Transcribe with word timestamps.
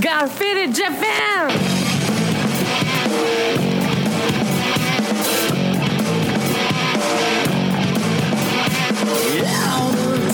Graffiti 0.00 0.72
Japan! 0.72 1.50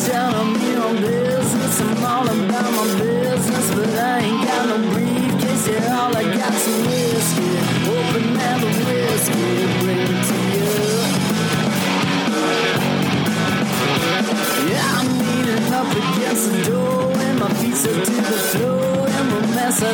Time 0.04 0.35
I'm 0.35 0.54
on 0.82 0.96
business. 1.00 1.80
I'm 1.80 2.04
all 2.04 2.29
about 2.29 2.72
my 2.72 2.85
business, 2.98 3.74
but 3.74 3.88
I 3.88 4.19
ain't 4.19 4.46
got 4.46 4.69
no 4.69 4.77
briefcase. 4.92 5.69
Yeah, 5.69 5.99
all 5.99 6.15
I 6.15 6.24
got's 6.24 6.62
some 6.62 6.85
whiskey. 6.85 7.51
Open 7.88 8.35
the 8.35 8.69
whiskey, 8.85 9.44
bring 9.81 10.10
it 10.12 10.24
to 10.28 10.37
you. 10.53 10.74
Yeah, 14.71 14.99
I'm 14.99 15.08
leaning 15.19 15.72
up 15.72 15.90
against 15.90 16.45
the 16.52 16.59
door, 16.70 17.12
and 17.16 17.37
my 17.38 17.48
feet 17.55 17.77
stuck 17.77 18.05
to 18.05 18.10
the 18.10 18.38
floor, 18.52 18.84
What's 19.74 19.91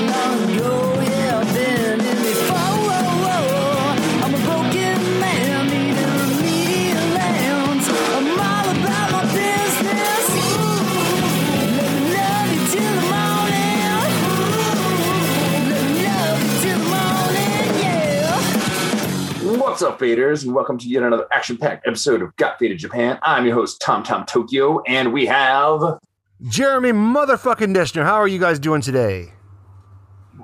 up, 19.83 19.99
faders, 19.99 20.45
and 20.45 20.55
welcome 20.55 20.77
to 20.77 20.87
yet 20.87 21.03
another 21.03 21.27
action-packed 21.33 21.87
episode 21.87 22.21
of 22.21 22.37
Got 22.37 22.59
Faded 22.59 22.79
Japan. 22.79 23.19
I'm 23.23 23.47
your 23.47 23.55
host, 23.55 23.81
Tom 23.81 24.03
Tom 24.03 24.27
Tokyo, 24.27 24.83
and 24.87 25.11
we 25.11 25.25
have 25.25 26.01
Jeremy 26.47 26.93
motherfucking 26.93 27.75
Dishner, 27.75 28.05
how 28.05 28.17
are 28.17 28.29
you 28.29 28.39
guys 28.39 28.59
doing 28.59 28.83
today? 28.83 29.33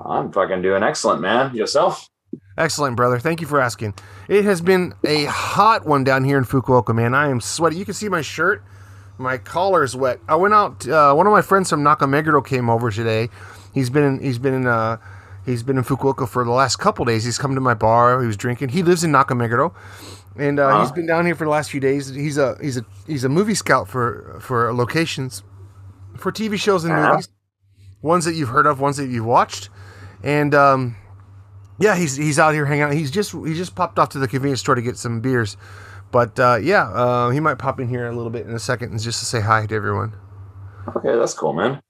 I'm 0.08 0.32
fucking 0.32 0.62
doing 0.62 0.82
excellent, 0.82 1.20
man. 1.20 1.54
Yourself? 1.54 2.08
Excellent, 2.58 2.96
brother. 2.96 3.18
Thank 3.18 3.40
you 3.40 3.46
for 3.46 3.60
asking. 3.60 3.94
It 4.28 4.44
has 4.44 4.60
been 4.60 4.94
a 5.04 5.24
hot 5.26 5.84
one 5.86 6.04
down 6.04 6.24
here 6.24 6.38
in 6.38 6.44
Fukuoka, 6.44 6.94
man. 6.94 7.14
I 7.14 7.28
am 7.28 7.40
sweaty. 7.40 7.76
You 7.76 7.84
can 7.84 7.94
see 7.94 8.08
my 8.08 8.22
shirt. 8.22 8.62
My 9.18 9.38
collar 9.38 9.82
is 9.82 9.94
wet. 9.96 10.20
I 10.28 10.34
went 10.36 10.54
out. 10.54 10.86
Uh, 10.86 11.14
one 11.14 11.26
of 11.26 11.32
my 11.32 11.42
friends 11.42 11.70
from 11.70 11.82
Nakameguro 11.82 12.44
came 12.46 12.68
over 12.70 12.90
today. 12.90 13.28
He's 13.74 13.90
been 13.90 14.04
in. 14.04 14.20
He's 14.20 14.38
been 14.38 14.54
in. 14.54 14.66
Uh, 14.66 14.98
he's 15.44 15.62
been 15.62 15.78
in 15.78 15.84
Fukuoka 15.84 16.28
for 16.28 16.44
the 16.44 16.50
last 16.50 16.76
couple 16.76 17.04
days. 17.04 17.24
He's 17.24 17.38
come 17.38 17.54
to 17.54 17.60
my 17.60 17.74
bar. 17.74 18.20
He 18.20 18.26
was 18.26 18.36
drinking. 18.36 18.70
He 18.70 18.82
lives 18.82 19.04
in 19.04 19.12
Nakameguro, 19.12 19.74
and 20.36 20.58
uh, 20.60 20.80
he's 20.80 20.88
Uh-huh. 20.88 20.94
been 20.94 21.06
down 21.06 21.24
here 21.26 21.34
for 21.34 21.44
the 21.44 21.50
last 21.50 21.70
few 21.70 21.80
days. 21.80 22.08
He's 22.08 22.36
a 22.38 22.56
he's 22.60 22.76
a 22.76 22.84
he's 23.06 23.24
a 23.24 23.28
movie 23.30 23.54
scout 23.54 23.88
for 23.88 24.38
for 24.40 24.72
locations 24.74 25.42
for 26.18 26.30
TV 26.32 26.58
shows 26.58 26.84
and 26.84 26.92
Uh-huh. 26.94 27.12
movies. 27.12 27.28
Ones 28.02 28.24
that 28.26 28.34
you've 28.34 28.50
heard 28.50 28.66
of, 28.66 28.80
ones 28.80 28.98
that 28.98 29.08
you've 29.08 29.24
watched, 29.26 29.68
and 30.22 30.54
um, 30.54 30.96
yeah, 31.78 31.96
he's 31.96 32.16
he's 32.16 32.38
out 32.38 32.54
here 32.54 32.66
hanging 32.66 32.82
out. 32.82 32.92
He's 32.92 33.10
just 33.10 33.32
he 33.32 33.54
just 33.54 33.74
popped 33.74 33.98
off 33.98 34.10
to 34.10 34.18
the 34.18 34.28
convenience 34.28 34.60
store 34.60 34.74
to 34.74 34.82
get 34.82 34.96
some 34.96 35.20
beers, 35.20 35.56
but 36.12 36.38
uh, 36.38 36.58
yeah, 36.60 36.88
uh, 36.90 37.30
he 37.30 37.40
might 37.40 37.56
pop 37.58 37.80
in 37.80 37.88
here 37.88 38.06
a 38.08 38.14
little 38.14 38.30
bit 38.30 38.46
in 38.46 38.52
a 38.54 38.58
second 38.58 38.90
and 38.92 39.00
just 39.00 39.18
to 39.20 39.24
say 39.24 39.40
hi 39.40 39.66
to 39.66 39.74
everyone. 39.74 40.14
Okay, 40.96 41.16
that's 41.18 41.34
cool, 41.34 41.52
man. 41.52 41.80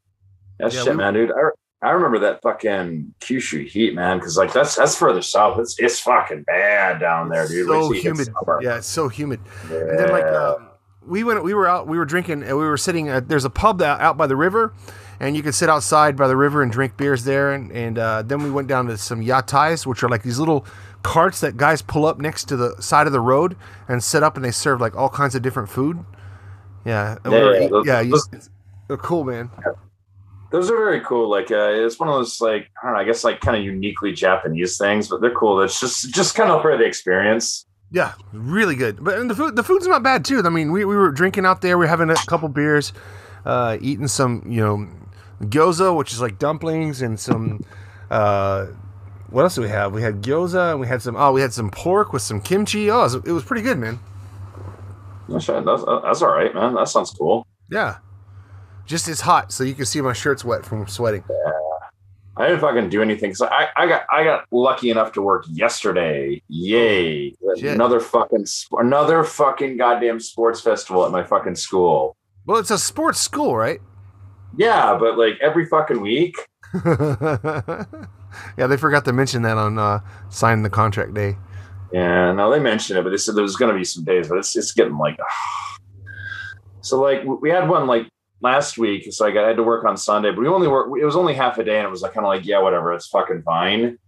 That's 0.59 0.75
Yeah, 0.75 0.83
shit, 0.85 0.93
we- 0.93 0.97
man, 0.99 1.15
dude. 1.15 1.31
I, 1.31 1.51
I 1.83 1.91
remember 1.91 2.19
that 2.21 2.41
fucking 2.43 3.15
Kyushu 3.21 3.67
heat, 3.69 3.95
man, 3.95 4.19
because 4.19 4.37
like 4.39 4.53
that's 4.53 4.75
that's 4.75 4.97
further 4.97 5.21
south. 5.23 5.59
It's 5.61 5.79
it's 5.79 6.01
fucking 6.01 6.45
bad 6.45 6.99
down 7.01 7.29
there, 7.29 7.47
dude. 7.47 7.69
So 7.69 7.91
humid. 7.93 8.29
Yeah, 8.63 8.79
it's 8.79 8.87
so 8.87 9.09
humid. 9.09 9.41
And 9.71 9.99
then 9.99 10.09
like 10.11 10.25
Yeah. 10.25 10.55
um, 10.57 10.69
we 11.07 11.23
went, 11.23 11.45
we 11.45 11.53
were 11.55 11.69
out, 11.69 11.87
we 11.87 11.99
were 11.99 12.07
drinking, 12.07 12.43
and 12.43 12.57
we 12.59 12.65
were 12.65 12.79
sitting. 12.79 13.09
At, 13.11 13.29
there's 13.29 13.45
a 13.45 13.51
pub 13.51 13.79
that, 13.79 14.01
out 14.01 14.17
by 14.17 14.27
the 14.27 14.35
river, 14.35 14.75
and 15.21 15.37
you 15.37 15.43
could 15.43 15.55
sit 15.55 15.69
outside 15.69 16.17
by 16.17 16.29
the 16.29 16.37
river 16.37 16.63
and 16.63 16.71
drink 16.71 16.97
beers 16.97 17.25
there. 17.25 17.53
And 17.53 17.71
and 17.73 17.99
uh, 17.99 18.23
then 18.23 18.43
we 18.43 18.51
went 18.51 18.69
down 18.69 18.87
to 18.87 18.97
some 18.99 19.21
yatais, 19.23 19.87
which 19.87 20.03
are 20.03 20.09
like 20.09 20.23
these 20.23 20.39
little 20.39 20.67
carts 21.03 21.41
that 21.41 21.57
guys 21.57 21.83
pull 21.83 22.05
up 22.07 22.19
next 22.19 22.45
to 22.49 22.57
the 22.57 22.81
side 22.83 23.07
of 23.07 23.13
the 23.13 23.21
road 23.21 23.57
and 23.89 24.03
set 24.03 24.23
up, 24.23 24.37
and 24.37 24.45
they 24.45 24.51
serve 24.51 24.81
like 24.81 24.97
all 24.97 25.09
kinds 25.09 25.35
of 25.35 25.43
different 25.43 25.69
food. 25.69 26.05
Yeah, 26.85 27.17
we 27.25 27.31
Yeah, 27.33 27.43
were 27.43 27.55
yeah, 27.61 27.69
those- 27.69 27.87
yeah, 27.87 28.01
you- 28.01 28.11
those- 28.13 28.51
they're 28.89 28.97
cool, 28.97 29.25
man. 29.25 29.51
Those 30.53 30.71
are 30.71 30.77
very 30.77 31.01
cool. 31.01 31.29
Like 31.29 31.51
uh, 31.51 31.71
it's 31.73 31.99
one 31.99 32.09
of 32.09 32.15
those 32.15 32.41
like 32.41 32.69
I 32.81 32.87
don't 32.87 32.95
know, 32.95 33.01
I 33.01 33.05
guess 33.05 33.25
like 33.25 33.41
kind 33.41 33.57
of 33.57 33.65
uniquely 33.65 34.13
Japanese 34.13 34.79
things, 34.79 35.09
but 35.09 35.21
they're 35.21 35.35
cool. 35.35 35.61
It's 35.63 35.81
just 35.81 36.15
just 36.15 36.35
kind 36.37 36.51
of 36.51 36.63
for 36.63 36.77
the 36.79 36.85
experience. 36.85 37.67
Yeah, 37.91 38.13
really 38.33 38.75
good. 38.77 39.03
But 39.03 39.19
and 39.19 39.29
the 39.29 39.35
food, 39.35 39.57
the 39.57 39.63
food's 39.65 39.87
not 39.89 40.03
bad 40.05 40.25
too. 40.25 40.41
I 40.45 40.49
mean, 40.49 40.71
we, 40.73 40.85
we 40.85 40.97
were 40.97 41.11
drinking 41.11 41.47
out 41.47 41.63
there. 41.63 41.77
We 41.79 41.85
were 41.85 41.89
having 41.89 42.11
a 42.11 42.15
couple 42.27 42.49
beers, 42.49 42.93
uh, 43.45 43.77
eating 43.81 44.07
some 44.09 44.45
you 44.49 44.61
know 44.61 44.89
gyoza, 45.43 45.97
which 45.97 46.13
is 46.13 46.21
like 46.21 46.39
dumplings, 46.39 47.03
and 47.03 47.19
some. 47.19 47.65
Uh, 48.11 48.67
what 49.31 49.43
else 49.43 49.57
do 49.57 49.63
we 49.63 49.69
have? 49.69 49.93
We 49.93 50.03
had 50.03 50.23
gyoza, 50.23 50.73
and 50.73 50.81
we 50.81 50.87
had 50.87 51.03
some. 51.03 51.17
Oh, 51.17 51.33
we 51.33 51.41
had 51.41 51.53
some 51.53 51.71
pork 51.71 52.13
with 52.13 52.23
some 52.23 52.41
kimchi. 52.41 52.91
Oh, 52.91 53.01
it 53.01 53.03
was, 53.03 53.15
it 53.15 53.33
was 53.33 53.45
pretty 53.45 53.63
good, 53.63 53.79
man. 53.79 53.99
That's, 55.29 55.47
that's, 55.47 55.85
that's 55.85 56.23
all 56.23 56.31
right, 56.31 56.55
man. 56.55 56.75
That 56.75 56.89
sounds 56.89 57.11
cool. 57.11 57.47
Yeah, 57.71 57.99
just 58.87 59.09
it's 59.09 59.23
hot, 59.23 59.53
so 59.53 59.65
you 59.65 59.75
can 59.75 59.87
see 59.87 60.01
my 60.01 60.13
shirt's 60.13 60.45
wet 60.45 60.65
from 60.65 60.87
sweating. 60.87 61.25
Yeah. 61.29 61.53
I 62.39 62.49
didn't 62.49 62.61
fucking 62.61 62.91
do 62.91 63.01
anything 63.01 63.31
because 63.31 63.41
I, 63.41 63.69
I 63.77 63.87
got 63.87 64.03
I 64.13 64.23
got 64.23 64.45
lucky 64.51 64.91
enough 64.91 65.13
to 65.13 65.23
work 65.23 65.47
yesterday. 65.49 66.43
Yay! 66.49 67.35
Shit. 67.59 67.75
Another 67.75 67.99
fucking 67.99 68.45
another 68.73 69.25
fucking 69.25 69.79
goddamn 69.79 70.21
sports 70.21 70.61
festival 70.61 71.07
at 71.07 71.13
my 71.13 71.23
fucking 71.23 71.55
school. 71.55 72.15
Well, 72.45 72.59
it's 72.59 72.71
a 72.71 72.79
sports 72.79 73.21
school, 73.21 73.57
right? 73.57 73.81
Yeah, 74.57 74.97
but 74.99 75.19
like 75.19 75.39
every 75.41 75.67
fucking 75.67 76.01
week. 76.01 76.37
yeah, 76.85 78.67
they 78.67 78.77
forgot 78.77 79.05
to 79.05 79.13
mention 79.13 79.43
that 79.43 79.57
on 79.57 79.79
uh, 79.79 80.01
signing 80.29 80.63
the 80.63 80.71
contract 80.71 81.15
day. 81.15 81.37
Yeah, 81.93 82.33
no, 82.33 82.51
they 82.51 82.59
mentioned 82.59 82.99
it, 82.99 83.03
but 83.03 83.11
they 83.11 83.17
said 83.17 83.35
there 83.35 83.43
was 83.43 83.57
going 83.57 83.73
to 83.73 83.79
be 83.79 83.85
some 83.85 84.05
days, 84.05 84.29
but 84.29 84.39
it's 84.39 84.57
it's 84.57 84.73
getting 84.73 84.99
like. 84.99 85.19
So 86.81 87.01
like 87.01 87.25
we 87.25 87.51
had 87.51 87.69
one 87.69 87.87
like 87.87 88.09
last 88.41 88.79
week, 88.79 89.13
so 89.13 89.25
like 89.25 89.37
I 89.37 89.47
had 89.47 89.57
to 89.57 89.63
work 89.63 89.85
on 89.85 89.97
Sunday, 89.97 90.31
but 90.31 90.41
we 90.41 90.49
only 90.49 90.69
work. 90.69 90.91
It 91.01 91.05
was 91.05 91.17
only 91.17 91.35
half 91.35 91.59
a 91.59 91.65
day, 91.65 91.79
and 91.79 91.87
it 91.87 91.91
was 91.91 92.03
like 92.03 92.15
kind 92.15 92.27
of 92.27 92.29
like 92.29 92.45
yeah, 92.45 92.61
whatever, 92.61 92.93
it's 92.93 93.09
fucking 93.09 93.43
fine. 93.43 93.99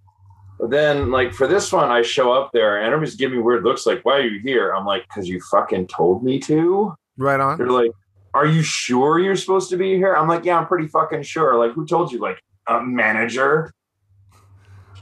But 0.58 0.70
then 0.70 1.10
like 1.10 1.32
for 1.32 1.46
this 1.46 1.72
one, 1.72 1.90
I 1.90 2.02
show 2.02 2.32
up 2.32 2.50
there, 2.52 2.78
and 2.78 2.86
everybody's 2.86 3.14
giving 3.14 3.38
me 3.38 3.42
weird 3.42 3.64
looks, 3.64 3.86
like 3.86 4.04
why 4.04 4.18
are 4.18 4.26
you 4.26 4.40
here? 4.40 4.72
I'm 4.72 4.84
like, 4.84 5.02
because 5.08 5.28
you 5.28 5.40
fucking 5.50 5.86
told 5.86 6.24
me 6.24 6.38
to. 6.40 6.94
Right 7.16 7.40
on. 7.40 7.58
They're 7.58 7.70
like, 7.70 7.90
are 8.38 8.46
you 8.46 8.62
sure 8.62 9.18
you're 9.18 9.36
supposed 9.36 9.70
to 9.70 9.76
be 9.76 9.96
here? 9.96 10.14
I'm 10.14 10.28
like, 10.28 10.44
yeah, 10.44 10.58
I'm 10.58 10.66
pretty 10.66 10.86
fucking 10.86 11.22
sure. 11.22 11.58
Like, 11.58 11.72
who 11.72 11.86
told 11.86 12.12
you? 12.12 12.20
Like 12.20 12.40
a 12.68 12.80
manager. 12.80 13.72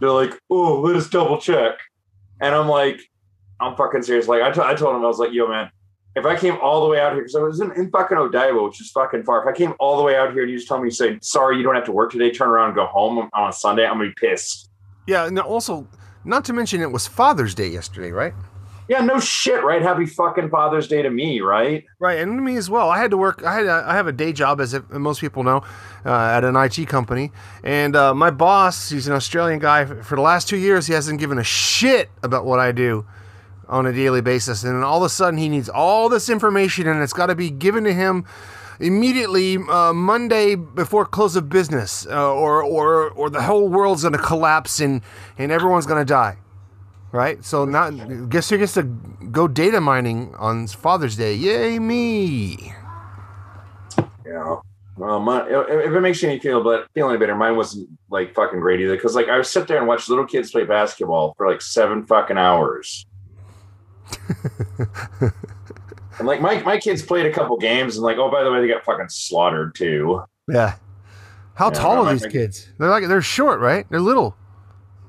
They're 0.01 0.11
like, 0.11 0.33
oh, 0.51 0.81
let 0.81 0.97
us 0.97 1.09
double 1.11 1.39
check. 1.39 1.79
And 2.41 2.55
I'm 2.55 2.69
like, 2.69 3.01
I'm 3.61 3.77
fucking 3.77 4.03
serious. 4.03 4.27
Like, 4.27 4.43
I 4.43 4.49
I 4.49 4.75
told 4.75 4.97
him, 4.97 5.05
I 5.05 5.09
was 5.09 5.19
like, 5.19 5.33
yo, 5.33 5.49
man, 5.49 5.71
if 6.15 6.25
I 6.25 6.35
came 6.35 6.57
all 6.63 6.83
the 6.83 6.89
way 6.89 6.99
out 6.99 7.13
here, 7.13 7.23
because 7.23 7.35
I 7.35 7.43
was 7.43 7.61
in, 7.61 7.73
in 7.73 7.91
fucking 7.91 8.17
Odaiba, 8.17 8.65
which 8.65 8.81
is 8.81 8.91
fucking 8.91 9.25
far. 9.25 9.43
If 9.43 9.55
I 9.55 9.57
came 9.57 9.75
all 9.79 9.99
the 9.99 10.03
way 10.03 10.17
out 10.17 10.33
here 10.33 10.43
and 10.43 10.51
you 10.51 10.57
just 10.57 10.67
tell 10.67 10.79
me, 10.79 10.87
you 10.87 10.91
say, 10.91 11.19
sorry, 11.21 11.59
you 11.59 11.63
don't 11.63 11.75
have 11.75 11.85
to 11.85 11.93
work 11.93 12.11
today, 12.11 12.31
turn 12.31 12.49
around 12.49 12.69
and 12.69 12.75
go 12.75 12.87
home 12.87 13.29
on 13.33 13.51
a 13.51 13.53
Sunday, 13.53 13.87
I'm 13.87 13.99
gonna 13.99 14.09
be 14.09 14.15
pissed. 14.17 14.71
Yeah, 15.07 15.27
and 15.27 15.39
also, 15.39 15.87
not 16.25 16.45
to 16.47 16.53
mention, 16.53 16.81
it 16.81 16.91
was 16.91 17.07
Father's 17.07 17.55
Day 17.55 17.69
yesterday, 17.69 18.13
right? 18.13 18.35
Yeah, 18.89 19.01
no 19.01 19.19
shit, 19.19 19.65
right? 19.65 19.83
Happy 19.83 20.07
fucking 20.07 20.49
Father's 20.49 20.87
Day 20.87 21.03
to 21.03 21.11
me, 21.11 21.41
right? 21.41 21.85
Right, 21.99 22.21
and 22.21 22.39
to 22.39 22.43
me 22.43 22.57
as 22.57 22.71
well. 22.71 22.89
I 22.89 22.99
had 22.99 23.11
to 23.11 23.17
work. 23.17 23.43
I 23.43 23.55
had. 23.55 23.67
I 23.67 23.95
have 23.95 24.07
a 24.07 24.13
day 24.13 24.33
job, 24.33 24.61
as 24.61 24.79
most 24.91 25.21
people 25.21 25.43
know, 25.43 25.65
uh, 26.05 26.13
at 26.13 26.45
an 26.45 26.55
IT 26.55 26.89
company. 26.89 27.33
And 27.65 27.97
uh, 27.97 28.15
my 28.15 28.31
boss, 28.31 28.91
he's 28.91 29.09
an 29.09 29.15
Australian 29.15 29.59
guy. 29.59 29.85
For 29.85 30.15
the 30.15 30.23
last 30.23 30.49
two 30.49 30.57
years, 30.57 30.87
he 30.87 30.93
hasn't 30.93 31.19
given 31.19 31.39
a 31.39 31.45
shit 31.45 32.11
about 32.23 32.45
what 32.45 32.61
I 32.61 32.71
do 32.71 33.07
on 33.69 33.87
a 33.87 33.93
daily 33.93 34.21
basis. 34.21 34.63
And 34.63 34.85
all 34.85 34.99
of 34.99 35.03
a 35.03 35.09
sudden, 35.09 35.39
he 35.39 35.49
needs 35.49 35.69
all 35.69 36.09
this 36.09 36.29
information, 36.29 36.87
and 36.87 37.03
it's 37.03 37.13
got 37.13 37.27
to 37.27 37.35
be 37.35 37.51
given 37.51 37.83
to 37.85 37.93
him 37.93 38.25
immediately 38.79 39.57
uh, 39.57 39.93
Monday 39.93 40.55
before 40.55 41.05
close 41.07 41.35
of 41.35 41.49
business, 41.49 42.07
uh, 42.07 42.33
or 42.33 42.63
or 42.63 43.11
or 43.11 43.31
the 43.31 43.43
whole 43.43 43.69
world's 43.69 44.03
going 44.03 44.13
to 44.13 44.19
collapse 44.19 44.81
and 44.81 45.03
and 45.39 45.51
everyone's 45.51 45.87
going 45.87 46.01
to 46.01 46.09
die. 46.09 46.37
Right, 47.13 47.45
so 47.45 47.65
now 47.65 47.91
guess 47.91 48.51
who 48.51 48.59
gets 48.59 48.75
to 48.75 48.83
go 48.83 49.49
data 49.49 49.81
mining 49.81 50.35
on 50.37 50.67
Father's 50.67 51.17
Day? 51.17 51.35
Yay 51.35 51.79
me! 51.79 52.73
Yeah. 54.27 54.57
Well, 54.97 55.21
my, 55.21 55.47
if 55.47 55.69
if 55.69 55.93
it 55.93 56.01
makes 56.01 56.23
you 56.23 56.31
any 56.31 56.41
feel 56.41 56.63
but 56.65 56.89
feel 56.95 57.09
any 57.09 57.19
better, 57.19 57.35
mine 57.35 57.57
wasn't 57.57 57.89
like 58.11 58.35
fucking 58.35 58.61
great 58.61 58.81
either. 58.81 58.97
Because 58.97 59.15
like 59.15 59.29
I 59.29 59.37
would 59.37 59.47
sit 59.47 59.69
there 59.69 59.79
and 59.79 59.87
watch 59.87 60.09
little 60.09 60.27
kids 60.27 60.51
play 60.51 60.65
basketball 60.65 61.35
for 61.37 61.49
like 61.49 61.61
seven 61.61 62.07
fucking 62.07 62.39
hours. 62.39 63.07
and 66.19 66.27
like 66.27 66.41
my 66.41 66.61
my 66.63 66.79
kids 66.79 67.03
played 67.03 67.27
a 67.27 67.33
couple 67.33 67.57
games 67.59 67.97
and 67.97 68.05
like 68.05 68.17
oh 68.17 68.31
by 68.31 68.43
the 68.43 68.51
way 68.51 68.61
they 68.61 68.69
got 68.69 68.85
fucking 68.85 69.09
slaughtered 69.09 69.75
too. 69.75 70.23
Yeah. 70.49 70.77
How 71.55 71.69
Yeah, 71.69 71.79
tall 71.79 72.07
are 72.07 72.13
these 72.13 72.27
kids? 72.27 72.73
They're 72.79 72.89
like 72.89 73.07
they're 73.07 73.23
short, 73.23 73.61
right? 73.61 73.87
They're 73.91 74.01
little. 74.01 74.37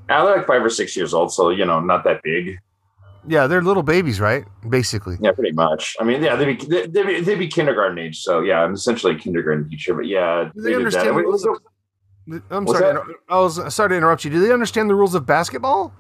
Now 0.10 0.26
they're 0.26 0.38
like 0.38 0.48
five 0.48 0.64
or 0.64 0.70
six 0.70 0.96
years 0.96 1.14
old, 1.14 1.32
so 1.34 1.50
you 1.50 1.66
know 1.66 1.80
not 1.80 2.04
that 2.06 2.22
big. 2.24 2.58
Yeah, 3.28 3.48
they're 3.48 3.62
little 3.62 3.84
babies, 3.84 4.22
right? 4.22 4.46
Basically. 4.70 5.18
Yeah, 5.20 5.34
pretty 5.34 5.52
much. 5.52 5.98
I 6.00 6.04
mean, 6.06 6.24
yeah, 6.24 6.36
they'd 6.36 6.58
be 6.58 6.66
they'd 6.66 6.92
be, 7.06 7.20
they'd 7.20 7.40
be 7.40 7.48
kindergarten 7.48 7.98
age. 7.98 8.20
So 8.22 8.40
yeah, 8.42 8.62
I'm 8.62 8.74
essentially 8.74 9.16
a 9.16 9.20
kindergarten 9.20 9.70
teacher. 9.70 9.94
But 9.94 10.06
yeah, 10.06 10.50
Do 10.56 10.62
they 10.62 10.70
did 10.70 10.78
understand 10.78 11.20
It 11.20 11.28
was, 11.28 11.46
I'm 12.50 12.66
What's 12.66 12.80
sorry. 12.80 12.90
inter- 12.92 13.16
I 13.30 13.40
was 13.40 13.74
sorry 13.74 13.90
to 13.90 13.96
interrupt 13.96 14.24
you. 14.26 14.32
Do 14.32 14.40
they 14.40 14.52
understand 14.54 14.90
the 14.90 14.96
rules 14.96 15.16
of 15.16 15.26
basketball? 15.26 15.94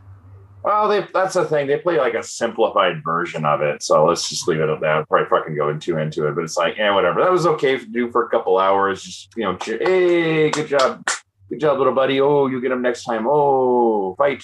Well, 0.63 0.89
they, 0.89 1.05
that's 1.13 1.35
the 1.35 1.45
thing. 1.45 1.67
They 1.67 1.77
play 1.77 1.97
like 1.97 2.13
a 2.13 2.23
simplified 2.23 3.01
version 3.03 3.45
of 3.45 3.61
it. 3.61 3.81
So 3.81 4.05
let's 4.05 4.27
just 4.27 4.47
leave 4.47 4.59
it 4.59 4.69
at 4.69 4.81
that. 4.81 4.89
I'll 4.89 5.05
probably 5.05 5.29
fucking 5.29 5.55
go 5.55 5.77
too 5.77 5.97
into 5.97 6.27
it, 6.27 6.35
but 6.35 6.43
it's 6.43 6.57
like, 6.57 6.75
yeah, 6.77 6.93
whatever. 6.93 7.21
That 7.21 7.31
was 7.31 7.45
okay 7.45 7.77
to 7.77 7.85
do 7.85 8.11
for 8.11 8.25
a 8.25 8.29
couple 8.29 8.57
hours. 8.57 9.03
Just, 9.03 9.29
you 9.37 9.43
know, 9.43 9.57
hey, 9.61 10.49
good 10.49 10.67
job. 10.67 11.07
Good 11.49 11.61
job, 11.61 11.77
little 11.77 11.93
buddy. 11.93 12.19
Oh, 12.19 12.47
you 12.47 12.59
get 12.59 12.73
him 12.73 12.81
next 12.81 13.05
time. 13.05 13.25
Oh, 13.29 13.86
fight. 14.17 14.43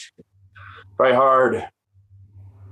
Fight 0.98 1.16
hard. 1.16 1.68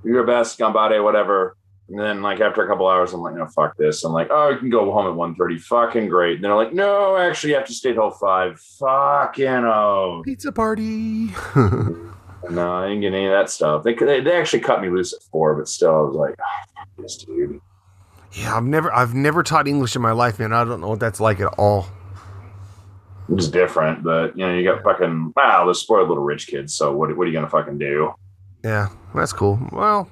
Do 0.03 0.09
your 0.09 0.25
best, 0.25 0.59
Gambade, 0.59 1.03
whatever. 1.03 1.57
And 1.89 1.99
then, 1.99 2.21
like, 2.21 2.39
after 2.39 2.63
a 2.63 2.67
couple 2.67 2.87
hours, 2.87 3.13
I'm 3.13 3.21
like, 3.21 3.35
no, 3.35 3.45
fuck 3.47 3.75
this. 3.77 4.03
I'm 4.03 4.13
like, 4.13 4.29
oh, 4.31 4.49
you 4.49 4.57
can 4.57 4.69
go 4.69 4.91
home 4.91 5.07
at 5.07 5.37
1.30. 5.37 5.59
Fucking 5.61 6.07
great. 6.07 6.35
And 6.35 6.43
they're 6.43 6.55
like, 6.55 6.73
no, 6.73 7.17
actually, 7.17 7.49
you 7.49 7.57
have 7.57 7.67
to 7.67 7.73
stay 7.73 7.91
till 7.93 8.11
5. 8.11 8.59
Fucking 8.79 9.47
oh. 9.47 10.21
Pizza 10.23 10.51
party. 10.51 11.29
No, 12.49 12.73
I 12.73 12.87
didn't 12.87 13.01
get 13.01 13.13
any 13.13 13.25
of 13.25 13.31
that 13.31 13.49
stuff. 13.49 13.83
They, 13.83 13.93
they 13.93 14.19
they 14.19 14.35
actually 14.35 14.61
cut 14.61 14.81
me 14.81 14.89
loose 14.89 15.13
at 15.13 15.21
four, 15.31 15.53
but 15.55 15.67
still, 15.67 15.95
I 15.95 16.01
was 16.01 16.15
like, 16.15 16.35
oh, 16.39 16.71
fuck 16.75 16.87
this 16.97 17.17
dude. 17.17 17.61
yeah, 18.33 18.55
I've 18.55 18.63
never 18.63 18.91
I've 18.93 19.13
never 19.13 19.43
taught 19.43 19.67
English 19.67 19.95
in 19.95 20.01
my 20.01 20.11
life, 20.11 20.39
man. 20.39 20.51
I 20.51 20.63
don't 20.63 20.81
know 20.81 20.89
what 20.89 20.99
that's 20.99 21.19
like 21.19 21.39
at 21.39 21.53
all. 21.57 21.87
It 23.31 23.35
was 23.35 23.49
different, 23.49 24.03
but 24.03 24.37
you 24.37 24.45
know, 24.45 24.53
you 24.53 24.65
got 24.65 24.83
fucking 24.83 25.31
wow, 25.37 25.65
those 25.65 25.79
spoiled 25.79 26.09
little 26.09 26.23
rich 26.23 26.47
kids. 26.47 26.75
So 26.75 26.91
what 26.91 27.15
what 27.15 27.23
are 27.23 27.27
you 27.27 27.33
gonna 27.33 27.49
fucking 27.49 27.77
do? 27.77 28.13
Yeah, 28.61 28.89
that's 29.15 29.31
cool. 29.31 29.57
Well, 29.71 30.09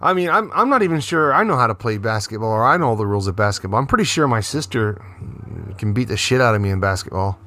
I 0.00 0.14
mean, 0.14 0.30
I'm 0.30 0.52
I'm 0.54 0.68
not 0.68 0.84
even 0.84 1.00
sure 1.00 1.34
I 1.34 1.42
know 1.42 1.56
how 1.56 1.66
to 1.66 1.74
play 1.74 1.98
basketball 1.98 2.50
or 2.50 2.64
I 2.64 2.76
know 2.76 2.90
all 2.90 2.96
the 2.96 3.08
rules 3.08 3.26
of 3.26 3.34
basketball. 3.34 3.80
I'm 3.80 3.88
pretty 3.88 4.04
sure 4.04 4.28
my 4.28 4.40
sister 4.40 5.04
can 5.78 5.92
beat 5.92 6.06
the 6.06 6.16
shit 6.16 6.40
out 6.40 6.54
of 6.54 6.60
me 6.60 6.70
in 6.70 6.78
basketball. 6.78 7.40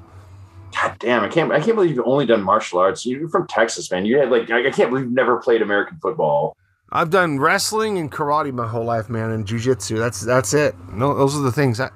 God 0.73 0.97
damn, 0.99 1.23
I 1.23 1.29
can't 1.29 1.53
I 1.53 1.61
can't 1.61 1.75
believe 1.75 1.95
you've 1.95 2.05
only 2.05 2.25
done 2.25 2.43
martial 2.43 2.79
arts. 2.79 3.05
You're 3.05 3.29
from 3.29 3.47
Texas, 3.47 3.89
man. 3.91 4.05
You 4.05 4.19
had 4.19 4.29
like 4.29 4.51
I 4.51 4.67
I 4.67 4.71
can't 4.71 4.89
believe 4.89 5.05
you've 5.05 5.13
never 5.13 5.37
played 5.37 5.61
American 5.61 5.99
football. 6.01 6.57
I've 6.91 7.11
done 7.11 7.39
wrestling 7.39 7.97
and 7.97 8.11
karate 8.11 8.51
my 8.51 8.67
whole 8.67 8.83
life, 8.83 9.09
man, 9.09 9.31
and 9.31 9.47
jujitsu. 9.47 9.97
That's 9.97 10.19
that's 10.19 10.53
it. 10.53 10.75
No, 10.91 11.13
those 11.13 11.37
are 11.37 11.41
the 11.41 11.51
things. 11.53 11.79
I, 11.79 11.91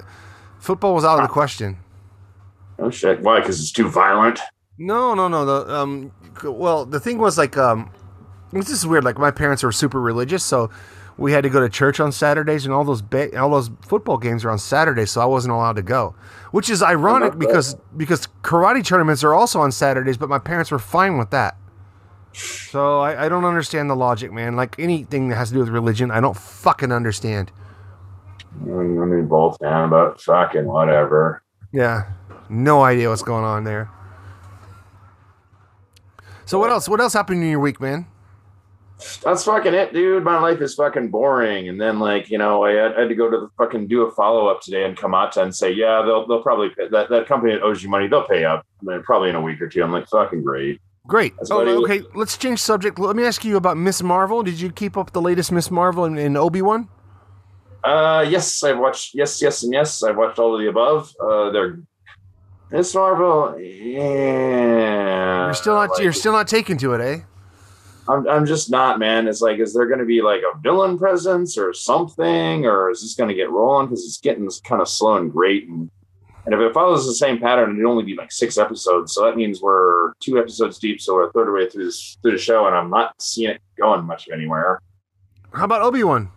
football 0.59 0.93
was 0.93 1.03
out 1.03 1.19
of 1.19 1.25
the 1.25 1.29
ah. 1.29 1.33
question. 1.33 1.77
Oh 2.79 2.89
shit! 2.89 3.21
Why? 3.21 3.39
Because 3.39 3.59
it's 3.59 3.71
too 3.71 3.89
violent. 3.89 4.39
No, 4.77 5.13
no, 5.13 5.27
no. 5.27 5.45
The 5.45 5.75
um, 5.75 6.11
well, 6.43 6.85
the 6.85 6.99
thing 6.99 7.17
was 7.17 7.37
like 7.37 7.57
um, 7.57 7.89
this 8.51 8.69
is 8.69 8.85
weird. 8.85 9.03
Like 9.03 9.17
my 9.17 9.31
parents 9.31 9.63
were 9.63 9.71
super 9.71 10.01
religious, 10.01 10.43
so 10.43 10.69
we 11.17 11.31
had 11.31 11.43
to 11.43 11.49
go 11.49 11.61
to 11.61 11.69
church 11.69 11.99
on 12.01 12.11
Saturdays, 12.11 12.65
and 12.65 12.73
all 12.73 12.83
those 12.83 13.01
ba- 13.01 13.37
all 13.39 13.49
those 13.51 13.69
football 13.87 14.17
games 14.17 14.43
are 14.43 14.49
on 14.51 14.59
Saturdays, 14.59 15.11
so 15.11 15.21
I 15.21 15.25
wasn't 15.25 15.53
allowed 15.53 15.77
to 15.77 15.81
go. 15.81 16.15
Which 16.51 16.69
is 16.69 16.83
ironic 16.83 17.29
Okay. 17.29 17.39
because 17.39 17.75
because 17.95 18.27
karate 18.43 18.83
tournaments 18.83 19.23
are 19.23 19.33
also 19.33 19.61
on 19.61 19.71
Saturdays, 19.71 20.17
but 20.17 20.27
my 20.27 20.39
parents 20.39 20.71
were 20.71 20.79
fine 20.79 21.17
with 21.17 21.29
that. 21.31 21.55
So 22.33 22.99
I, 22.99 23.25
I 23.25 23.29
don't 23.29 23.45
understand 23.45 23.89
the 23.89 23.95
logic, 23.95 24.33
man. 24.33 24.57
Like 24.57 24.77
anything 24.77 25.29
that 25.29 25.37
has 25.37 25.49
to 25.49 25.53
do 25.53 25.59
with 25.61 25.69
religion, 25.69 26.11
I 26.11 26.19
don't 26.19 26.35
fucking 26.35 26.91
understand. 26.91 27.49
I 28.61 28.65
mean, 28.67 29.27
both 29.27 29.57
down 29.59 29.89
but 29.89 30.19
fucking 30.21 30.65
whatever. 30.65 31.43
Yeah, 31.71 32.11
no 32.49 32.83
idea 32.83 33.09
what's 33.09 33.23
going 33.23 33.43
on 33.43 33.63
there. 33.63 33.89
So 36.45 36.59
what 36.59 36.69
else? 36.69 36.87
What 36.87 37.01
else 37.01 37.13
happened 37.13 37.41
in 37.43 37.49
your 37.49 37.59
week, 37.59 37.81
man? 37.81 38.05
That's 39.23 39.43
fucking 39.43 39.73
it, 39.73 39.93
dude. 39.93 40.23
My 40.23 40.39
life 40.39 40.61
is 40.61 40.75
fucking 40.75 41.09
boring. 41.09 41.67
And 41.67 41.81
then, 41.81 41.99
like, 41.99 42.29
you 42.29 42.37
know, 42.37 42.63
I 42.63 42.71
had, 42.71 42.95
I 42.95 42.99
had 43.01 43.09
to 43.09 43.15
go 43.15 43.29
to 43.29 43.37
the 43.37 43.49
fucking 43.57 43.87
do 43.87 44.03
a 44.03 44.11
follow 44.11 44.47
up 44.47 44.61
today 44.61 44.85
in 44.85 44.95
Kamata 44.95 45.41
and 45.41 45.53
say, 45.53 45.71
yeah, 45.71 46.01
they'll 46.05 46.25
they'll 46.27 46.41
probably 46.41 46.69
pay, 46.69 46.87
that 46.89 47.09
that 47.09 47.27
company 47.27 47.53
that 47.53 47.61
owes 47.61 47.83
you 47.83 47.89
money, 47.89 48.07
they'll 48.07 48.27
pay 48.27 48.45
up 48.45 48.65
I 48.81 48.85
mean, 48.85 49.03
probably 49.03 49.29
in 49.29 49.35
a 49.35 49.41
week 49.41 49.61
or 49.61 49.67
two. 49.67 49.83
I'm 49.83 49.91
like, 49.91 50.07
fucking 50.07 50.43
great. 50.43 50.79
Great. 51.07 51.35
That's 51.37 51.51
Oh, 51.51 51.83
okay. 51.83 52.01
Let's 52.15 52.37
change 52.37 52.59
subject. 52.59 52.97
Let 52.97 53.15
me 53.15 53.25
ask 53.25 53.43
you 53.43 53.57
about 53.57 53.77
Miss 53.77 54.01
Marvel. 54.01 54.41
Did 54.43 54.59
you 54.59 54.71
keep 54.71 54.97
up 54.97 55.11
the 55.11 55.21
latest 55.21 55.51
Miss 55.51 55.69
Marvel 55.69 56.05
and, 56.05 56.17
and 56.17 56.37
Obi 56.37 56.61
Wan? 56.61 56.87
Uh, 57.83 58.25
yes, 58.27 58.63
I've 58.63 58.79
watched. 58.79 59.13
Yes, 59.13 59.41
yes, 59.41 59.61
and 59.61 59.73
yes, 59.73 60.03
I've 60.03 60.17
watched 60.17 60.39
all 60.39 60.55
of 60.55 60.61
the 60.61 60.67
above. 60.67 61.13
Uh, 61.21 61.51
they're 61.51 61.79
Miss 62.75 62.93
Marvel. 62.93 63.57
Yeah, 63.59 65.45
You're 65.45 65.53
still 65.53 65.75
not. 65.75 65.91
like, 65.91 66.03
you're 66.03 66.11
still 66.11 66.33
not 66.33 66.47
taken 66.47 66.77
to 66.79 66.93
it, 66.93 67.01
eh? 67.01 67.21
I'm, 68.09 68.27
I'm 68.27 68.45
just 68.45 68.69
not, 68.69 68.99
man. 68.99 69.27
It's 69.27 69.41
like, 69.41 69.59
is 69.59 69.73
there 69.73 69.87
going 69.87 69.99
to 69.99 70.05
be 70.05 70.21
like 70.21 70.41
a 70.41 70.57
villain 70.59 70.97
presence 70.97 71.57
or 71.57 71.73
something, 71.73 72.65
or 72.65 72.91
is 72.91 73.01
this 73.01 73.15
going 73.15 73.29
to 73.29 73.33
get 73.33 73.49
rolling? 73.49 73.87
Because 73.87 74.03
it's 74.03 74.19
getting 74.19 74.49
kind 74.63 74.81
of 74.81 74.89
slow 74.89 75.15
and 75.17 75.31
great, 75.31 75.67
and 75.67 75.89
and 76.45 76.53
if 76.53 76.59
it 76.59 76.73
follows 76.73 77.07
the 77.07 77.15
same 77.15 77.39
pattern, 77.39 77.71
it'd 77.71 77.85
only 77.85 78.03
be 78.03 78.15
like 78.15 78.31
six 78.31 78.57
episodes. 78.59 79.13
So 79.13 79.23
that 79.25 79.35
means 79.35 79.61
we're 79.61 80.13
two 80.19 80.37
episodes 80.37 80.77
deep, 80.77 81.01
so 81.01 81.15
we're 81.15 81.29
a 81.29 81.31
third 81.31 81.43
of 81.43 81.47
the 81.47 81.53
way 81.53 81.69
through 81.69 81.85
this 81.85 82.17
through 82.21 82.33
the 82.33 82.37
show, 82.37 82.67
and 82.67 82.75
I'm 82.75 82.89
not 82.89 83.19
seeing 83.21 83.51
it 83.51 83.61
going 83.77 84.03
much 84.05 84.29
anywhere. 84.31 84.79
How 85.53 85.63
about 85.63 85.81
Obi 85.81 86.03
Wan? 86.03 86.29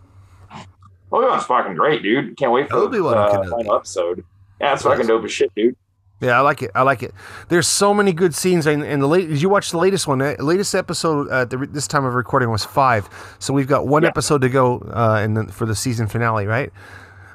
Oh, 1.11 1.29
that's 1.29 1.45
fucking 1.45 1.75
great, 1.75 2.01
dude! 2.01 2.37
Can't 2.37 2.51
wait 2.51 2.69
for 2.69 2.77
Obi-Wan 2.77 3.13
the 3.13 3.69
uh, 3.69 3.75
episode. 3.75 4.23
Yeah, 4.61 4.73
it's 4.73 4.83
fucking 4.83 5.07
dope 5.07 5.25
as 5.25 5.31
shit, 5.31 5.51
dude. 5.55 5.75
Yeah, 6.21 6.37
I 6.37 6.41
like 6.41 6.61
it. 6.61 6.71
I 6.75 6.81
like 6.81 7.01
it. 7.01 7.13
There's 7.47 7.65
so 7.67 7.93
many 7.93 8.11
good 8.11 8.35
scenes, 8.35 8.65
and, 8.65 8.83
and 8.83 9.01
the 9.01 9.07
late. 9.07 9.29
Did 9.29 9.41
you 9.41 9.47
watch 9.47 9.71
the 9.71 9.77
latest 9.77 10.05
one? 10.05 10.19
The 10.19 10.35
latest 10.39 10.75
episode 10.75 11.29
at 11.29 11.49
the, 11.49 11.57
this 11.71 11.87
time 11.87 12.03
of 12.03 12.13
recording 12.13 12.49
was 12.49 12.65
five, 12.65 13.09
so 13.39 13.53
we've 13.53 13.67
got 13.67 13.87
one 13.87 14.03
Yeah. 14.03 14.09
episode 14.09 14.41
to 14.41 14.49
go, 14.49 14.79
uh, 14.93 15.21
in 15.23 15.35
the, 15.35 15.45
for 15.45 15.65
the 15.65 15.75
season 15.75 16.07
finale, 16.07 16.45
right? 16.45 16.73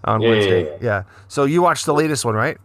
On 0.05 0.21
Yeah, 0.21 0.29
yeah, 0.29 0.35
Wednesday. 0.35 0.79
yeah. 0.83 1.03
So 1.29 1.45
you 1.45 1.63
watched 1.63 1.87
the 1.87 1.95
latest 1.95 2.27
one, 2.27 2.35
right? 2.35 2.59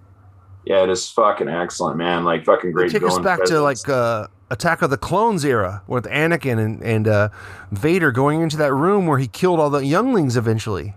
Yeah, 0.66 0.84
it 0.84 0.90
is 0.90 1.10
fucking 1.10 1.48
excellent, 1.48 1.96
man. 1.98 2.26
Like 2.26 2.44
fucking 2.44 2.74
great. 2.74 2.92
Take 2.92 3.04
us 3.04 3.18
back 3.20 3.46
to 3.46 3.62
like 3.62 3.88
uh, 3.88 4.28
Attack 4.52 4.82
of 4.82 4.90
the 4.90 4.98
Clones 4.98 5.46
era 5.46 5.84
with 5.88 6.04
Anakin 6.06 6.60
and 6.60 6.84
and 6.84 7.08
uh, 7.08 7.30
Vader 7.72 8.12
going 8.12 8.42
into 8.42 8.58
that 8.58 8.74
room 8.74 9.08
where 9.08 9.20
he 9.20 9.28
killed 9.28 9.62
all 9.62 9.70
the 9.70 9.86
younglings 9.86 10.36
eventually. 10.36 10.96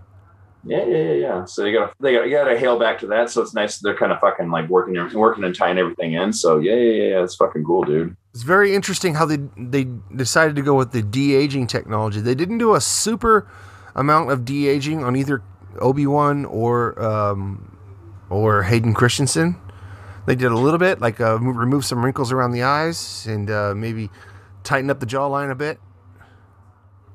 Yeah, 0.65 0.85
yeah, 0.85 0.97
yeah, 0.97 1.13
yeah. 1.13 1.45
So 1.45 1.65
you 1.65 1.77
gotta 1.77 1.93
they 1.99 2.13
gotta, 2.13 2.27
you 2.27 2.31
gotta 2.33 2.57
hail 2.57 2.79
back 2.79 2.99
to 2.99 3.07
that. 3.07 3.29
So 3.29 3.41
it's 3.41 3.53
nice 3.53 3.79
they're 3.79 3.97
kind 3.97 4.11
of 4.11 4.19
fucking 4.19 4.49
like 4.49 4.69
working 4.69 4.95
working 5.13 5.43
and 5.43 5.53
tying 5.55 5.77
everything 5.77 6.13
in. 6.13 6.31
So 6.31 6.59
yeah, 6.59 6.73
yeah, 6.75 6.91
yeah, 6.91 7.09
yeah. 7.09 7.23
It's 7.23 7.35
fucking 7.35 7.65
cool, 7.65 7.83
dude. 7.83 8.15
It's 8.33 8.43
very 8.43 8.73
interesting 8.73 9.15
how 9.15 9.25
they 9.25 9.37
they 9.57 9.87
decided 10.15 10.55
to 10.55 10.61
go 10.61 10.75
with 10.75 10.91
the 10.91 11.01
de 11.01 11.35
aging 11.35 11.67
technology. 11.67 12.21
They 12.21 12.35
didn't 12.35 12.59
do 12.59 12.75
a 12.75 12.81
super 12.81 13.47
amount 13.95 14.31
of 14.31 14.45
de 14.45 14.67
aging 14.67 15.03
on 15.03 15.15
either 15.15 15.43
Obi 15.79 16.07
Wan 16.07 16.45
or 16.45 17.01
um, 17.01 17.77
or 18.29 18.63
Hayden 18.63 18.93
Christensen. 18.93 19.57
They 20.25 20.35
did 20.35 20.51
a 20.51 20.57
little 20.57 20.79
bit, 20.79 21.01
like 21.01 21.19
uh, 21.19 21.37
remove 21.39 21.83
some 21.83 22.03
wrinkles 22.03 22.31
around 22.31 22.51
the 22.51 22.63
eyes 22.63 23.27
and 23.27 23.51
uh, 23.51 23.73
maybe 23.75 24.09
tighten 24.63 24.89
up 24.89 25.01
the 25.01 25.05
jawline 25.05 25.51
a 25.51 25.55
bit. 25.55 25.79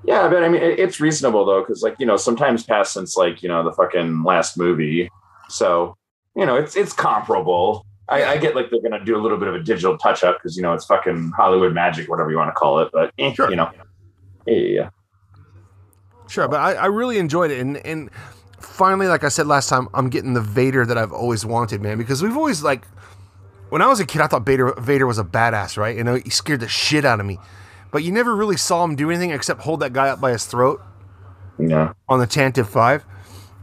Yeah, 0.05 0.29
but 0.29 0.43
I 0.43 0.49
mean, 0.49 0.63
it, 0.63 0.79
it's 0.79 1.01
reasonable 1.01 1.45
though, 1.45 1.61
because 1.61 1.83
like 1.83 1.97
you 1.99 2.07
know, 2.07 2.17
sometimes 2.17 2.63
past 2.63 2.93
since 2.93 3.17
like 3.17 3.43
you 3.43 3.49
know 3.49 3.63
the 3.65 3.73
fucking 3.73 4.23
last 4.23 4.57
movie, 4.57 5.11
so 5.49 5.97
you 6.37 6.47
know 6.47 6.57
it's 6.57 6.77
it's 6.77 6.93
comparable. 6.93 7.85
I, 8.09 8.25
I 8.25 8.37
get 8.39 8.55
like 8.57 8.71
they're 8.71 8.81
gonna 8.81 9.05
do 9.05 9.17
a 9.17 9.21
little 9.21 9.37
bit 9.39 9.49
of 9.49 9.55
a 9.55 9.61
digital 9.63 9.99
touch 9.99 10.25
up 10.25 10.39
because 10.39 10.57
you 10.57 10.63
know 10.63 10.73
it's 10.73 10.87
fucking 10.87 11.33
Hollywood 11.37 11.75
magic, 11.75 12.09
whatever 12.09 12.31
you 12.31 12.37
want 12.39 12.49
to 12.49 12.55
call 12.55 12.79
it. 12.81 12.91
But 12.93 13.13
eh, 13.19 13.33
Sure. 13.35 13.51
you 13.51 13.57
know, 13.57 13.71
yeah. 14.47 14.91
Sure, 16.29 16.47
but 16.49 16.61
I, 16.61 16.75
I 16.75 16.87
really 16.87 17.19
enjoyed 17.19 17.51
it, 17.51 17.61
and 17.61 17.77
and 17.79 18.11
finally, 18.61 19.09
like 19.09 19.25
I 19.25 19.29
said 19.29 19.47
last 19.47 19.69
time, 19.69 19.89
I'm 19.95 20.09
getting 20.11 20.35
the 20.35 20.41
Vader 20.41 20.87
that 20.87 20.97
I've 20.97 21.13
always 21.13 21.45
wanted, 21.45 21.81
man. 21.83 21.99
Because 21.99 22.23
we've 22.23 22.37
always 22.37 22.63
like, 22.63 22.87
when 23.71 23.83
I 23.83 23.87
was 23.87 24.01
a 24.01 24.07
kid, 24.07 24.21
I 24.21 24.27
thought 24.27 24.45
Vader 24.47 24.73
Vader 24.79 25.07
was 25.07 25.19
a 25.19 25.25
badass, 25.25 25.77
right? 25.77 25.97
And 25.99 26.23
he 26.23 26.31
scared 26.31 26.61
the 26.61 26.69
shit 26.69 27.05
out 27.05 27.21
of 27.21 27.27
me. 27.27 27.39
But 27.91 28.05
you 28.05 28.13
never 28.13 28.35
really 28.37 28.57
saw 28.57 28.85
him 28.85 28.97
do 28.97 29.11
anything 29.11 29.31
except 29.31 29.63
hold 29.63 29.81
that 29.81 29.93
guy 29.93 30.09
up 30.09 30.21
by 30.21 30.33
his 30.33 30.45
throat 30.45 30.83
yeah. 31.59 31.93
on 32.09 32.21
the 32.21 32.27
Tantive 32.27 32.67
Five. 32.67 33.05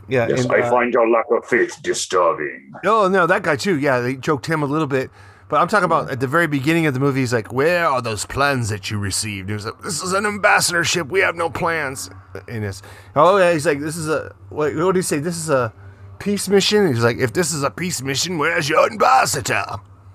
Yeah, 0.07 0.27
Yes, 0.29 0.43
and, 0.43 0.53
I 0.53 0.59
uh, 0.59 0.69
find 0.69 0.93
your 0.93 1.09
lack 1.09 1.25
of 1.31 1.45
faith 1.45 1.79
disturbing. 1.81 2.73
Oh 2.85 3.07
no, 3.07 3.25
that 3.25 3.43
guy 3.43 3.55
too. 3.55 3.79
Yeah, 3.79 4.01
they 4.01 4.15
joked 4.15 4.45
him 4.45 4.61
a 4.61 4.67
little 4.67 4.87
bit, 4.87 5.09
but 5.49 5.59
I'm 5.59 5.67
talking 5.67 5.85
about 5.85 6.11
at 6.11 6.19
the 6.19 6.27
very 6.27 6.45
beginning 6.45 6.85
of 6.85 6.93
the 6.93 6.99
movie. 6.99 7.21
He's 7.21 7.33
like, 7.33 7.51
"Where 7.51 7.87
are 7.87 8.01
those 8.01 8.25
plans 8.25 8.69
that 8.69 8.91
you 8.91 8.99
received?" 8.99 9.49
He 9.49 9.53
was 9.53 9.65
like, 9.65 9.81
"This 9.81 10.03
is 10.03 10.13
an 10.13 10.27
ambassadorship. 10.27 11.07
We 11.07 11.21
have 11.21 11.35
no 11.35 11.49
plans." 11.49 12.09
In 12.47 12.61
this, 12.61 12.83
oh 13.15 13.37
yeah, 13.37 13.53
he's 13.53 13.65
like, 13.65 13.79
"This 13.79 13.97
is 13.97 14.07
a 14.07 14.35
what, 14.49 14.75
what 14.75 14.91
do 14.91 14.99
you 14.99 15.03
say? 15.03 15.17
This 15.17 15.37
is 15.37 15.49
a 15.49 15.73
peace 16.19 16.47
mission." 16.47 16.87
He's 16.87 17.03
like, 17.03 17.17
"If 17.17 17.33
this 17.33 17.51
is 17.51 17.63
a 17.63 17.71
peace 17.71 18.01
mission, 18.03 18.37
where's 18.37 18.69
your 18.69 18.85
ambassador?" 18.85 19.65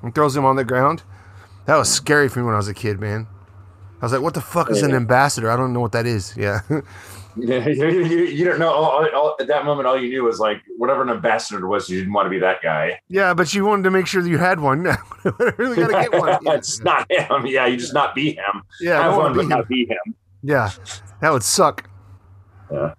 And 0.03 0.15
throws 0.15 0.37
him 0.37 0.45
on 0.45 0.55
the 0.55 0.65
ground. 0.65 1.03
That 1.67 1.77
was 1.77 1.93
scary 1.93 2.29
for 2.29 2.39
me 2.39 2.47
when 2.47 2.55
I 2.55 2.59
was 2.59 2.69
a 2.69 2.75
kid, 2.75 3.01
man. 3.01 3.27
I 4.01 4.07
was 4.07 4.13
like, 4.13 4.23
"What 4.23 4.35
the 4.35 4.41
fuck 4.41 4.71
is 4.71 4.83
an 4.83 4.95
ambassador? 4.95 5.51
I 5.51 5.57
don't 5.57 5.73
know 5.73 5.81
what 5.81 5.93
that 5.93 6.07
is." 6.07 6.35
Yeah. 6.41 6.61
Yeah, 7.37 7.65
you, 7.69 8.01
you, 8.05 8.19
you 8.25 8.45
don't 8.45 8.59
know. 8.59 8.71
All, 8.73 9.09
all, 9.15 9.37
at 9.39 9.47
that 9.47 9.65
moment, 9.65 9.87
all 9.87 9.97
you 10.01 10.09
knew 10.09 10.25
was 10.25 10.41
like 10.41 10.61
whatever 10.79 11.03
an 11.03 11.11
ambassador 11.11 11.65
was. 11.69 11.89
You 11.89 11.99
didn't 12.01 12.13
want 12.13 12.27
to 12.27 12.31
be 12.31 12.41
that 12.41 12.61
guy. 12.61 13.01
yeah, 13.09 13.35
but 13.35 13.55
you 13.55 13.65
wanted 13.65 13.85
to 13.85 13.91
make 13.93 14.09
sure 14.09 14.21
that 14.21 14.29
you 14.29 14.37
had 14.39 14.59
one. 14.59 14.83
really 15.57 15.77
gotta 15.77 16.11
get 16.11 16.13
one. 16.13 16.39
Yeah, 16.43 16.55
it's 16.55 16.81
not 16.81 17.07
him. 17.11 17.47
Yeah, 17.47 17.67
you 17.67 17.77
just 17.77 17.95
not 17.95 18.17
be 18.17 18.33
him. 18.33 18.63
yeah 18.81 18.99
I 18.99 19.03
Have 19.05 19.17
wanna 19.17 19.35
but 19.35 19.43
him. 19.43 19.49
not 19.49 19.69
be 19.69 19.87
him. 19.87 20.15
Yeah, 20.43 20.71
that 21.21 21.31
would 21.33 21.45
suck. 21.45 21.89
Yeah. 22.73 22.95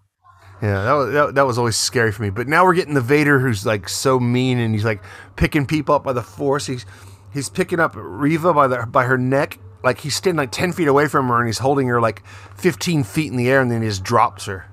Yeah, 0.62 0.84
that 0.84 0.94
was 0.94 1.14
that, 1.14 1.36
that 1.36 1.46
was 1.46 1.58
always 1.58 1.76
scary 1.76 2.14
for 2.14 2.22
me. 2.22 2.30
But 2.30 2.48
now 2.48 2.64
we're 2.64 2.76
getting 2.76 2.94
the 2.94 3.02
Vader 3.02 3.38
who's 3.40 3.66
like 3.66 3.90
so 3.90 4.18
mean 4.18 4.60
and 4.60 4.74
he's 4.74 4.86
like 4.86 5.04
picking 5.36 5.66
people 5.66 5.94
up 5.96 6.04
by 6.06 6.14
the 6.14 6.24
force. 6.24 6.68
He's 6.68 6.86
He's 7.34 7.50
picking 7.50 7.80
up 7.80 7.94
Reva 7.96 8.54
by 8.54 8.68
the 8.68 8.86
by 8.86 9.06
her 9.06 9.18
neck, 9.18 9.58
like 9.84 10.00
he's 10.00 10.16
standing 10.16 10.38
like 10.38 10.52
ten 10.52 10.72
feet 10.72 10.88
away 10.88 11.08
from 11.08 11.28
her, 11.28 11.38
and 11.40 11.48
he's 11.48 11.60
holding 11.60 11.88
her 11.88 12.02
like 12.02 12.26
fifteen 12.56 13.04
feet 13.04 13.32
in 13.32 13.38
the 13.38 13.50
air, 13.50 13.62
and 13.62 13.72
then 13.72 13.82
he 13.82 13.88
just 13.88 14.04
drops 14.04 14.46
her. 14.46 14.66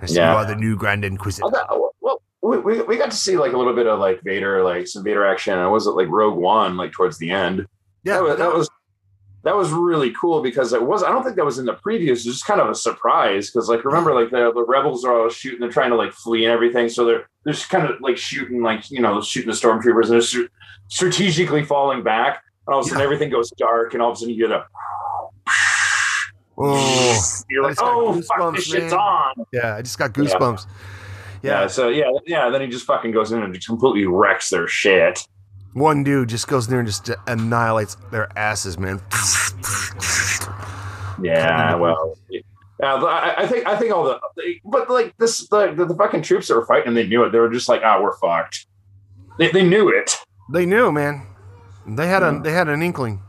I 0.00 0.06
see 0.06 0.16
Yeah. 0.16 0.32
"You 0.32 0.38
are 0.38 0.46
the 0.46 0.56
new 0.56 0.76
Grand 0.76 1.04
Inquisitor." 1.04 1.46
I 1.46 1.64
oh, 1.70 1.90
well, 2.00 2.22
we, 2.42 2.58
we, 2.58 2.82
we 2.82 2.96
got 2.96 3.10
to 3.10 3.16
see 3.16 3.36
like 3.36 3.52
a 3.52 3.58
little 3.58 3.74
bit 3.74 3.86
of 3.86 3.98
like 3.98 4.22
Vader, 4.22 4.62
like 4.62 4.86
some 4.86 5.04
Vader 5.04 5.24
action. 5.24 5.58
I 5.58 5.66
was 5.66 5.86
it 5.86 5.90
like 5.90 6.08
Rogue 6.08 6.36
One, 6.38 6.76
like 6.76 6.92
towards 6.92 7.18
the 7.18 7.30
end? 7.30 7.66
Yeah, 8.02 8.14
that 8.14 8.22
was, 8.22 8.38
that 8.38 8.54
was 8.54 8.70
that 9.44 9.56
was 9.56 9.70
really 9.70 10.10
cool 10.12 10.42
because 10.42 10.72
it 10.72 10.82
was. 10.82 11.02
I 11.02 11.10
don't 11.10 11.22
think 11.22 11.36
that 11.36 11.44
was 11.44 11.58
in 11.58 11.66
the 11.66 11.74
previews. 11.74 12.06
It 12.06 12.10
was 12.10 12.24
just 12.24 12.46
kind 12.46 12.60
of 12.60 12.68
a 12.68 12.74
surprise 12.74 13.50
because 13.50 13.68
like 13.68 13.84
remember 13.84 14.14
like 14.14 14.30
the, 14.30 14.52
the 14.52 14.64
rebels 14.64 15.04
are 15.04 15.20
all 15.20 15.28
shooting. 15.28 15.60
They're 15.60 15.70
trying 15.70 15.90
to 15.90 15.96
like 15.96 16.12
flee 16.12 16.44
and 16.44 16.52
everything. 16.52 16.88
So 16.88 17.04
they're 17.04 17.28
they're 17.44 17.52
just 17.52 17.68
kind 17.68 17.86
of 17.88 18.00
like 18.00 18.16
shooting 18.16 18.62
like 18.62 18.90
you 18.90 19.00
know 19.00 19.20
shooting 19.20 19.50
the 19.50 19.56
stormtroopers 19.56 20.10
and 20.10 20.20
they're 20.20 20.48
strategically 20.88 21.62
falling 21.62 22.02
back. 22.02 22.42
And 22.66 22.74
all 22.74 22.80
of 22.80 22.86
a 22.86 22.88
sudden 22.88 23.00
Yeah. 23.00 23.04
everything 23.04 23.30
goes 23.30 23.50
dark 23.52 23.92
and 23.94 24.02
all 24.02 24.10
of 24.10 24.16
a 24.16 24.18
sudden 24.20 24.34
you 24.34 24.46
get 24.48 24.50
a. 24.56 24.64
oh, 26.58 27.20
You're 27.50 27.62
like, 27.62 27.76
oh 27.80 28.20
fuck, 28.22 28.54
this 28.56 28.64
shit's 28.66 28.92
on. 28.92 29.34
yeah, 29.52 29.76
I 29.76 29.82
just 29.82 29.98
got 29.98 30.12
goosebumps. 30.12 30.66
Yeah. 31.42 31.60
Yeah, 31.62 31.66
So 31.66 31.88
yeah, 31.88 32.10
yeah. 32.26 32.48
Then 32.48 32.62
he 32.62 32.68
just 32.68 32.86
fucking 32.86 33.12
goes 33.12 33.30
in 33.32 33.42
and 33.42 33.64
completely 33.66 34.06
wrecks 34.06 34.48
their 34.48 34.66
shit. 34.66 35.26
one 35.74 36.02
dude 36.02 36.30
just 36.30 36.48
goes 36.48 36.66
in 36.66 36.70
there 36.70 36.80
and 36.80 36.88
just 36.88 37.10
annihilates 37.26 37.96
their 38.10 38.30
asses, 38.38 38.78
man. 38.78 39.00
Yeah, 41.22 41.76
well, 41.76 42.16
yeah, 42.30 42.94
I, 42.94 43.42
I 43.42 43.46
think 43.46 43.66
I 43.66 43.76
think 43.76 43.92
all 43.92 44.04
the 44.04 44.18
but 44.64 44.90
like 44.90 45.14
this 45.18 45.46
the, 45.48 45.72
the 45.72 45.84
the 45.86 45.94
fucking 45.94 46.22
troops 46.22 46.48
that 46.48 46.54
were 46.56 46.66
fighting, 46.66 46.94
they 46.94 47.06
knew 47.06 47.22
it. 47.24 47.30
They 47.30 47.38
were 47.38 47.50
just 47.50 47.68
like, 47.68 47.82
ah, 47.84 48.00
we're 48.02 48.16
fucked. 48.16 48.66
They, 49.38 49.50
they 49.52 49.62
knew 49.64 49.88
it. 49.90 50.16
They 50.52 50.66
knew, 50.66 50.90
man. 50.92 51.26
They 51.86 52.06
had 52.08 52.22
a 52.22 52.40
they 52.42 52.52
had 52.52 52.68
an 52.68 52.82
inkling. 52.82 53.20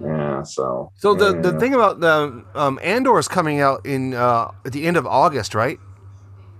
Yeah. 0.00 0.42
So 0.44 0.92
So 0.96 1.14
the 1.14 1.32
the 1.32 1.52
yeah. 1.52 1.58
thing 1.58 1.74
about 1.74 2.00
the 2.00 2.44
um, 2.54 2.78
Andor 2.82 3.18
is 3.18 3.28
coming 3.28 3.60
out 3.60 3.84
in 3.84 4.14
uh, 4.14 4.50
at 4.64 4.72
the 4.72 4.86
end 4.86 4.96
of 4.96 5.06
August, 5.06 5.54
right? 5.54 5.78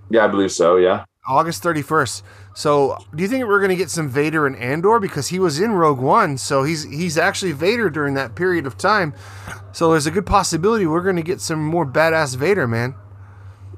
yeah, 0.09 0.25
I 0.25 0.27
believe 0.27 0.51
so. 0.51 0.75
Yeah. 0.75 1.05
August 1.27 1.63
31st. 1.63 2.23
So, 2.55 2.97
do 3.15 3.23
you 3.23 3.29
think 3.29 3.45
we're 3.45 3.59
going 3.59 3.69
to 3.69 3.75
get 3.75 3.89
some 3.89 4.09
Vader 4.09 4.47
and 4.47 4.55
Andor 4.55 4.99
because 4.99 5.29
he 5.29 5.39
was 5.39 5.59
in 5.61 5.71
Rogue 5.71 5.99
One, 5.99 6.37
so 6.37 6.63
he's 6.63 6.83
he's 6.83 7.17
actually 7.17 7.51
Vader 7.53 7.89
during 7.89 8.15
that 8.15 8.35
period 8.35 8.65
of 8.65 8.77
time. 8.77 9.13
So 9.71 9.91
there's 9.91 10.07
a 10.07 10.11
good 10.11 10.25
possibility 10.25 10.85
we're 10.85 11.03
going 11.03 11.15
to 11.15 11.21
get 11.23 11.39
some 11.39 11.63
more 11.63 11.85
badass 11.85 12.35
Vader, 12.35 12.67
man. 12.67 12.95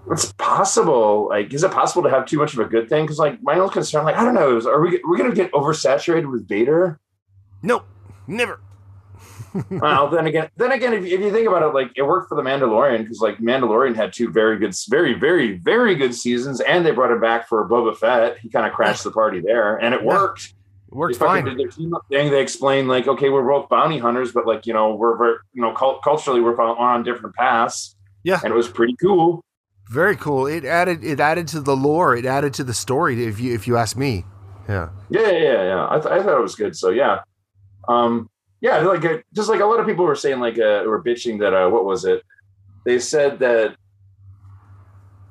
It's 0.10 0.34
possible. 0.34 1.30
Like, 1.30 1.54
is 1.54 1.64
it 1.64 1.72
possible 1.72 2.04
to 2.04 2.10
have 2.10 2.26
too 2.26 2.38
much 2.38 2.54
of 2.54 2.60
a 2.60 2.66
good 2.66 2.90
thing? 2.90 3.06
Because, 3.06 3.20
like, 3.20 3.42
my 3.44 3.60
own 3.60 3.70
concern, 3.70 4.06
like, 4.06 4.16
I 4.16 4.24
don't 4.26 4.34
know, 4.34 4.58
is, 4.58 4.66
are 4.66 4.82
we 4.82 5.02
we 5.08 5.18
gonna 5.18 5.36
get 5.36 5.52
oversaturated 5.52 6.32
with 6.32 6.48
Vader? 6.48 7.00
Nope, 7.64 7.86
never. 8.28 8.60
well, 9.70 10.10
then 10.10 10.26
again, 10.28 10.50
then 10.58 10.72
again, 10.72 10.94
if, 10.94 11.04
if 11.06 11.20
you 11.20 11.32
think 11.32 11.48
about 11.48 11.62
it, 11.64 11.74
like, 11.74 11.92
it 11.96 12.02
worked 12.04 12.28
for 12.30 12.36
the 12.36 12.42
Mandalorian 12.42 13.00
because, 13.00 13.20
like, 13.20 13.38
Mandalorian 13.38 13.96
had 13.96 14.12
two 14.14 14.30
very 14.32 14.58
good, 14.58 14.76
very, 14.90 15.14
very, 15.14 15.58
very 15.58 15.96
good 15.96 16.14
seasons, 16.14 16.60
and 16.62 16.86
they 16.86 16.92
brought 16.92 17.12
it 17.12 17.22
back 17.22 17.48
for 17.48 17.68
Boba 17.68 17.96
Fett. 17.98 18.38
He 18.40 18.50
kind 18.50 18.66
of 18.66 18.74
crashed 18.74 19.04
the 19.04 19.12
party 19.12 19.40
there, 19.42 19.78
and 19.78 19.94
it 19.94 20.02
Yeah. 20.02 20.08
worked. 20.08 20.54
It 20.92 20.96
works 20.96 21.18
they 21.18 21.26
fine. 21.26 21.46
did 21.46 21.58
their 21.58 21.68
team 21.70 21.94
up 21.94 22.04
thing. 22.10 22.32
They 22.32 22.42
explained 22.42 22.88
like, 22.88 23.08
okay, 23.08 23.30
we're 23.30 23.48
both 23.48 23.70
bounty 23.70 23.98
hunters, 24.00 24.32
but 24.32 24.46
like, 24.46 24.66
you 24.68 24.74
know, 24.74 24.94
we're, 24.96 25.18
we're 25.18 25.38
you 25.54 25.62
know, 25.62 25.72
cult- 25.74 26.04
culturally 26.04 26.42
we're 26.42 26.60
on, 26.60 27.04
different 27.04 27.36
paths. 27.36 27.96
Yeah. 28.24 28.40
and 28.44 28.54
it 28.54 28.56
was 28.56 28.70
pretty 28.70 28.96
cool. 29.02 29.44
Very 29.90 30.16
cool. 30.16 30.48
It 30.48 30.64
added 30.66 31.04
it 31.04 31.20
added 31.20 31.48
to 31.50 31.60
the 31.60 31.76
lore. 31.76 32.16
It 32.16 32.26
added 32.26 32.54
to 32.56 32.64
the 32.64 32.74
story. 32.74 33.26
If 33.26 33.40
you 33.40 33.54
if 33.54 33.68
you 33.68 33.76
ask 33.76 33.98
me, 33.98 34.24
yeah. 34.70 34.90
Yeah, 35.10 35.30
yeah, 35.30 35.32
yeah. 35.32 35.64
yeah. 35.64 35.88
I, 35.90 36.00
th- 36.00 36.06
I 36.12 36.24
thought 36.24 36.38
it 36.38 36.42
was 36.42 36.56
good. 36.56 36.74
So 36.76 36.90
yeah, 36.90 37.20
um, 37.88 38.30
yeah, 38.62 38.78
like 38.80 39.04
uh, 39.06 39.18
just 39.34 39.50
like 39.50 39.60
a 39.60 39.66
lot 39.66 39.80
of 39.80 39.86
people 39.86 40.06
were 40.06 40.16
saying, 40.16 40.40
like, 40.40 40.58
uh, 40.58 40.84
were 40.86 41.04
bitching 41.04 41.40
that 41.40 41.54
uh, 41.54 41.70
what 41.70 41.86
was 41.86 42.06
it? 42.06 42.24
They 42.86 43.00
said 43.00 43.40
that 43.40 43.76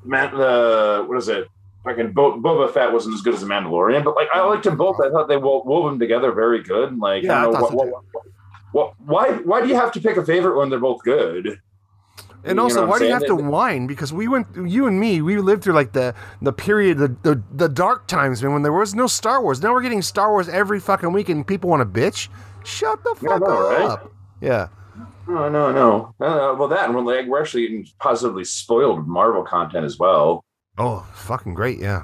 man, 0.05 0.35
the 0.37 1.05
what 1.07 1.17
is 1.19 1.29
it? 1.29 1.47
Fucking 1.85 2.13
Bo- 2.13 2.39
Boba 2.39 2.73
Fett 2.73 2.93
wasn't 2.93 3.15
as 3.15 3.23
good 3.23 3.35
as 3.35 3.41
the 3.41 3.47
Mandalorian, 3.47 4.05
but 4.05 4.15
like 4.15 4.29
I 4.33 4.45
liked 4.45 4.65
them 4.65 4.77
both. 4.77 5.01
I 5.01 5.11
thought 5.11 5.29
they 5.29 5.37
wo- 5.37 5.63
wove 5.65 5.91
them 5.91 5.99
together 5.99 6.33
very 6.33 6.63
good. 6.63 6.97
Like, 6.99 7.25
Yeah, 7.25 7.35
I 7.35 7.39
I 7.41 7.43
don't 7.43 7.53
know 7.55 7.61
what, 7.61 7.75
what, 7.75 7.89
what, 7.89 8.25
what, 8.73 8.95
why 8.99 9.33
why 9.39 9.61
do 9.63 9.69
you 9.69 9.75
have 9.75 9.93
to 9.93 10.01
pick 10.01 10.17
a 10.17 10.25
favorite 10.25 10.57
when 10.57 10.71
they're 10.71 10.79
both 10.79 11.03
good? 11.03 11.59
And 12.45 12.57
You 12.57 12.63
also, 12.63 12.87
why 12.87 12.99
do 12.99 13.07
you 13.07 13.13
have 13.13 13.27
to 13.27 13.37
whine? 13.37 13.87
Because 13.87 14.13
we 14.13 14.27
went, 14.27 14.49
you 14.57 14.87
and 14.89 14.99
me, 14.99 15.23
we 15.23 15.37
lived 15.39 15.63
through 15.63 15.75
like 15.75 15.93
the 15.93 16.15
the 16.41 16.53
period, 16.53 16.99
the, 16.99 17.09
the 17.23 17.43
the 17.53 17.69
dark 17.69 18.09
times, 18.09 18.43
man, 18.43 18.53
when 18.53 18.63
there 18.63 18.73
was 18.73 18.95
no 18.95 19.07
Star 19.07 19.41
Wars. 19.41 19.63
Now 19.63 19.73
we're 19.73 19.83
getting 19.83 20.03
Star 20.03 20.31
Wars 20.31 20.49
every 20.49 20.81
fucking 20.81 21.13
week, 21.13 21.29
and 21.29 21.47
people 21.47 21.71
want 21.71 21.81
to 21.83 22.01
bitch. 22.01 22.29
Shut 22.65 23.03
the 23.05 23.15
Yeah, 23.23 23.31
I 23.31 23.39
fuck 23.39 23.49
right? 23.49 23.83
up. 23.83 24.13
Yeah. 24.41 24.69
No, 25.29 25.49
no, 25.49 25.71
no. 25.73 26.15
Uh, 26.21 26.55
well, 26.59 26.67
that 26.69 26.87
and 26.87 26.95
we're 26.97 27.03
like 27.03 27.27
we're 27.29 27.41
actually 27.41 27.63
getting 27.63 27.87
positively 28.01 28.45
spoiled 28.45 29.07
Marvel 29.07 29.45
content 29.45 29.85
as 29.85 29.99
well. 29.99 30.45
Oh, 30.79 31.07
fucking 31.15 31.55
great. 31.55 31.79
Yeah. 31.79 32.03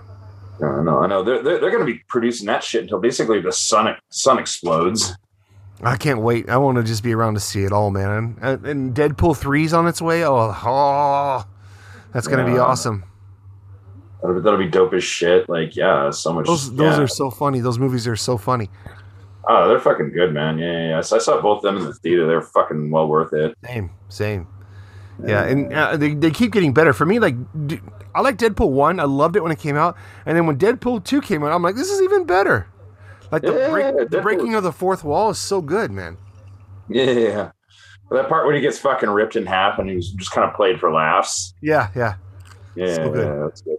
No, 0.61 0.83
no, 0.83 0.99
I 1.01 1.07
know 1.09 1.23
they're 1.25 1.43
they're, 1.43 1.59
they're 1.59 1.71
going 1.71 1.85
to 1.85 1.93
be 1.93 2.01
producing 2.09 2.47
that 2.47 2.63
shit 2.63 2.83
until 2.83 3.01
basically 3.01 3.41
the 3.41 3.53
sun 3.53 3.95
sun 4.11 4.39
explodes. 4.39 5.17
I 5.83 5.97
can't 5.97 6.21
wait. 6.21 6.49
I 6.49 6.57
want 6.57 6.77
to 6.77 6.83
just 6.83 7.03
be 7.03 7.15
around 7.15 7.35
to 7.35 7.41
see 7.41 7.63
it 7.65 7.73
all, 7.73 7.91
man. 7.91 8.37
And, 8.41 8.67
and 8.67 8.95
Deadpool 8.95 9.39
3's 9.39 9.73
on 9.73 9.87
its 9.87 10.03
way. 10.03 10.25
Oh, 10.25 10.53
oh 10.65 11.45
that's 12.13 12.27
going 12.27 12.45
to 12.45 12.51
be 12.51 12.59
awesome. 12.59 13.05
That'll 14.21 14.37
be, 14.37 14.43
that'll 14.43 14.59
be 14.59 14.69
dope 14.69 14.95
as 14.95 15.05
shit. 15.05 15.49
Like, 15.49 15.77
yeah, 15.77 16.11
so 16.11 16.33
much. 16.33 16.47
Those 16.47 16.75
those 16.75 16.97
yeah. 16.97 17.05
are 17.05 17.09
so 17.09 17.31
funny. 17.31 17.61
Those 17.61 17.79
movies 17.79 18.09
are 18.09 18.17
so 18.17 18.37
funny. 18.37 18.69
oh, 19.49 19.69
they're 19.69 19.79
fucking 19.79 20.11
good, 20.11 20.35
man. 20.35 20.59
Yeah, 20.59 20.73
yeah, 20.73 20.89
yeah. 20.89 20.99
I 20.99 21.01
saw 21.03 21.41
both 21.41 21.59
of 21.59 21.63
them 21.63 21.77
in 21.77 21.85
the 21.85 21.95
theater. 21.95 22.27
They're 22.27 22.43
fucking 22.43 22.91
well 22.91 23.07
worth 23.07 23.33
it. 23.33 23.57
Same, 23.65 23.91
same. 24.09 24.49
Yeah, 25.25 25.45
and 25.45 25.73
uh, 25.73 25.97
they, 25.97 26.15
they 26.15 26.31
keep 26.31 26.53
getting 26.53 26.73
better. 26.73 26.93
For 26.93 27.05
me, 27.05 27.19
like, 27.19 27.35
I 28.15 28.21
like 28.21 28.37
Deadpool 28.37 28.71
1. 28.71 29.01
I 29.01 29.05
loved 29.05 29.37
it 29.37 29.43
when 29.43 29.51
it 29.53 29.59
came 29.59 29.77
out. 29.77 29.97
And 30.27 30.37
then 30.37 30.47
when 30.47 30.59
Deadpool 30.59 31.05
2 31.05 31.21
came 31.21 31.43
out, 31.43 31.53
I'm 31.53 31.63
like, 31.63 31.75
this 31.75 31.91
is 31.91 32.03
even 32.03 32.25
better. 32.25 32.69
Like, 33.31 33.43
the, 33.43 33.53
Yeah, 33.53 33.71
break, 33.71 34.11
the 34.11 34.21
breaking 34.21 34.55
of 34.55 34.63
the 34.63 34.73
fourth 34.73 35.05
wall 35.05 35.31
is 35.31 35.39
so 35.39 35.61
good, 35.61 35.91
man. 35.91 36.17
Yeah. 36.89 37.51
That 38.11 38.29
part 38.29 38.47
when 38.47 38.55
he 38.55 38.61
gets 38.63 38.79
fucking 38.79 39.11
ripped 39.11 39.37
in 39.37 39.45
half 39.45 39.79
and 39.79 39.89
he 39.89 39.95
was 39.97 40.11
just 40.13 40.31
kind 40.31 40.49
of 40.49 40.55
played 40.57 40.81
for 40.81 40.91
laughs. 40.91 41.53
Yeah, 41.61 41.89
yeah. 41.95 42.15
Yeah, 42.75 42.95
So 42.95 43.11
good. 43.11 43.27
yeah, 43.27 43.43
that's 43.45 43.61
good. 43.61 43.77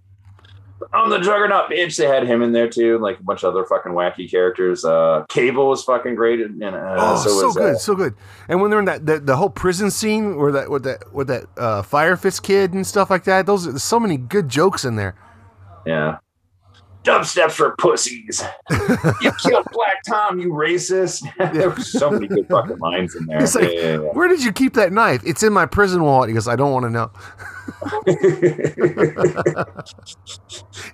On 0.94 1.10
the 1.10 1.18
Juggernaut 1.18 1.68
bitch, 1.70 1.96
they 1.96 2.06
had 2.06 2.26
him 2.26 2.40
in 2.42 2.52
there 2.52 2.68
too, 2.68 2.98
like 2.98 3.18
a 3.20 3.22
bunch 3.22 3.42
of 3.42 3.54
other 3.54 3.64
fucking 3.66 3.92
wacky 3.92 4.30
characters. 4.30 4.84
Uh, 4.84 5.24
Cable 5.28 5.68
was 5.68 5.84
fucking 5.84 6.14
great, 6.14 6.40
and 6.40 6.62
uh, 6.62 6.94
Oh, 6.98 7.16
so, 7.16 7.28
so, 7.28 7.46
was, 7.46 7.56
good, 7.56 7.74
uh, 7.74 7.78
so 7.78 7.94
good. 7.94 8.14
And 8.48 8.60
when 8.62 8.70
they're 8.70 8.78
in 8.80 8.86
that 8.86 9.04
the, 9.04 9.18
the 9.20 9.36
whole 9.36 9.50
prison 9.50 9.90
scene 9.90 10.36
where 10.36 10.52
that 10.52 10.70
with 10.70 10.84
that 10.84 11.12
with 11.12 11.26
that 11.28 11.44
uh, 11.58 11.82
Fire 11.82 12.16
Fist 12.16 12.42
kid 12.42 12.72
and 12.72 12.86
stuff 12.86 13.10
like 13.10 13.24
that, 13.24 13.44
those 13.46 13.66
there's 13.66 13.82
so 13.82 14.00
many 14.00 14.16
good 14.16 14.48
jokes 14.48 14.84
in 14.84 14.96
there. 14.96 15.14
yeah. 15.86 16.18
Dubsteps 17.02 17.54
for 17.54 17.74
pussies. 17.76 18.42
you 19.22 19.32
killed 19.42 19.66
Black 19.72 20.02
Tom, 20.06 20.38
you 20.38 20.50
racist. 20.50 21.26
there 21.54 21.70
were 21.70 21.80
so 21.80 22.10
many 22.10 22.28
good 22.28 22.46
fucking 22.50 22.78
lines 22.78 23.14
in 23.14 23.24
there. 23.26 23.42
It's 23.42 23.54
like, 23.54 23.72
Yeah, 23.72 23.80
yeah, 23.80 23.96
where 23.98 24.28
did 24.28 24.44
you 24.44 24.52
keep 24.52 24.74
that 24.74 24.92
knife? 24.92 25.22
It's 25.24 25.42
in 25.42 25.52
my 25.52 25.64
prison 25.66 26.02
wallet. 26.02 26.28
He 26.28 26.34
goes, 26.34 26.46
I 26.46 26.56
don't 26.56 26.72
want 26.72 26.84
to 26.84 26.90
know. 26.90 27.10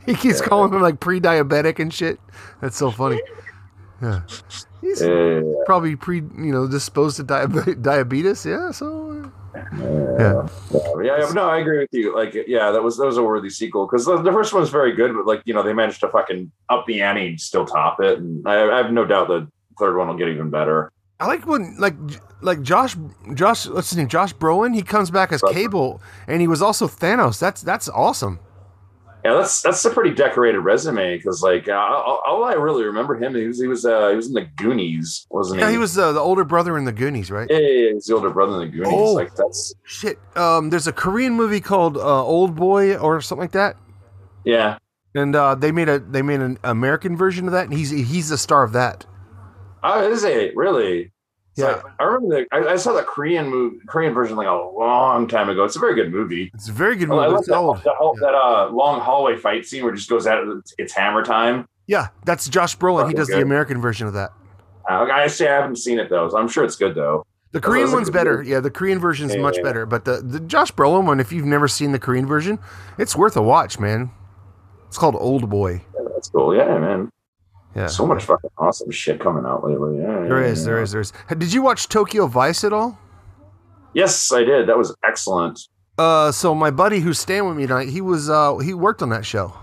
He 0.06 0.14
keeps 0.14 0.40
calling 0.40 0.72
him 0.72 0.80
like 0.80 1.00
pre-diabetic 1.00 1.78
and 1.78 1.92
shit. 1.92 2.20
That's 2.60 2.76
so 2.76 2.90
funny. 2.90 3.20
Yeah, 4.02 4.22
he's 4.82 5.00
Yeah, 5.00 5.40
probably 5.64 5.96
pre, 5.96 6.16
you 6.18 6.52
know, 6.52 6.68
disposed 6.68 7.16
to 7.16 7.24
diabe- 7.24 7.82
diabetes. 7.82 8.44
Yeah, 8.44 8.70
so 8.70 9.05
Uh, 9.56 10.16
yeah, 10.18 10.78
uh, 10.78 10.98
yeah, 11.00 11.18
yeah, 11.20 11.32
no, 11.32 11.48
I 11.48 11.58
agree 11.58 11.78
with 11.78 11.88
you. 11.92 12.14
Like, 12.14 12.34
yeah, 12.46 12.70
that 12.70 12.82
was 12.82 12.96
that 12.96 13.06
was 13.06 13.16
a 13.16 13.22
worthy 13.22 13.50
sequel 13.50 13.86
because 13.86 14.04
the, 14.04 14.20
the 14.22 14.32
first 14.32 14.52
one 14.52 14.60
was 14.60 14.70
very 14.70 14.92
good, 14.92 15.14
but 15.14 15.26
like 15.26 15.42
you 15.44 15.54
know 15.54 15.62
they 15.62 15.72
managed 15.72 16.00
to 16.00 16.08
fucking 16.08 16.50
up 16.68 16.86
the 16.86 17.02
ante 17.02 17.28
and 17.28 17.40
still 17.40 17.66
top 17.66 18.00
it, 18.00 18.18
and 18.18 18.46
I, 18.46 18.70
I 18.70 18.76
have 18.78 18.92
no 18.92 19.04
doubt 19.04 19.28
the 19.28 19.48
third 19.78 19.96
one 19.96 20.08
will 20.08 20.16
get 20.16 20.28
even 20.28 20.50
better. 20.50 20.90
I 21.18 21.26
like 21.26 21.46
when 21.46 21.76
like 21.78 21.94
like 22.42 22.60
Josh 22.62 22.96
Josh 23.34 23.66
what's 23.66 23.90
his 23.90 23.98
name 23.98 24.08
Josh 24.08 24.34
Brolin. 24.34 24.74
He 24.74 24.82
comes 24.82 25.10
back 25.10 25.32
as 25.32 25.42
Cable, 25.42 26.00
and 26.26 26.40
he 26.40 26.48
was 26.48 26.60
also 26.60 26.86
Thanos. 26.86 27.38
That's 27.38 27.62
that's 27.62 27.88
awesome. 27.88 28.38
Yeah, 29.26 29.34
that's 29.34 29.60
that's 29.60 29.84
a 29.84 29.90
pretty 29.90 30.14
decorated 30.14 30.60
resume 30.60 31.16
because 31.16 31.42
like 31.42 31.68
uh, 31.68 31.72
all, 31.72 32.44
I 32.44 32.52
really 32.52 32.84
remember 32.84 33.16
him 33.16 33.34
he 33.34 33.44
was 33.48 33.60
he 33.60 33.66
was 33.66 33.84
uh, 33.84 34.10
he 34.10 34.14
was 34.14 34.28
in 34.28 34.34
the 34.34 34.44
Goonies, 34.56 35.26
wasn't 35.30 35.58
Yeah, 35.60 35.66
he? 35.66 35.72
he 35.72 35.78
was 35.78 35.98
uh, 35.98 36.12
the 36.12 36.20
older 36.20 36.44
brother 36.44 36.78
in 36.78 36.84
the 36.84 36.92
Goonies, 36.92 37.28
right? 37.28 37.48
Yeah, 37.50 37.58
yeah, 37.58 37.68
yeah, 37.86 37.92
he's 37.94 38.04
the 38.06 38.14
older 38.14 38.30
brother 38.30 38.52
in 38.62 38.70
the 38.70 38.76
Goonies. 38.76 38.92
Oh. 38.94 39.14
Like 39.14 39.34
that's 39.34 39.74
Shit. 39.82 40.20
Um, 40.36 40.70
there's 40.70 40.86
a 40.86 40.92
Korean 40.92 41.32
movie 41.34 41.60
called 41.60 41.96
uh, 41.96 42.24
Old 42.24 42.54
Boy 42.54 42.96
or 42.96 43.20
something 43.20 43.42
like 43.42 43.52
that, 43.52 43.76
yeah. 44.44 44.78
and 45.16 45.34
uh, 45.34 45.56
they 45.56 45.72
made 45.72 45.88
a 45.88 45.98
they 45.98 46.22
made 46.22 46.38
an 46.40 46.58
American 46.62 47.16
version 47.16 47.46
of 47.46 47.52
that, 47.52 47.64
and 47.64 47.74
he's 47.74 47.90
he's 47.90 48.28
the 48.28 48.38
star 48.38 48.62
of 48.62 48.74
that. 48.74 49.06
Oh, 49.82 50.08
is 50.08 50.22
it 50.22 50.54
really? 50.56 51.10
It's 51.56 51.62
Yeah. 51.62 51.76
like- 51.76 51.84
I 51.98 52.04
remember 52.04 52.46
the 52.50 52.54
I, 52.54 52.72
I 52.72 52.76
saw 52.76 52.92
the 52.92 53.02
Korean 53.02 53.48
movie 53.48 53.78
Korean 53.86 54.12
version 54.12 54.36
like 54.36 54.46
a 54.46 54.52
long 54.52 55.26
time 55.26 55.48
ago. 55.48 55.64
It's 55.64 55.76
a 55.76 55.78
very 55.78 55.94
good 55.94 56.12
movie. 56.12 56.50
It's 56.52 56.68
a 56.68 56.72
very 56.72 56.96
good 56.96 57.10
I 57.10 57.14
movie. 57.14 57.28
like 57.28 57.38
It's 57.38 57.48
that, 57.48 57.56
old. 57.56 57.78
that, 57.82 57.94
whole- 57.96 58.16
that 58.20 58.34
uh, 58.34 58.68
long 58.70 59.00
hallway 59.00 59.36
fight 59.36 59.64
scene 59.64 59.82
where 59.82 59.92
it 59.92 59.96
just 59.96 60.10
goes 60.10 60.26
out. 60.26 60.46
It's, 60.58 60.74
it's 60.76 60.92
hammer 60.92 61.24
time. 61.24 61.66
Yeah, 61.86 62.08
that's 62.26 62.48
Josh 62.48 62.76
Brolin. 62.76 63.08
He 63.08 63.14
does 63.14 63.28
the. 63.28 63.40
American 63.40 63.80
version 63.80 64.06
of 64.06 64.12
that. 64.14 64.32
I, 64.88 65.02
I 65.10 65.26
say 65.28 65.48
I 65.48 65.54
haven't 65.60 65.76
seen 65.76 65.98
it 65.98 66.10
though, 66.10 66.28
so 66.28 66.36
I'm 66.36 66.48
sure 66.48 66.64
it's 66.64 66.76
good 66.76 66.94
though. 66.94 67.24
The 67.52 67.60
Korean 67.60 67.90
one's 67.90 68.10
better. 68.10 68.38
movies. 68.38 68.50
Yeah, 68.50 68.60
the 68.60 68.70
Korean 68.70 68.98
version's 68.98 69.34
Yeah, 69.34 69.40
much 69.40 69.54
yeah, 69.54 69.60
yeah. 69.60 69.64
better. 69.64 69.86
But 69.86 70.04
the, 70.04 70.16
the 70.20 70.40
Josh 70.40 70.72
Brolin 70.72 71.06
one, 71.06 71.20
if 71.20 71.32
you've 71.32 71.46
never 71.46 71.68
seen 71.68 71.92
the 71.92 71.98
Korean 71.98 72.26
version, 72.26 72.58
it's 72.98 73.16
worth 73.16 73.34
a 73.36 73.42
watch, 73.42 73.78
man. 73.78 74.10
It's 74.88 74.98
called 74.98 75.16
Old 75.18 75.48
Boy. 75.48 75.80
Yeah, 75.94 76.00
that's 76.12 76.28
cool. 76.28 76.54
Yeah, 76.54 76.76
man. 76.78 77.08
Yeah. 77.76 77.86
So 77.88 78.06
much 78.06 78.24
fucking 78.24 78.50
awesome 78.58 78.90
shit 78.90 79.20
coming 79.20 79.44
out 79.44 79.62
lately. 79.64 79.98
Yeah, 79.98 80.20
There 80.26 80.40
yeah, 80.40 80.46
is, 80.48 80.64
there 80.64 80.76
yeah. 80.78 80.82
is, 80.84 80.92
there 80.92 81.00
is. 81.02 81.12
Did 81.36 81.52
you 81.52 81.60
watch 81.62 81.88
Tokyo 81.88 82.26
Vice 82.26 82.64
at 82.64 82.72
all? 82.72 82.98
Yes, 83.92 84.32
I 84.32 84.44
did. 84.44 84.68
That 84.68 84.78
was 84.78 84.94
excellent. 85.04 85.60
Uh, 85.98 86.30
so 86.32 86.54
my 86.54 86.70
buddy 86.70 87.00
who's 87.00 87.18
staying 87.18 87.46
with 87.48 87.56
me 87.56 87.66
tonight, 87.66 87.88
he 87.88 88.00
was 88.00 88.28
uh 88.28 88.56
he 88.58 88.74
worked 88.74 89.00
on 89.02 89.08
that 89.10 89.24
show. 89.24 89.54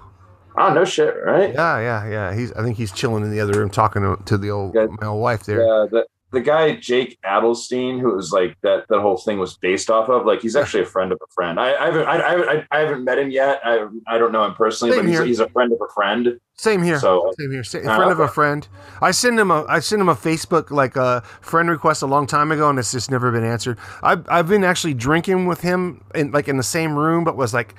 Oh 0.57 0.73
no 0.73 0.85
shit, 0.85 1.13
right? 1.25 1.53
Yeah, 1.53 1.79
yeah, 1.79 2.09
yeah. 2.09 2.33
He's 2.35 2.51
I 2.53 2.63
think 2.63 2.77
he's 2.77 2.91
chilling 2.91 3.23
in 3.23 3.31
the 3.31 3.39
other 3.39 3.53
room 3.59 3.69
talking 3.69 4.01
to, 4.03 4.17
to 4.25 4.37
the 4.37 4.49
old 4.51 4.73
Yeah. 4.75 4.87
my 5.01 5.07
old 5.07 5.21
wife 5.21 5.43
there. 5.45 5.65
Yeah, 5.65 6.01
the 6.33 6.41
guy 6.41 6.75
Jake 6.75 7.17
Adelstein, 7.23 8.01
who 8.01 8.15
was 8.15 8.31
like 8.33 8.57
that, 8.61 8.87
that 8.89 8.99
whole 8.99 9.17
thing 9.17 9.37
was 9.39 9.55
based 9.55 9.89
off 9.89 10.09
of. 10.09 10.25
Like, 10.25 10.41
he's 10.41 10.55
actually 10.55 10.83
a 10.83 10.85
friend 10.85 11.11
of 11.11 11.19
a 11.23 11.31
friend. 11.31 11.59
I, 11.59 11.75
I 11.75 11.85
haven't, 11.85 12.07
I, 12.07 12.17
I, 12.17 12.67
I 12.71 12.79
haven't 12.79 13.03
met 13.05 13.19
him 13.19 13.29
yet. 13.31 13.61
I, 13.63 13.85
I 14.07 14.17
don't 14.17 14.31
know 14.31 14.43
him 14.43 14.55
personally, 14.55 14.93
Same 14.95 15.05
but 15.05 15.09
he's, 15.11 15.19
he's 15.21 15.39
a 15.39 15.49
friend 15.49 15.71
of 15.71 15.79
a 15.79 15.93
friend. 15.93 16.39
Same 16.57 16.81
here. 16.83 16.99
So, 16.99 17.31
Same 17.39 17.51
here. 17.51 17.63
Sa- 17.63 17.79
Ah, 17.85 17.95
friend 17.95 18.11
of 18.11 18.19
a 18.19 18.27
friend. 18.27 18.67
I 19.01 19.11
sent 19.11 19.39
him 19.39 19.51
a 19.51 19.65
I 19.67 19.79
sent 19.79 20.01
him 20.01 20.09
a 20.09 20.15
Facebook 20.15 20.69
like 20.71 20.95
a 20.95 21.21
friend 21.41 21.69
request 21.69 22.01
a 22.01 22.07
long 22.07 22.27
time 22.27 22.51
ago, 22.51 22.69
and 22.69 22.77
it's 22.77 22.91
just 22.91 23.09
never 23.09 23.31
been 23.31 23.43
answered. 23.43 23.77
I've 24.01 24.25
I've 24.29 24.47
been 24.47 24.63
actually 24.63 24.93
drinking 24.93 25.47
with 25.47 25.61
him 25.61 26.03
in 26.13 26.31
like 26.31 26.47
in 26.47 26.57
the 26.57 26.63
same 26.63 26.97
room, 26.97 27.23
but 27.23 27.37
was 27.37 27.53
like. 27.53 27.75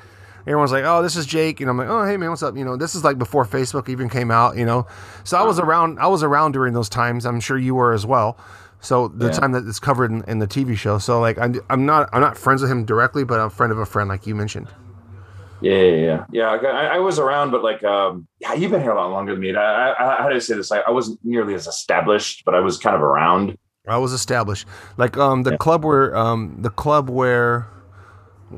Everyone's 0.47 0.73
like, 0.73 0.85
"Oh, 0.85 1.03
this 1.03 1.17
is 1.17 1.27
Jake," 1.27 1.61
and 1.61 1.71
I'm 1.71 1.77
like, 1.79 1.89
"Oh, 1.89 2.05
hey 2.05 2.17
man, 2.17 2.31
what's 2.31 2.43
up?" 2.43 2.57
You 2.57 2.65
know, 2.65 2.77
this 2.77 2.95
is 2.95 3.03
like 3.05 3.19
before 3.19 3.45
Facebook 3.47 3.89
even 3.89 4.09
came 4.09 4.31
out. 4.31 4.57
You 4.57 4.65
know, 4.67 4.87
so 5.25 5.39
I 5.39 5.43
was 5.43 5.59
around. 5.59 5.99
I 5.99 6.07
was 6.07 6.23
around 6.23 6.53
during 6.53 6.75
those 6.75 6.89
times. 6.89 7.25
I'm 7.25 7.41
sure 7.41 7.57
you 7.59 7.75
were 7.75 7.93
as 7.93 8.05
well. 8.07 8.37
So 8.81 9.09
the 9.09 9.27
Yeah. 9.27 9.31
time 9.31 9.53
that 9.53 9.67
it's 9.67 9.81
covered 9.81 10.11
in, 10.11 10.23
in 10.29 10.41
the 10.41 10.47
TV 10.47 10.77
show. 10.77 10.99
So 10.99 11.19
like, 11.19 11.39
I'm, 11.39 11.59
I'm 11.71 11.87
not 11.87 12.11
I'm 12.13 12.21
not 12.21 12.37
friends 12.37 12.61
with 12.61 12.71
him 12.71 12.85
directly, 12.85 13.25
but 13.25 13.41
I'm 13.41 13.47
a 13.47 13.51
friend 13.51 13.73
of 13.73 13.79
a 13.79 13.87
friend, 13.87 14.09
like 14.11 14.27
you 14.27 14.35
mentioned. 14.35 14.69
yeah, 15.61 15.73
yeah, 15.73 15.97
yeah. 15.97 16.25
yeah 16.33 16.69
I, 16.69 16.97
I 16.97 16.99
was 16.99 17.19
around, 17.19 17.51
but 17.51 17.63
like, 17.63 17.83
um, 17.83 18.27
yeah, 18.41 18.53
you've 18.53 18.71
been 18.71 18.83
here 18.83 18.91
a 18.91 18.97
lot 18.97 19.11
longer 19.11 19.33
than 19.33 19.41
me. 19.41 19.55
I, 19.55 19.93
I, 19.93 20.23
how 20.23 20.29
do 20.29 20.35
I 20.37 20.39
say 20.39 20.55
this? 20.57 20.71
I, 20.71 20.81
I 20.81 20.91
wasn't 20.91 21.19
nearly 21.25 21.55
as 21.55 21.67
established, 21.67 22.43
but 22.45 22.55
I 22.55 22.61
was 22.61 22.77
kind 22.79 22.95
of 22.95 23.01
around. 23.03 23.57
I 23.89 23.97
was 23.99 24.13
established. 24.13 24.67
Like 24.99 25.17
um 25.17 25.43
the 25.45 25.53
Yeah. 25.53 25.57
club 25.57 25.85
where 25.85 26.15
um 26.17 26.59
the 26.61 26.71
club 26.71 27.09
where 27.09 27.67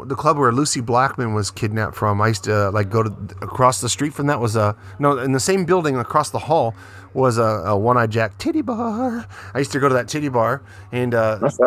the 0.05 0.15
club 0.15 0.39
where 0.39 0.53
Lucie 0.53 0.81
Blackman 0.81 1.35
was 1.35 1.51
kidnapped 1.51 1.95
from. 1.97 2.21
I 2.21 2.29
used 2.29 2.45
to 2.45 2.69
uh, 2.69 2.71
like 2.73 2.91
go 2.91 3.03
to 3.03 3.11
across 3.43 3.81
the 3.81 3.89
street 3.89 4.13
from 4.15 4.27
that 4.27 4.41
was 4.41 4.57
a 4.57 4.77
no 4.99 5.19
in 5.19 5.33
the 5.33 5.41
same 5.41 5.65
building 5.65 5.97
across 5.97 6.31
the 6.31 6.39
hall 6.39 6.75
was 7.15 7.39
a, 7.39 7.43
a 7.43 7.77
one 7.77 7.97
eye 7.97 8.07
Jack 8.07 8.39
titty 8.39 8.63
bar. 8.63 9.27
I 9.55 9.59
used 9.59 9.73
to 9.73 9.81
go 9.81 9.89
to 9.89 9.95
that 9.95 10.09
titty 10.09 10.29
bar 10.29 10.63
and 10.93 11.15
uh 11.15 11.37
That's 11.37 11.59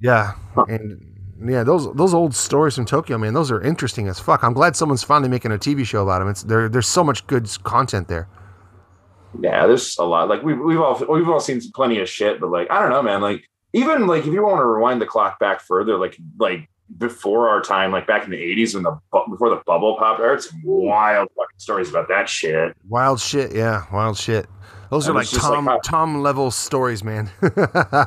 yeah 0.00 0.32
Huh. 0.54 0.64
and 0.68 1.02
yeah 1.44 1.62
those 1.62 1.92
those 1.94 2.12
old 2.14 2.34
stories 2.34 2.74
from 2.74 2.84
Tokyo 2.84 3.16
man 3.18 3.32
those 3.34 3.50
are 3.50 3.60
interesting 3.62 4.08
as 4.08 4.18
fuck. 4.20 4.42
I'm 4.44 4.52
glad 4.52 4.76
someone's 4.76 5.02
finally 5.04 5.28
making 5.28 5.52
a 5.52 5.58
TV 5.58 5.84
show 5.86 6.02
about 6.02 6.18
them. 6.18 6.28
It's 6.28 6.42
there 6.42 6.68
there's 6.68 6.88
so 6.88 7.02
much 7.04 7.26
good 7.26 7.48
content 7.64 8.08
there. 8.08 8.28
Yeah, 9.40 9.66
there's 9.66 9.96
a 9.98 10.04
lot. 10.04 10.28
Like 10.28 10.42
we've 10.42 10.58
we've 10.58 10.80
all 10.80 10.98
we've 11.08 11.28
all 11.28 11.40
seen 11.40 11.60
plenty 11.74 11.98
of 12.00 12.08
shit, 12.08 12.40
but 12.40 12.50
like 12.50 12.70
I 12.70 12.80
don't 12.80 12.90
know, 12.90 13.02
man. 13.02 13.20
Like 13.20 13.44
even 13.74 14.06
like 14.06 14.26
if 14.26 14.32
you 14.32 14.42
want 14.42 14.58
to 14.60 14.64
rewind 14.64 15.00
the 15.00 15.06
clock 15.06 15.38
back 15.38 15.60
further, 15.60 15.98
like 15.98 16.16
like 16.38 16.68
before 16.96 17.48
our 17.48 17.60
time, 17.60 17.92
like 17.92 18.06
back 18.06 18.24
in 18.24 18.30
the 18.30 18.36
'80s 18.36 18.74
when 18.74 18.82
the 18.84 18.98
before 19.28 19.50
the 19.50 19.60
bubble 19.66 19.96
popped, 19.98 20.20
I 20.20 20.24
heard 20.24 20.42
some 20.42 20.60
wild 20.64 21.28
fucking 21.36 21.58
stories 21.58 21.90
about 21.90 22.08
that 22.08 22.28
shit. 22.28 22.74
Wild 22.88 23.20
shit, 23.20 23.54
yeah, 23.54 23.84
wild 23.92 24.16
shit. 24.16 24.46
Those 24.90 25.06
are 25.06 25.12
like 25.12 25.28
just 25.28 25.42
like 25.42 25.52
Tom 25.52 25.78
Tom 25.84 26.22
level 26.22 26.50
stories, 26.50 27.04
man. 27.04 27.30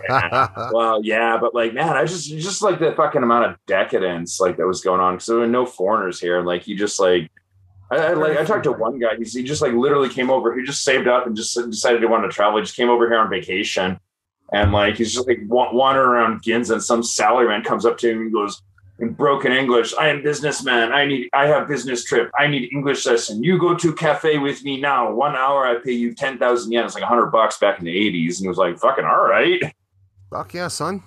Yeah. 0.09 0.69
well, 0.73 0.99
yeah, 1.03 1.37
but 1.39 1.53
like, 1.53 1.73
man, 1.73 1.95
I 1.95 2.05
just 2.05 2.27
just 2.29 2.61
like 2.63 2.79
the 2.79 2.93
fucking 2.93 3.21
amount 3.21 3.51
of 3.51 3.57
decadence 3.67 4.39
like 4.39 4.57
that 4.57 4.65
was 4.65 4.81
going 4.81 4.99
on 4.99 5.15
because 5.15 5.27
there 5.27 5.37
were 5.37 5.47
no 5.47 5.65
foreigners 5.65 6.19
here. 6.19 6.39
and 6.39 6.47
Like, 6.47 6.67
you 6.67 6.75
just 6.75 6.99
like, 6.99 7.29
I, 7.91 7.97
I 7.97 8.13
like 8.13 8.37
I 8.37 8.43
talked 8.43 8.63
to 8.63 8.71
one 8.71 8.97
guy. 8.97 9.15
He's, 9.17 9.33
he 9.33 9.43
just 9.43 9.61
like 9.61 9.73
literally 9.73 10.09
came 10.09 10.31
over. 10.31 10.57
He 10.57 10.65
just 10.65 10.83
saved 10.83 11.07
up 11.07 11.27
and 11.27 11.35
just 11.35 11.55
decided 11.55 12.01
he 12.01 12.07
wanted 12.07 12.27
to 12.29 12.33
travel. 12.33 12.57
He 12.57 12.63
just 12.63 12.75
came 12.75 12.89
over 12.89 13.07
here 13.07 13.19
on 13.19 13.29
vacation, 13.29 13.99
and 14.51 14.71
like 14.71 14.95
he's 14.95 15.13
just 15.13 15.27
like 15.27 15.39
wa- 15.45 15.71
wandering 15.71 16.07
around 16.07 16.41
Ginza, 16.41 16.71
and 16.73 16.83
some 16.83 17.01
salaryman 17.01 17.63
comes 17.63 17.85
up 17.85 17.99
to 17.99 18.09
him 18.09 18.21
and 18.21 18.33
goes. 18.33 18.59
In 19.01 19.13
broken 19.13 19.51
English, 19.51 19.95
I 19.95 20.09
am 20.09 20.21
businessman. 20.21 20.93
I 20.93 21.05
need. 21.05 21.27
I 21.33 21.47
have 21.47 21.67
business 21.67 22.03
trip. 22.03 22.29
I 22.37 22.45
need 22.45 22.71
English 22.71 23.03
lesson. 23.07 23.43
You 23.43 23.57
go 23.57 23.75
to 23.75 23.93
cafe 23.95 24.37
with 24.37 24.63
me 24.63 24.79
now. 24.79 25.11
One 25.11 25.35
hour, 25.35 25.65
I 25.65 25.79
pay 25.83 25.93
you 25.93 26.13
ten 26.13 26.37
thousand 26.37 26.71
yen. 26.71 26.85
It's 26.85 26.93
like 26.93 27.03
hundred 27.03 27.31
bucks 27.31 27.57
back 27.57 27.79
in 27.79 27.85
the 27.85 27.97
eighties, 27.97 28.39
and 28.39 28.45
he 28.45 28.47
was 28.47 28.59
like, 28.59 28.77
"Fucking 28.77 29.03
all 29.03 29.25
right." 29.27 29.59
Fuck 30.29 30.53
yeah, 30.53 30.67
son. 30.67 31.01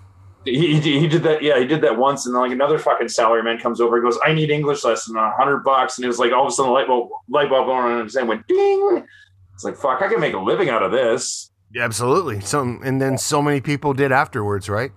he, 0.44 0.80
he, 0.80 0.98
he 0.98 1.06
did 1.06 1.22
that. 1.22 1.40
Yeah, 1.40 1.60
he 1.60 1.66
did 1.66 1.82
that 1.82 1.96
once, 1.96 2.26
and 2.26 2.34
then 2.34 2.42
like 2.42 2.50
another 2.50 2.80
fucking 2.80 3.06
salaryman 3.06 3.62
comes 3.62 3.80
over. 3.80 3.96
He 3.96 4.02
goes, 4.02 4.18
"I 4.26 4.32
need 4.32 4.50
English 4.50 4.82
lesson, 4.82 5.16
a 5.16 5.30
hundred 5.30 5.58
bucks," 5.58 5.96
and 5.96 6.04
it 6.04 6.08
was 6.08 6.18
like 6.18 6.32
all 6.32 6.46
of 6.46 6.48
a 6.48 6.50
sudden 6.50 6.70
the 6.70 6.74
light 6.74 6.88
bulb 6.88 7.10
light 7.28 7.48
bulb 7.48 7.66
going 7.66 7.92
on 7.92 8.04
his 8.04 8.16
head 8.16 8.26
went 8.26 8.44
ding. 8.48 9.06
It's 9.54 9.62
like 9.62 9.76
fuck, 9.76 10.02
I 10.02 10.08
can 10.08 10.18
make 10.18 10.34
a 10.34 10.38
living 10.38 10.68
out 10.68 10.82
of 10.82 10.90
this. 10.90 11.52
Yeah, 11.72 11.84
absolutely. 11.84 12.40
Some 12.40 12.80
and 12.84 13.00
then 13.00 13.18
so 13.18 13.40
many 13.40 13.60
people 13.60 13.94
did 13.94 14.10
afterwards, 14.10 14.68
right? 14.68 14.90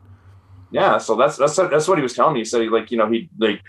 Yeah, 0.72 0.98
so 0.98 1.16
that's 1.16 1.38
that's 1.38 1.56
that's 1.56 1.88
what 1.88 1.98
he 1.98 2.02
was 2.02 2.14
telling 2.14 2.34
me. 2.34 2.42
He 2.42 2.46
said 2.46 2.62
he 2.62 2.70
like 2.70 2.92
you 2.92 2.98
know 2.98 3.10
he 3.10 3.30
like 3.40 3.62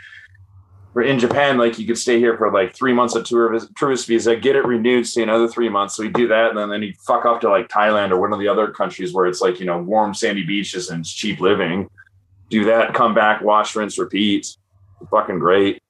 for 0.92 1.02
in 1.02 1.18
Japan 1.18 1.58
like 1.58 1.78
you 1.78 1.87
could 1.87 1.98
stay 1.98 2.18
here 2.18 2.37
for 2.37 2.50
like 2.50 2.74
three 2.74 2.92
months 2.92 3.14
of 3.14 3.24
tour 3.24 3.50
vis- 3.52 3.68
tourist 3.76 4.06
visa, 4.06 4.34
get 4.34 4.56
it 4.56 4.64
renewed, 4.64 5.06
stay 5.06 5.22
another 5.22 5.46
three 5.46 5.68
months. 5.68 5.94
So 5.94 6.02
he'd 6.02 6.12
do 6.14 6.26
that, 6.28 6.50
and 6.50 6.58
then 6.58 6.70
then 6.70 6.82
he'd 6.82 6.96
fuck 7.06 7.24
off 7.24 7.40
to 7.42 7.48
like 7.48 7.68
Thailand 7.68 8.11
or 8.11 8.20
one 8.20 8.32
of 8.32 8.40
the 8.40 8.48
other 8.48 8.68
countries 8.68 9.14
where 9.14 9.26
it's 9.26 9.40
like 9.40 9.61
you 9.61 9.66
know 9.66 9.78
warm 9.80 10.12
sandy 10.12 10.44
beaches 10.44 10.90
and 10.90 11.00
it's 11.00 11.12
cheap 11.12 11.40
living. 11.40 11.88
Do 12.50 12.64
that, 12.64 12.94
come 12.94 13.14
back, 13.14 13.42
wash, 13.42 13.76
rinse, 13.76 13.98
repeat. 13.98 14.56
Fucking 15.11 15.38
great. 15.38 15.82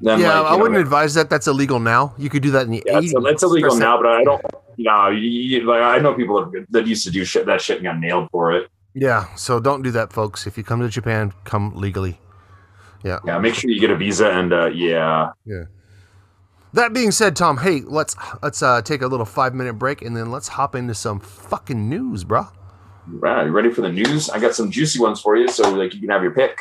Then, 0.00 0.18
yeah, 0.18 0.40
like, 0.40 0.52
I 0.52 0.56
know, 0.56 0.62
wouldn't 0.62 0.80
advise 0.80 1.14
that. 1.14 1.28
That's 1.28 1.46
illegal 1.46 1.78
now. 1.78 2.14
You 2.18 2.28
could 2.30 2.42
do 2.42 2.50
that 2.52 2.66
in 2.66 2.72
the 2.72 2.82
Yeah, 2.86 2.98
it's, 2.98 3.12
80s. 3.12 3.30
it's 3.30 3.42
illegal 3.42 3.76
now, 3.76 3.96
but 3.98 4.06
I 4.06 4.24
don't. 4.24 4.42
No, 4.78 5.10
you, 5.10 5.28
you, 5.28 5.60
like 5.64 5.82
I 5.82 5.98
know 5.98 6.14
people 6.14 6.44
that, 6.50 6.66
that 6.70 6.86
used 6.86 7.04
to 7.04 7.10
do 7.10 7.24
shit 7.24 7.46
that 7.46 7.60
shit 7.60 7.76
and 7.78 7.84
got 7.84 7.98
nailed 7.98 8.28
for 8.30 8.52
it. 8.52 8.68
Yeah, 8.94 9.34
so 9.36 9.58
don't 9.60 9.82
do 9.82 9.90
that, 9.92 10.12
folks. 10.12 10.46
If 10.46 10.58
you 10.58 10.64
come 10.64 10.80
to 10.80 10.88
Japan, 10.88 11.32
come 11.44 11.72
legally. 11.74 12.20
Yeah. 13.04 13.18
Yeah, 13.24 13.38
make 13.38 13.54
sure 13.54 13.70
you 13.70 13.80
get 13.80 13.90
a 13.90 13.96
visa 13.96 14.30
and 14.30 14.52
uh, 14.52 14.66
yeah, 14.66 15.30
Yeah. 15.44 15.64
That 16.74 16.94
being 16.94 17.10
said, 17.10 17.36
Tom, 17.36 17.58
hey, 17.58 17.82
let's 17.84 18.16
let's 18.42 18.62
uh, 18.62 18.80
take 18.80 19.02
a 19.02 19.06
little 19.06 19.26
five 19.26 19.54
minute 19.54 19.74
break 19.74 20.00
and 20.02 20.16
then 20.16 20.30
let's 20.30 20.48
hop 20.48 20.74
into 20.74 20.94
some 20.94 21.20
fucking 21.20 21.88
news, 21.88 22.24
bro. 22.24 22.46
right. 23.06 23.44
You 23.44 23.50
ready 23.52 23.70
for 23.70 23.82
the 23.82 23.92
news? 23.92 24.30
I 24.30 24.38
got 24.38 24.54
some 24.54 24.70
juicy 24.70 24.98
ones 24.98 25.20
for 25.20 25.36
you, 25.36 25.48
so 25.48 25.70
like 25.70 25.92
you 25.94 26.00
can 26.00 26.08
have 26.08 26.22
your 26.22 26.32
pick. 26.32 26.58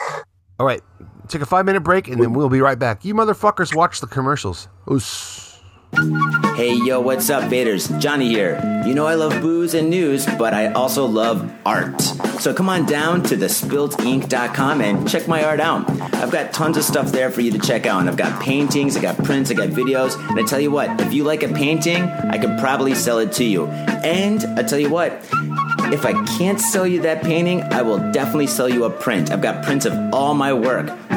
All 0.60 0.65
right, 0.65 0.82
take 1.28 1.41
a 1.41 1.46
five 1.46 1.65
minute 1.65 1.82
break 1.82 2.08
and 2.08 2.22
then 2.22 2.34
we'll 2.34 2.50
be 2.50 2.60
right 2.62 2.78
back. 2.78 3.06
You 3.06 3.13
motherfuckers 3.13 3.74
watch 3.74 4.02
the 4.02 4.08
commercials. 4.08 4.67
Oos. 4.91 5.50
Hey 5.93 6.73
yo, 6.73 7.01
what's 7.01 7.30
up, 7.30 7.51
faders? 7.51 7.99
Johnny 7.99 8.30
here. 8.30 8.84
You 8.86 8.93
know 8.93 9.06
I 9.08 9.15
love 9.15 9.41
booze 9.41 9.73
and 9.73 9.89
news, 9.89 10.25
but 10.38 10.54
I 10.54 10.71
also 10.71 11.06
love 11.06 11.51
art. 11.65 12.01
So 12.39 12.54
come 12.54 12.69
on 12.69 12.86
down 12.86 13.23
to 13.23 13.36
thespiltink.com 13.36 14.82
and 14.82 15.10
check 15.10 15.27
my 15.27 15.43
art 15.43 15.60
out. 15.60 15.89
I've 16.15 16.32
got 16.32 16.54
tons 16.54 16.77
of 16.77 16.86
stuff 16.86 17.12
there 17.12 17.30
for 17.30 17.41
you 17.41 17.51
to 17.51 17.60
check 17.60 17.86
out. 17.86 17.99
And 17.99 18.10
I've 18.10 18.15
got 18.15 18.41
paintings, 18.41 18.95
I 18.95 19.01
got 19.01 19.17
prints, 19.17 19.51
I 19.51 19.54
got 19.54 19.69
videos. 19.69 20.17
And 20.30 20.39
I 20.39 20.43
tell 20.43 20.62
you 20.62 20.71
what, 20.71 21.01
if 21.01 21.13
you 21.13 21.25
like 21.25 21.43
a 21.43 21.49
painting, 21.49 22.04
I 22.04 22.38
could 22.38 22.58
probably 22.58 22.95
sell 22.95 23.19
it 23.19 23.34
to 23.34 23.43
you. 23.43 23.67
And 23.67 24.45
I 24.58 24.63
tell 24.63 24.80
you 24.80 24.89
what, 24.89 25.12
if 25.91 26.06
I 26.06 26.13
can't 26.38 26.60
sell 26.60 26.88
you 26.88 27.01
that 27.01 27.21
painting, 27.21 27.63
I 27.63 27.82
will 27.82 28.12
definitely 28.13 28.47
sell 28.47 28.69
you 28.69 28.86
a 28.86 28.89
print. 28.89 29.30
I've 29.30 29.41
got 29.41 29.65
prints 29.65 29.86
of 29.86 29.93
all 30.13 30.36
my 30.36 30.54
work. 30.54 30.88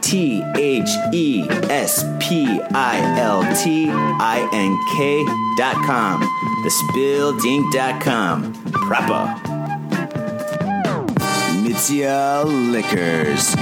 T 0.00 0.42
H 0.56 0.88
E 1.12 1.46
S 1.70 2.04
P 2.20 2.60
I 2.72 3.18
L 3.18 3.42
T 3.62 3.88
I 3.90 4.48
N 4.52 4.78
K 4.96 5.24
dot 5.56 5.76
com. 5.86 6.22
Thespiltink.com. 6.64 8.52
Proper. 8.72 9.58
Mitsuya 11.62 12.44
Liquors. 12.72 13.54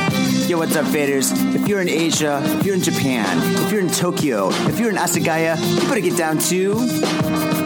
Yo, 0.49 0.59
what's 0.59 0.77
up, 0.77 0.87
faders? 0.87 1.33
If 1.55 1.66
you're 1.68 1.81
in 1.81 1.88
Asia, 1.88 2.40
if 2.44 2.64
you're 2.64 2.75
in 2.75 2.83
Japan, 2.83 3.37
if 3.64 3.72
you're 3.72 3.81
in 3.81 3.90
Tokyo, 3.90 4.49
if 4.68 4.79
you're 4.79 4.90
in 4.90 4.96
Asagaya, 4.96 5.59
you 5.59 5.88
better 5.88 6.01
get 6.01 6.16
down 6.16 6.38
to 6.38 7.65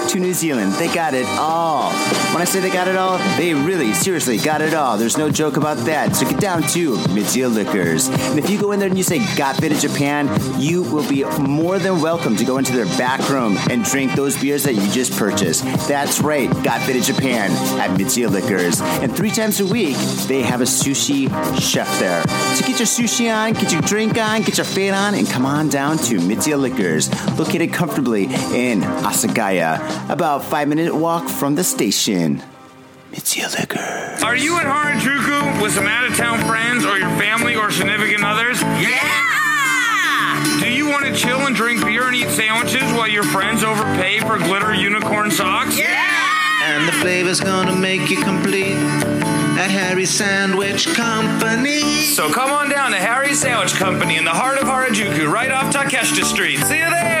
to 0.11 0.19
New 0.19 0.33
Zealand. 0.33 0.73
They 0.73 0.93
got 0.93 1.13
it 1.13 1.25
all. 1.39 1.93
When 2.33 2.41
I 2.41 2.43
say 2.43 2.59
they 2.59 2.69
got 2.69 2.89
it 2.89 2.97
all, 2.97 3.17
they 3.37 3.53
really, 3.53 3.93
seriously 3.93 4.37
got 4.37 4.61
it 4.61 4.73
all. 4.73 4.97
There's 4.97 5.17
no 5.17 5.29
joke 5.29 5.55
about 5.55 5.77
that. 5.85 6.15
So 6.17 6.29
get 6.29 6.39
down 6.41 6.63
to 6.63 6.95
Mitsuya 6.95 7.53
Liquors. 7.53 8.09
And 8.09 8.37
if 8.37 8.49
you 8.49 8.59
go 8.59 8.73
in 8.73 8.79
there 8.79 8.89
and 8.89 8.97
you 8.97 9.05
say 9.05 9.19
got 9.37 9.55
faded 9.55 9.79
Japan, 9.79 10.29
you 10.59 10.83
will 10.83 11.07
be 11.07 11.23
more 11.39 11.79
than 11.79 12.01
welcome 12.01 12.35
to 12.35 12.43
go 12.43 12.57
into 12.57 12.73
their 12.73 12.87
back 12.97 13.29
room 13.29 13.57
and 13.69 13.85
drink 13.85 14.13
those 14.13 14.39
beers 14.39 14.63
that 14.63 14.73
you 14.73 14.85
just 14.91 15.17
purchased. 15.17 15.63
That's 15.87 16.19
right, 16.19 16.49
got 16.61 16.81
faded 16.81 17.03
Japan 17.03 17.51
at 17.79 17.97
Mitsuya 17.97 18.29
Liquors. 18.29 18.81
And 18.81 19.15
three 19.15 19.31
times 19.31 19.61
a 19.61 19.65
week, 19.65 19.95
they 20.27 20.41
have 20.41 20.59
a 20.59 20.65
sushi 20.65 21.29
chef 21.61 21.87
there. 21.99 22.21
So 22.55 22.67
get 22.67 22.79
your 22.79 22.87
sushi 22.87 23.33
on, 23.33 23.53
get 23.53 23.71
your 23.71 23.81
drink 23.81 24.17
on, 24.17 24.41
get 24.41 24.57
your 24.57 24.65
fade 24.65 24.93
on, 24.93 25.15
and 25.15 25.29
come 25.29 25.45
on 25.45 25.69
down 25.69 25.97
to 25.99 26.17
Mitsuya 26.17 26.59
Liquors, 26.59 27.09
located 27.37 27.71
comfortably 27.71 28.25
in 28.25 28.81
Asagaya, 28.81 30.00
about 30.09 30.43
five 30.43 30.67
minute 30.67 30.93
walk 30.95 31.29
from 31.29 31.55
the 31.55 31.63
station. 31.63 32.43
Mitsuya 33.11 33.51
Liquors. 33.59 34.23
Are 34.23 34.35
you 34.35 34.57
at 34.57 34.65
Harajuku 34.65 35.61
with 35.61 35.73
some 35.73 35.85
out 35.85 36.09
of 36.09 36.15
town 36.15 36.39
friends 36.47 36.85
or 36.85 36.97
your 36.97 37.09
family 37.19 37.55
or 37.55 37.69
significant 37.69 38.23
others? 38.23 38.61
Yeah! 38.61 40.59
Do 40.61 40.71
you 40.71 40.87
want 40.89 41.05
to 41.05 41.13
chill 41.13 41.39
and 41.39 41.55
drink 41.55 41.83
beer 41.83 42.07
and 42.07 42.15
eat 42.15 42.29
sandwiches 42.29 42.83
while 42.93 43.09
your 43.09 43.23
friends 43.23 43.63
overpay 43.63 44.19
for 44.19 44.37
glitter 44.37 44.73
unicorn 44.73 45.29
socks? 45.29 45.77
Yeah! 45.77 46.21
And 46.63 46.87
the 46.87 46.93
flavor's 46.93 47.41
gonna 47.41 47.75
make 47.75 48.09
you 48.09 48.21
complete 48.21 48.77
at 49.57 49.69
Harry's 49.69 50.09
Sandwich 50.09 50.87
Company. 50.87 52.05
So 52.05 52.31
come 52.31 52.51
on 52.51 52.69
down 52.69 52.91
to 52.91 52.97
Harry's 52.97 53.41
Sandwich 53.41 53.73
Company 53.73 54.15
in 54.17 54.23
the 54.23 54.31
heart 54.31 54.57
of 54.57 54.65
Harajuku, 54.65 55.29
right 55.29 55.51
off 55.51 55.73
Takeshita 55.73 56.23
Street. 56.23 56.59
See 56.59 56.77
you 56.77 56.89
there! 56.89 57.20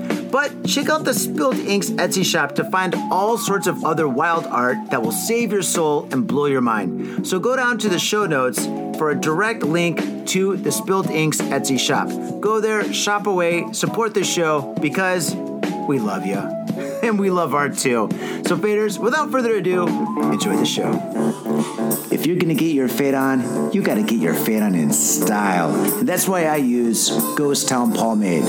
But 0.31 0.65
check 0.65 0.89
out 0.89 1.03
the 1.03 1.13
Spilt 1.13 1.57
Inks 1.57 1.89
Etsy 1.91 2.23
shop 2.23 2.55
to 2.55 2.63
find 2.63 2.95
all 3.11 3.37
sorts 3.37 3.67
of 3.67 3.83
other 3.83 4.07
wild 4.07 4.47
art 4.47 4.77
that 4.89 5.01
will 5.01 5.11
save 5.11 5.51
your 5.51 5.61
soul 5.61 6.07
and 6.11 6.25
blow 6.25 6.45
your 6.45 6.61
mind. 6.61 7.27
So 7.27 7.39
go 7.39 7.55
down 7.55 7.77
to 7.79 7.89
the 7.89 7.99
show 7.99 8.25
notes 8.25 8.65
for 8.97 9.11
a 9.11 9.15
direct 9.15 9.63
link 9.63 10.27
to 10.27 10.55
the 10.55 10.71
Spilt 10.71 11.09
Inks 11.09 11.39
Etsy 11.41 11.79
shop. 11.79 12.07
Go 12.39 12.61
there, 12.61 12.93
shop 12.93 13.27
away, 13.27 13.65
support 13.73 14.13
the 14.13 14.23
show 14.23 14.73
because 14.81 15.35
we 15.87 15.99
love 15.99 16.25
you. 16.25 16.41
And 17.01 17.17
we 17.17 17.31
love 17.31 17.55
art 17.55 17.79
too. 17.79 18.07
So, 18.45 18.55
faders, 18.55 18.99
without 18.99 19.31
further 19.31 19.55
ado, 19.55 19.87
enjoy 20.31 20.55
the 20.55 20.65
show. 20.65 21.80
If 22.11 22.25
you're 22.25 22.37
gonna 22.37 22.55
get 22.55 22.73
your 22.73 22.87
fade 22.87 23.13
on, 23.13 23.71
you 23.71 23.81
gotta 23.81 24.03
get 24.03 24.19
your 24.19 24.33
fade 24.33 24.61
on 24.61 24.75
in 24.75 24.91
style. 24.91 25.73
And 25.99 26.07
that's 26.07 26.27
why 26.27 26.45
I 26.45 26.57
use 26.57 27.09
Ghost 27.35 27.67
Town 27.67 27.93
Pomade. 27.93 28.43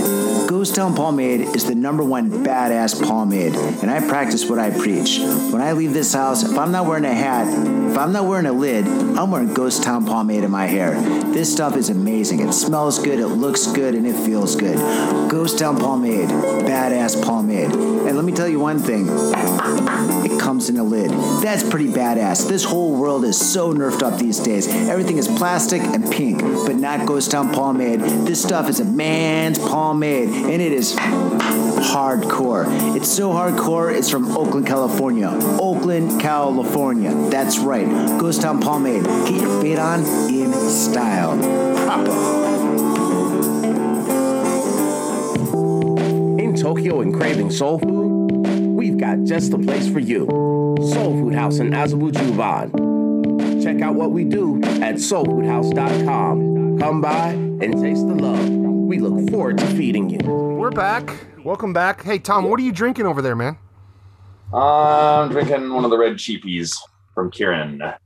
Ghost 0.49 0.75
Town 0.75 0.95
Pomade 0.95 1.41
is 1.55 1.65
the 1.65 1.75
number 1.75 2.05
one 2.05 2.31
badass 2.31 3.07
pomade, 3.07 3.55
and 3.55 3.91
I 3.91 4.07
practice 4.07 4.49
what 4.49 4.59
I 4.59 4.71
preach. 4.71 5.19
When 5.19 5.63
I 5.63 5.73
leave 5.73 5.93
this 5.93 6.13
house, 6.13 6.43
if 6.43 6.59
I'm 6.59 6.73
not 6.73 6.87
wearing 6.87 7.05
a 7.05 7.15
hat, 7.15 7.47
if 7.91 7.99
I'm 7.99 8.13
not 8.13 8.27
wearing 8.27 8.47
a 8.47 8.53
lid, 8.53 8.87
I'm 8.87 9.31
wearing 9.31 9.53
Ghost 9.55 9.83
Town 9.83 10.07
Pomade 10.07 10.45
in 10.45 10.51
my 10.51 10.67
hair. 10.67 11.01
This 11.33 11.53
stuff 11.53 11.77
is 11.77 11.91
amazing. 11.91 12.41
It 12.41 12.53
smells 12.53 12.99
good, 12.99 13.19
it 13.19 13.29
looks 13.29 13.67
good, 13.67 13.95
and 13.95 14.07
it 14.07 14.17
feels 14.17 14.57
good. 14.57 14.79
Ghost 15.31 15.59
Town 15.59 15.79
Pomade, 15.79 16.29
badass 16.29 17.23
pomade. 17.23 17.73
And 17.73 18.17
let 18.17 18.25
me 18.25 18.33
tell 18.33 18.49
you 18.49 18.61
one 18.61 18.79
thing 18.79 19.07
it 20.25 20.41
comes 20.41 20.69
in 20.69 20.77
a 20.77 20.85
lid. 20.85 21.11
That's 21.43 21.69
pretty 21.69 21.89
badass. 21.89 22.49
This 22.49 22.65
whole 22.65 22.95
world 22.97 23.25
is 23.25 23.32
so 23.39 23.73
nerfed 23.73 24.03
up 24.03 24.19
these 24.19 24.39
days. 24.39 24.67
Everything 24.69 25.19
is 25.19 25.29
plastic 25.29 25.83
and 25.83 26.11
pink, 26.11 26.41
but 26.41 26.77
not 26.77 27.07
Ghost 27.07 27.31
Town 27.31 27.53
pomade. 27.53 28.01
This 28.01 28.43
stuff 28.43 28.69
is 28.69 28.81
a 28.81 28.85
man's 28.85 29.59
pomade, 29.59 30.29
and 30.29 30.61
it 30.63 30.73
is 30.73 30.95
hardcore. 30.95 32.67
It's 32.97 33.11
so 33.11 33.31
hardcore, 33.31 33.95
it's 33.95 34.11
from 34.11 34.37
Oakland, 34.37 34.67
California. 34.67 35.29
Oakland, 35.61 36.21
California. 36.21 37.13
That's 37.31 37.59
right. 37.59 37.87
Ghost 38.19 38.43
Town 38.43 38.61
pomade. 38.61 39.05
Get 39.05 39.41
your 39.41 39.63
fade 39.63 39.79
on 39.79 40.01
in 40.29 40.53
style. 40.53 41.37
Proper. 41.87 42.13
In 46.41 46.55
Tokyo 46.57 47.01
and 47.01 47.15
craving 47.15 47.51
soul 47.51 47.79
food, 47.79 48.47
we've 48.77 48.99
got 48.99 49.25
just 49.25 49.51
the 49.51 49.59
place 49.59 49.89
for 49.89 50.01
you. 50.01 50.27
Soul 50.81 51.13
Food 51.13 51.35
House 51.35 51.59
in 51.59 51.71
Azabu 51.71 52.11
Juban. 52.11 52.92
Check 53.63 53.81
out 53.81 53.95
what 53.95 54.11
we 54.11 54.25
do 54.25 54.57
at 54.63 54.97
soulfoodhouse.com. 54.97 56.81
Come 56.81 57.01
by 57.01 57.29
and 57.29 57.81
taste 57.81 58.09
the 58.09 58.15
love. 58.15 58.49
We 58.51 58.99
look 58.99 59.31
forward 59.31 59.59
to 59.59 59.67
feeding 59.67 60.11
you. 60.11 60.19
We're 60.19 60.73
back. 60.73 61.09
Welcome 61.45 61.73
back. 61.73 62.03
Hey, 62.03 62.19
Tom, 62.19 62.51
what 62.51 62.59
are 62.59 62.65
you 62.65 62.73
drinking 62.73 63.07
over 63.07 63.23
there, 63.23 63.37
man? 63.37 63.57
I'm 64.53 65.31
drinking 65.31 65.73
one 65.73 65.85
of 65.85 65.93
the 65.93 65.97
red 65.97 66.15
cheapies 66.15 66.77
from 67.15 67.31
Kirin. 67.31 67.97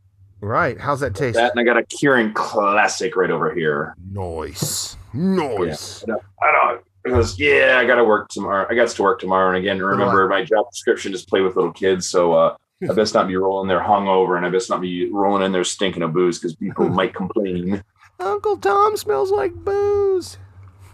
Right. 0.43 0.79
How's 0.79 1.01
that 1.01 1.15
taste? 1.15 1.37
That 1.37 1.53
and 1.53 1.61
I 1.61 1.63
got 1.65 1.79
a 1.79 1.85
Kirin 1.85 2.35
classic 2.35 3.17
right 3.17 3.31
over 3.31 3.55
here. 3.55 3.95
Nice. 4.13 4.99
Nice. 5.15 6.03
I 6.03 6.07
don't, 6.07 6.23
I 6.43 6.53
don't 6.53 6.83
because 7.03 7.39
yeah, 7.39 7.79
I 7.81 7.87
got 7.87 7.95
to 7.97 8.05
work 8.05 8.29
tomorrow. 8.29 8.67
I 8.69 8.75
got 8.75 8.89
to 8.89 9.03
work 9.03 9.21
tomorrow, 9.21 9.49
and 9.49 9.57
again, 9.57 9.81
remember 9.81 10.29
my 10.29 10.45
job 10.45 10.71
description 10.71 11.15
is 11.15 11.25
play 11.25 11.41
with 11.41 11.57
little 11.57 11.73
kids, 11.73 12.07
so 12.07 12.35
uh, 12.35 12.57
I 12.83 12.93
best 12.93 13.15
not 13.15 13.27
be 13.29 13.37
rolling 13.37 13.69
there 13.69 13.81
hungover, 13.81 14.37
and 14.37 14.45
I 14.45 14.51
best 14.51 14.69
not 14.71 14.81
be 14.81 15.11
rolling 15.11 15.43
in 15.43 15.53
there 15.53 15.65
stinking 15.65 16.03
of 16.03 16.13
booze 16.13 16.39
because 16.39 16.55
people 16.57 16.89
might 16.89 17.15
complain. 17.15 17.83
Uncle 18.21 18.57
Tom 18.59 18.97
smells 18.97 19.31
like 19.31 19.53
booze. 19.55 20.39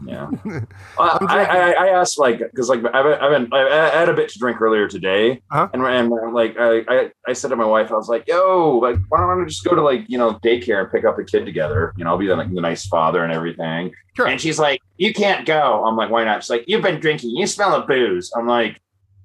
Yeah, 0.05 0.29
uh, 0.45 0.59
I, 1.29 1.45
I 1.45 1.71
I 1.73 1.89
asked 1.91 2.19
like 2.19 2.39
because 2.41 2.69
like 2.69 2.81
I've 2.93 3.05
been, 3.05 3.19
I've 3.21 3.31
been 3.31 3.53
I 3.53 3.89
had 3.99 4.09
a 4.09 4.15
bit 4.15 4.29
to 4.31 4.39
drink 4.41 4.61
earlier 4.61 4.89
today, 4.89 5.41
Uh-huh. 5.53 5.69
and 5.73 5.81
and 5.87 6.11
like 6.35 6.57
I, 6.59 6.79
I 6.89 7.11
I 7.29 7.33
said 7.33 7.49
to 7.49 7.57
my 7.57 7.65
wife, 7.65 7.93
I 7.93 7.95
was 7.95 8.09
like, 8.09 8.25
yo, 8.27 8.79
like 8.83 8.97
why 9.11 9.19
don't 9.21 9.41
I 9.41 9.45
just 9.47 9.63
go 9.63 9.77
to 9.77 9.81
like 9.81 10.05
you 10.09 10.19
know 10.19 10.33
daycare 10.45 10.83
and 10.83 10.91
pick 10.91 11.05
up 11.05 11.17
the 11.17 11.25
kid 11.25 11.45
together? 11.45 11.93
You 11.97 12.03
know, 12.05 12.11
I'll 12.11 12.19
be 12.19 12.27
the, 12.27 12.35
like, 12.35 12.53
the 12.53 12.61
nice 12.61 12.85
father 12.87 13.23
and 13.23 13.33
everything. 13.33 13.93
Sure. 14.17 14.27
And 14.27 14.41
she's 14.41 14.59
like, 14.59 14.81
you 14.97 15.15
can't 15.15 15.47
go. 15.47 15.85
I'm 15.85 15.95
like, 15.97 16.11
why 16.11 16.25
not? 16.25 16.43
She's 16.43 16.51
like, 16.51 16.65
you've 16.67 16.83
been 16.83 16.99
drinking. 16.99 17.31
You 17.37 17.47
smell 17.47 17.73
of 17.73 17.87
booze. 17.87 18.33
I'm 18.37 18.49
like, 18.49 18.81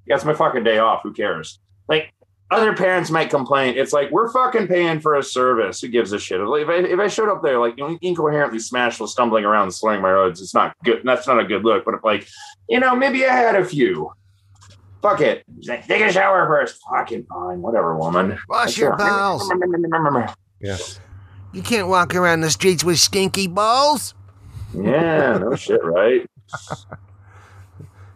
yeah, 0.06 0.14
it's 0.16 0.26
my 0.26 0.36
fucking 0.36 0.64
day 0.64 0.78
off. 0.78 1.02
Who 1.04 1.12
cares? 1.14 1.60
Like. 1.90 2.14
Other 2.50 2.74
parents 2.74 3.10
might 3.10 3.30
complain. 3.30 3.78
It's 3.78 3.92
like 3.92 4.10
we're 4.10 4.32
fucking 4.32 4.68
paying 4.68 5.02
for 5.02 5.16
a 5.16 5.24
service. 5.24 5.82
Who 5.82 5.90
gives 5.90 6.14
a 6.14 6.20
shit? 6.20 6.40
If 6.40 6.70
I, 6.70 6.76
if 6.76 7.00
I 7.00 7.08
showed 7.08 7.30
up 7.30 7.44
there 7.44 7.60
like 7.60 7.78
incoherently 8.02 8.60
smashed, 8.60 9.02
while 9.02 9.08
stumbling 9.08 9.44
around, 9.44 9.64
and 9.64 9.74
slurring 9.74 10.02
my 10.02 10.14
words, 10.14 10.42
it's 10.42 10.54
not 10.54 10.76
good. 10.86 11.02
That's 11.04 11.28
not 11.28 11.40
a 11.40 11.44
good 11.44 11.66
look. 11.66 11.84
But 11.84 11.96
if 11.96 12.04
like 12.06 12.28
you 12.70 12.80
know, 12.80 12.96
maybe 12.96 13.26
I 13.26 13.36
had 13.36 13.56
a 13.56 13.66
few. 13.66 14.12
Fuck 15.02 15.22
it. 15.22 15.44
Like, 15.68 15.88
Take 15.88 16.02
a 16.02 16.12
shower 16.12 16.48
first. 16.48 16.82
Fucking 16.90 17.26
fine. 17.26 17.62
Whatever, 17.62 17.98
woman. 17.98 18.40
Wash 18.50 18.78
your 18.78 18.96
balls. 18.96 19.48
balls. 19.50 20.32
Yeah. 20.60 20.78
You 21.54 21.62
can't 21.62 21.88
walk 21.88 22.16
around 22.16 22.42
the 22.42 22.50
streets 22.50 22.84
with 22.84 23.00
stinky 23.00 23.48
balls. 23.48 24.14
Yeah, 24.74 25.38
no 25.38 25.56
shit, 25.56 25.84
right? 25.84 26.30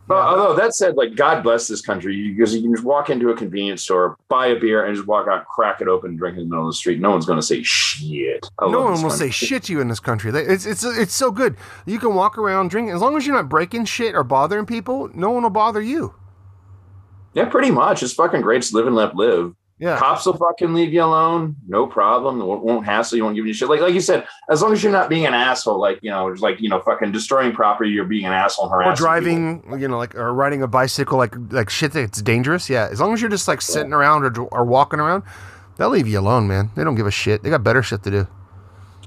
But 0.07 0.17
although 0.17 0.55
that 0.55 0.75
said, 0.75 0.95
like 0.95 1.15
God 1.15 1.41
bless 1.41 1.67
this 1.67 1.81
country 1.81 2.33
because 2.33 2.53
you 2.53 2.61
can 2.61 2.73
just 2.73 2.83
walk 2.83 3.09
into 3.09 3.29
a 3.29 3.35
convenience 3.35 3.83
store, 3.83 4.17
buy 4.27 4.47
a 4.47 4.59
beer, 4.59 4.85
and 4.85 4.95
just 4.95 5.07
walk 5.07 5.27
out, 5.27 5.45
crack 5.47 5.79
it 5.79 5.87
open, 5.87 6.17
drink 6.17 6.37
it 6.37 6.41
in 6.41 6.49
the 6.49 6.55
middle 6.55 6.67
of 6.67 6.73
the 6.73 6.75
street. 6.75 6.99
No 6.99 7.11
one's 7.11 7.25
going 7.25 7.39
to 7.39 7.45
say 7.45 7.63
shit. 7.63 8.49
I 8.59 8.69
no 8.69 8.81
one 8.81 9.01
will 9.01 9.09
say 9.09 9.29
shit 9.29 9.63
to 9.63 9.73
you 9.73 9.79
in 9.79 9.87
this 9.87 9.99
country. 10.01 10.31
It's 10.31 10.65
it's 10.65 10.83
it's 10.83 11.13
so 11.13 11.31
good. 11.31 11.55
You 11.85 11.97
can 11.99 12.13
walk 12.13 12.37
around 12.37 12.69
drinking 12.69 12.93
as 12.93 13.01
long 13.01 13.15
as 13.15 13.25
you're 13.25 13.35
not 13.35 13.47
breaking 13.47 13.85
shit 13.85 14.15
or 14.15 14.23
bothering 14.23 14.65
people. 14.65 15.09
No 15.13 15.31
one 15.31 15.43
will 15.43 15.49
bother 15.49 15.81
you. 15.81 16.15
Yeah, 17.33 17.45
pretty 17.45 17.71
much. 17.71 18.03
It's 18.03 18.13
fucking 18.13 18.41
great. 18.41 18.63
Just 18.63 18.73
live 18.73 18.87
and 18.87 18.95
let 18.95 19.15
live. 19.15 19.55
Yeah. 19.81 19.97
Cops 19.97 20.27
will 20.27 20.37
fucking 20.37 20.75
leave 20.75 20.93
you 20.93 21.03
alone. 21.03 21.55
No 21.67 21.87
problem. 21.87 22.37
They 22.37 22.45
won't, 22.45 22.63
won't 22.63 22.85
hassle 22.85 23.17
you. 23.17 23.23
Won't 23.23 23.35
give 23.35 23.47
you 23.47 23.53
shit. 23.53 23.67
Like 23.67 23.81
like 23.81 23.95
you 23.95 23.99
said, 23.99 24.27
as 24.47 24.61
long 24.61 24.71
as 24.73 24.83
you're 24.83 24.91
not 24.91 25.09
being 25.09 25.25
an 25.25 25.33
asshole, 25.33 25.79
like 25.79 25.97
you 26.03 26.11
know, 26.11 26.29
just 26.29 26.43
like 26.43 26.61
you 26.61 26.69
know, 26.69 26.79
fucking 26.81 27.11
destroying 27.11 27.51
property. 27.51 27.89
You're 27.89 28.05
being 28.05 28.25
an 28.25 28.31
asshole 28.31 28.65
and 28.65 28.73
or 28.73 28.77
harassing. 28.83 28.93
people. 28.93 29.05
driving, 29.07 29.81
you 29.81 29.87
know, 29.87 29.97
like 29.97 30.13
or 30.13 30.31
riding 30.35 30.61
a 30.61 30.67
bicycle, 30.67 31.17
like 31.17 31.33
like 31.49 31.71
shit 31.71 31.93
that's 31.93 32.21
dangerous. 32.21 32.69
Yeah, 32.69 32.89
as 32.91 33.01
long 33.01 33.11
as 33.11 33.21
you're 33.21 33.31
just 33.31 33.47
like 33.47 33.59
sitting 33.59 33.91
around 33.91 34.23
or 34.23 34.43
or 34.51 34.63
walking 34.65 34.99
around, 34.99 35.23
they'll 35.77 35.89
leave 35.89 36.07
you 36.07 36.19
alone, 36.19 36.47
man. 36.47 36.69
They 36.75 36.83
don't 36.83 36.95
give 36.95 37.07
a 37.07 37.11
shit. 37.11 37.41
They 37.41 37.49
got 37.49 37.63
better 37.63 37.81
shit 37.81 38.03
to 38.03 38.11
do. 38.11 38.27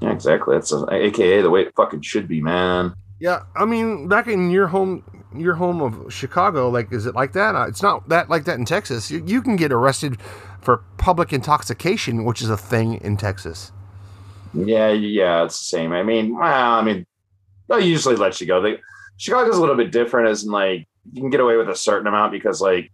Yeah, 0.01 0.11
exactly. 0.11 0.57
That's 0.57 0.73
uh, 0.73 0.85
AKA 0.91 1.41
the 1.41 1.49
way 1.49 1.61
it 1.61 1.73
fucking 1.77 2.01
should 2.01 2.27
be, 2.27 2.41
man. 2.41 2.93
Yeah, 3.21 3.43
I 3.55 3.63
mean, 3.63 4.09
back 4.09 4.27
in 4.27 4.51
your 4.51 4.67
home, 4.67 5.03
your 5.39 5.55
home 5.55 5.81
of 5.81 6.13
Chicago, 6.13 6.69
like, 6.69 6.91
is 6.91 7.05
it 7.05 7.15
like 7.15 7.33
that? 7.33 7.55
Uh, 7.55 7.65
It's 7.67 7.81
not 7.81 8.09
that 8.09 8.29
like 8.29 8.45
that 8.45 8.57
in 8.57 8.65
Texas. 8.65 9.09
You, 9.11 9.23
you 9.25 9.41
can 9.41 9.55
get 9.55 9.71
arrested 9.71 10.19
for 10.61 10.83
public 10.97 11.31
intoxication, 11.31 12.25
which 12.25 12.41
is 12.41 12.49
a 12.49 12.57
thing 12.57 12.95
in 12.95 13.17
Texas. 13.17 13.71
Yeah, 14.53 14.91
yeah, 14.91 15.43
it's 15.43 15.59
the 15.59 15.65
same. 15.65 15.91
I 15.91 16.03
mean, 16.03 16.37
well, 16.37 16.73
I 16.73 16.81
mean, 16.81 17.05
they'll 17.67 17.79
usually 17.79 18.15
let 18.15 18.39
you 18.39 18.47
go. 18.47 18.61
They, 18.61 18.79
Chicago's 19.17 19.57
a 19.57 19.59
little 19.59 19.75
bit 19.75 19.91
different, 19.91 20.29
as 20.29 20.43
in 20.43 20.51
like 20.51 20.87
you 21.13 21.21
can 21.21 21.29
get 21.29 21.39
away 21.39 21.57
with 21.57 21.69
a 21.69 21.75
certain 21.75 22.07
amount 22.07 22.31
because 22.31 22.61
like 22.61 22.91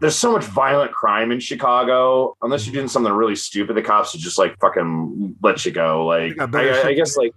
there's 0.00 0.16
so 0.16 0.32
much 0.32 0.44
violent 0.44 0.92
crime 0.92 1.32
in 1.32 1.40
Chicago. 1.40 2.36
Unless 2.42 2.66
you're 2.66 2.74
doing 2.74 2.88
something 2.88 3.12
really 3.12 3.36
stupid, 3.36 3.76
the 3.76 3.82
cops 3.82 4.12
will 4.12 4.20
just 4.20 4.38
like 4.38 4.58
fucking 4.58 5.36
let 5.42 5.64
you 5.64 5.72
go. 5.72 6.06
Like 6.06 6.36
better 6.36 6.74
I, 6.74 6.88
I 6.88 6.94
guess 6.94 7.16
like 7.16 7.32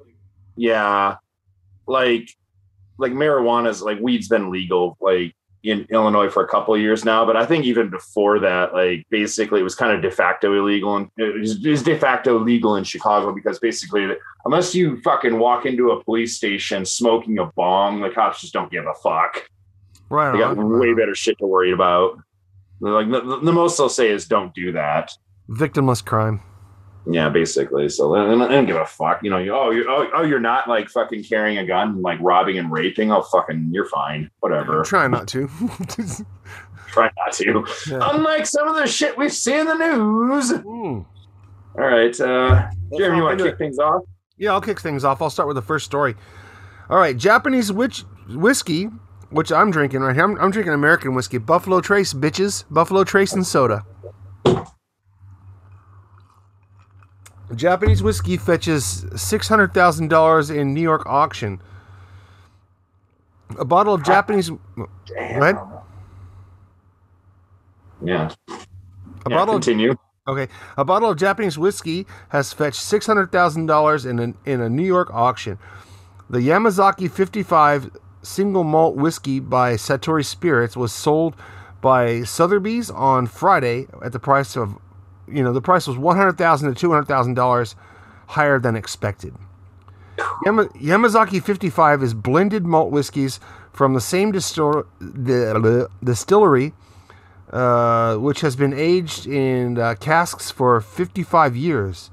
yeah, 0.56 1.18
like 1.86 2.30
like 2.98 3.12
marijuana's 3.12 3.82
like 3.82 4.00
weed's 4.00 4.28
been 4.28 4.52
legal 4.52 4.98
like 5.00 5.36
in 5.64 5.86
Illinois 5.90 6.30
for 6.30 6.44
a 6.44 6.48
couple 6.48 6.74
of 6.74 6.80
years 6.80 7.04
now, 7.04 7.26
but 7.26 7.36
I 7.36 7.46
think 7.46 7.66
even 7.66 7.90
before 7.90 8.40
that, 8.40 8.74
like 8.74 9.06
basically 9.10 9.60
it 9.60 9.64
was 9.64 9.76
kind 9.76 9.92
of 9.92 10.02
de 10.02 10.12
facto 10.12 10.54
illegal 10.54 10.96
and 10.96 11.10
it 11.18 11.40
was, 11.40 11.66
it 11.66 11.70
was 11.70 11.84
de 11.84 11.98
facto 11.98 12.40
legal 12.40 12.76
in 12.76 12.84
Chicago 12.84 13.34
because 13.34 13.60
basically 13.60 14.08
unless 14.46 14.74
you 14.74 15.02
fucking 15.02 15.38
walk 15.40 15.66
into 15.66 15.92
a 15.92 16.04
police 16.04 16.38
station 16.38 16.86
smoking 16.86 17.40
a 17.40 17.46
bong, 17.56 18.02
the 18.02 18.10
cops 18.10 18.42
just 18.42 18.54
don't 18.54 18.72
give 18.72 18.86
a 18.86 18.94
fuck. 18.94 19.50
Right. 20.10 20.32
They 20.32 20.40
got 20.40 20.58
on. 20.58 20.80
way 20.80 20.94
better 20.94 21.16
shit 21.16 21.38
to 21.40 21.46
worry 21.46 21.72
about. 21.72 22.18
They're 22.80 22.94
Like 22.94 23.10
the, 23.10 23.40
the 23.40 23.52
most 23.52 23.78
they'll 23.78 23.90
say 23.90 24.10
is 24.10 24.28
don't 24.28 24.54
do 24.54 24.72
that. 24.74 25.12
Victimless 25.50 26.06
crime. 26.06 26.42
Yeah, 27.10 27.30
basically. 27.30 27.90
So 27.90 28.16
I 28.16 28.26
don't, 28.26 28.66
give 28.66 28.76
a 28.76 28.86
fuck. 28.86 29.24
You 29.24 29.30
know, 29.30 29.38
you, 29.38 29.56
oh, 29.56 29.70
you 29.70 29.86
oh, 29.90 30.08
oh, 30.14 30.24
you're 30.24 30.40
not 30.40 30.68
like 30.68 30.90
fucking 30.90 31.24
carrying 31.24 31.58
a 31.58 31.66
gun, 31.66 31.90
and, 31.90 32.02
like 32.02 32.20
robbing 32.22 32.58
and 32.58 32.72
raping. 32.72 33.12
Oh, 33.12 33.22
fucking, 33.22 33.70
you're 33.72 33.88
fine. 33.88 34.30
Whatever. 34.40 34.84
Try 34.84 35.08
not 35.08 35.28
to. 35.30 35.48
Try 36.88 37.10
not 37.18 37.34
to. 37.34 37.66
Yeah. 37.90 38.10
Unlike 38.14 38.46
some 38.46 38.68
of 38.68 38.76
the 38.76 38.88
shit 38.88 39.18
we 39.18 39.30
see 39.30 39.58
in 39.58 39.68
the 39.68 39.76
news. 39.76 40.52
Mm. 40.52 41.06
All 41.78 41.86
right, 41.86 42.20
uh, 42.20 42.70
Jeremy, 42.98 43.18
you 43.18 43.24
want 43.24 43.38
to 43.38 43.46
kick 43.46 43.54
it. 43.54 43.58
things 43.58 43.78
off? 43.78 44.02
Yeah, 44.38 44.52
I'll 44.52 44.62
kick 44.62 44.80
things 44.80 45.04
off. 45.04 45.22
I'll 45.22 45.30
start 45.30 45.48
with 45.48 45.56
the 45.56 45.62
first 45.62 45.86
story. 45.86 46.16
All 46.90 46.98
right, 46.98 47.16
Japanese 47.16 47.72
witch 47.72 48.04
whiskey, 48.30 48.86
which 49.30 49.52
I'm 49.52 49.70
drinking 49.72 50.02
right 50.02 50.16
here. 50.16 50.24
I'm, 50.24 50.40
I'm 50.40 50.52
drinking 50.52 50.74
American 50.74 51.14
whiskey, 51.14 51.38
Buffalo 51.38 51.82
Trace, 51.82 52.14
bitches, 52.14 52.66
Buffalo 52.72 53.04
Trace 53.04 53.34
and 53.34 53.46
soda. 53.46 53.86
Japanese 57.56 58.04
whiskey 58.04 58.38
fetches 58.38 59.06
six 59.16 59.48
hundred 59.48 59.74
thousand 59.74 60.10
dollars 60.10 60.50
in 60.50 60.74
New 60.74 60.82
York 60.82 61.06
auction. 61.06 61.62
A 63.58 63.66
bottle 63.66 63.94
of 63.94 64.04
Japanese, 64.04 64.52
Damn. 65.06 65.40
What? 65.40 65.84
Yeah. 68.04 68.30
a 68.50 68.54
yeah 69.30 69.38
bottle 69.38 69.56
of 69.56 69.62
continue. 69.64 69.96
Okay, 70.28 70.52
a 70.76 70.84
bottle 70.84 71.10
of 71.10 71.18
Japanese 71.18 71.58
whiskey 71.58 72.06
has 72.30 72.52
fetched 72.52 72.82
six 72.82 73.06
hundred 73.06 73.32
thousand 73.32 73.68
dollars 73.68 74.06
in 74.06 74.20
a, 74.20 74.50
in 74.50 74.60
a 74.60 74.70
New 74.70 74.84
York 74.86 75.10
auction. 75.14 75.58
The 76.30 76.40
Yamazaki 76.40 77.10
fifty 77.10 77.44
five 77.44 77.90
single 78.22 78.66
malt 78.66 78.98
whiskey 78.98 79.40
by 79.40 79.76
Suntory 79.76 80.26
Spirits 80.26 80.76
was 80.76 80.92
sold 80.92 81.36
by 81.80 82.24
Sotheby's 82.24 82.90
on 82.90 83.28
Friday 83.28 83.88
at 84.04 84.12
the 84.12 84.20
price 84.20 84.58
of, 84.58 84.78
you 85.28 85.44
know, 85.44 85.54
the 85.54 85.62
price 85.62 85.88
was 85.88 85.98
one 85.98 86.18
hundred 86.18 86.38
thousand 86.38 86.74
to 86.74 86.80
two 86.80 86.92
hundred 86.92 87.06
thousand 87.06 87.34
dollars 87.36 87.76
higher 88.28 88.60
than 88.60 88.76
expected. 88.76 89.34
Yama, 90.46 90.66
Yamazaki 90.70 91.44
55 91.44 92.02
is 92.02 92.14
blended 92.16 92.66
malt 92.66 92.92
whiskeys 92.92 93.40
from 93.72 93.94
the 93.94 94.02
same 94.02 94.34
distor- 94.34 94.88
the, 95.00 95.90
distillery 96.04 96.74
uh, 97.52 98.18
which 98.18 98.42
has 98.42 98.56
been 98.56 98.74
aged 98.74 99.26
in 99.26 99.78
uh, 99.78 99.96
casks 100.00 100.52
for 100.52 100.82
55 100.82 101.56
years. 101.56 102.10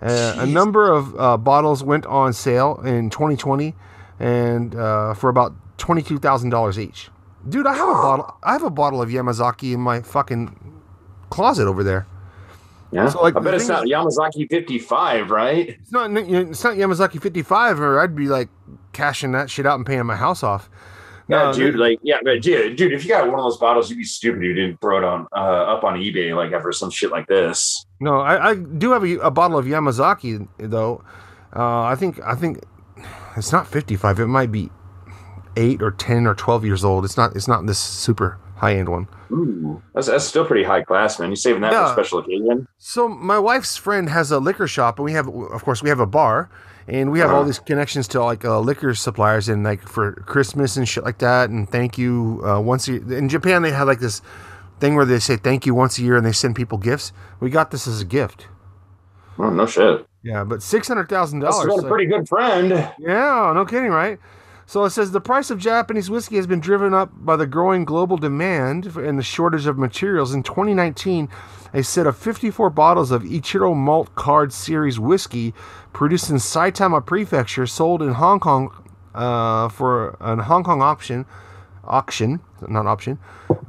Uh, 0.00 0.36
a 0.38 0.46
number 0.46 0.90
of 0.90 1.18
uh, 1.18 1.36
bottles 1.36 1.82
went 1.82 2.06
on 2.06 2.32
sale 2.32 2.80
in 2.84 3.10
2020, 3.10 3.74
and 4.20 4.74
uh, 4.76 5.12
for 5.12 5.28
about 5.28 5.52
twenty-two 5.76 6.18
thousand 6.20 6.50
dollars 6.50 6.78
each. 6.78 7.10
Dude, 7.48 7.66
I 7.66 7.74
have 7.74 7.88
a 7.88 7.92
bottle. 7.94 8.36
I 8.44 8.52
have 8.52 8.62
a 8.62 8.70
bottle 8.70 9.02
of 9.02 9.08
Yamazaki 9.08 9.74
in 9.74 9.80
my 9.80 10.00
fucking 10.00 10.56
closet 11.30 11.66
over 11.66 11.82
there. 11.82 12.06
Yeah. 12.90 13.08
So, 13.08 13.20
like, 13.20 13.36
I 13.36 13.40
bet 13.40 13.54
it's 13.54 13.68
not 13.68 13.84
Yamazaki 13.84 14.48
55, 14.48 15.30
right? 15.30 15.68
It's 15.68 15.92
not. 15.92 16.10
It's 16.10 16.64
not 16.64 16.76
Yamazaki 16.76 17.20
55, 17.20 17.80
or 17.80 18.00
I'd 18.00 18.16
be 18.16 18.28
like 18.28 18.48
cashing 18.92 19.32
that 19.32 19.50
shit 19.50 19.66
out 19.66 19.76
and 19.76 19.84
paying 19.86 20.06
my 20.06 20.16
house 20.16 20.42
off. 20.42 20.70
Yeah, 21.28 21.52
dude. 21.52 21.76
Like, 21.76 21.98
yeah, 22.02 22.18
but 22.24 22.40
dude, 22.40 22.76
dude, 22.76 22.92
if 22.92 23.04
you 23.04 23.10
got 23.10 23.26
one 23.26 23.38
of 23.38 23.44
those 23.44 23.58
bottles, 23.58 23.90
you'd 23.90 23.98
be 23.98 24.04
stupid. 24.04 24.42
You 24.42 24.54
didn't 24.54 24.80
throw 24.80 24.96
it 24.96 25.04
on 25.04 25.26
uh, 25.32 25.74
up 25.74 25.84
on 25.84 25.98
eBay 25.98 26.34
like 26.34 26.52
ever 26.52 26.72
some 26.72 26.90
shit 26.90 27.10
like 27.10 27.26
this. 27.26 27.84
No, 28.00 28.20
I, 28.20 28.50
I 28.50 28.54
do 28.54 28.92
have 28.92 29.04
a, 29.04 29.18
a 29.18 29.30
bottle 29.30 29.58
of 29.58 29.66
Yamazaki 29.66 30.48
though. 30.58 31.04
Uh, 31.54 31.82
I 31.82 31.94
think 31.96 32.20
I 32.24 32.34
think 32.34 32.60
it's 33.36 33.52
not 33.52 33.66
55. 33.66 34.20
It 34.20 34.26
might 34.26 34.50
be 34.50 34.70
eight 35.56 35.82
or 35.82 35.90
10 35.90 36.26
or 36.26 36.34
12 36.34 36.64
years 36.64 36.84
old. 36.84 37.04
It's 37.04 37.18
not. 37.18 37.36
It's 37.36 37.48
not 37.48 37.66
this 37.66 37.78
super 37.78 38.38
high 38.58 38.74
end 38.76 38.88
one. 38.88 39.08
Ooh, 39.30 39.82
that's, 39.94 40.06
that's 40.06 40.24
still 40.24 40.44
pretty 40.44 40.64
high 40.64 40.82
class, 40.82 41.18
man. 41.18 41.30
You 41.30 41.36
saving 41.36 41.62
that 41.62 41.72
for 41.72 41.78
Yeah. 41.78 41.90
a 41.90 41.92
special 41.92 42.18
occasion? 42.18 42.66
So 42.78 43.08
my 43.08 43.38
wife's 43.38 43.76
friend 43.76 44.08
has 44.08 44.30
a 44.30 44.38
liquor 44.38 44.66
shop, 44.66 44.98
and 44.98 45.04
we 45.04 45.12
have, 45.12 45.28
of 45.28 45.64
course, 45.64 45.82
we 45.82 45.88
have 45.88 46.00
a 46.00 46.06
bar, 46.06 46.50
and 46.86 47.10
we 47.12 47.18
have 47.20 47.30
all 47.30 47.44
these 47.44 47.58
connections 47.58 48.08
to 48.08 48.22
like 48.22 48.44
uh, 48.44 48.58
liquor 48.60 48.94
suppliers, 48.94 49.48
and 49.48 49.64
like 49.64 49.82
for 49.82 50.12
Christmas 50.26 50.76
and 50.76 50.88
shit 50.88 51.04
like 51.04 51.18
that, 51.18 51.50
and 51.50 51.68
thank 51.68 51.98
you 51.98 52.42
uh, 52.46 52.60
once 52.60 52.88
a 52.88 52.92
year. 52.92 53.12
In 53.18 53.28
Japan, 53.28 53.62
they 53.62 53.70
have 53.72 53.86
like 53.86 54.00
this 54.00 54.22
thing 54.80 54.94
where 54.94 55.04
they 55.04 55.18
say 55.18 55.36
thank 55.36 55.66
you 55.66 55.74
once 55.74 55.98
a 55.98 56.02
year, 56.02 56.16
and 56.16 56.24
they 56.26 56.32
send 56.32 56.56
people 56.56 56.78
gifts. 56.78 57.12
We 57.40 57.50
got 57.50 57.70
this 57.70 57.86
as 57.86 58.00
a 58.00 58.04
gift. 58.04 58.46
Oh, 59.38 59.50
no 59.50 59.66
shit. 59.66 60.04
Yeah, 60.24 60.42
but 60.44 60.62
six 60.62 60.88
hundred 60.88 61.08
thousand 61.08 61.40
That's 61.40 61.56
dollars. 61.56 61.82
got 61.82 61.84
a 61.84 61.88
pretty 61.88 62.06
good 62.06 62.26
friend. 62.28 62.70
Yeah, 62.98 63.52
no 63.54 63.64
kidding, 63.64 63.90
right? 63.90 64.18
So 64.68 64.84
it 64.84 64.90
says 64.90 65.12
the 65.12 65.20
price 65.22 65.50
of 65.50 65.58
Japanese 65.58 66.10
whiskey 66.10 66.36
has 66.36 66.46
been 66.46 66.60
driven 66.60 66.92
up 66.92 67.08
by 67.14 67.36
the 67.36 67.46
growing 67.46 67.86
global 67.86 68.18
demand 68.18 68.84
and 68.84 69.18
the 69.18 69.22
shortage 69.22 69.64
of 69.64 69.78
materials. 69.78 70.34
In 70.34 70.42
2019, 70.42 71.30
a 71.72 71.82
set 71.82 72.06
of 72.06 72.18
54 72.18 72.68
bottles 72.68 73.10
of 73.10 73.22
Ichiro 73.22 73.74
Malt 73.74 74.14
Card 74.14 74.52
Series 74.52 75.00
whiskey 75.00 75.54
produced 75.94 76.28
in 76.28 76.36
Saitama 76.36 77.04
Prefecture 77.04 77.66
sold 77.66 78.02
in 78.02 78.12
Hong 78.12 78.40
Kong 78.40 78.70
uh, 79.14 79.70
for 79.70 80.18
an 80.20 80.40
Hong 80.40 80.64
Kong 80.64 80.82
option 80.82 81.24
auction, 81.84 82.40
not 82.68 82.86
option, 82.86 83.18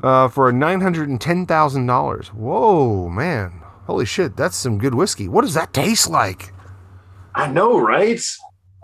uh, 0.03 0.27
for 0.27 0.51
nine 0.51 0.81
hundred 0.81 1.07
and 1.07 1.21
ten 1.21 1.45
thousand 1.45 1.85
dollars. 1.85 2.27
Whoa, 2.33 3.07
man! 3.07 3.61
Holy 3.85 4.05
shit, 4.05 4.35
that's 4.35 4.57
some 4.57 4.77
good 4.77 4.95
whiskey. 4.95 5.29
What 5.29 5.43
does 5.43 5.53
that 5.53 5.71
taste 5.71 6.09
like? 6.09 6.51
I 7.35 7.47
know, 7.47 7.79
right? 7.79 8.21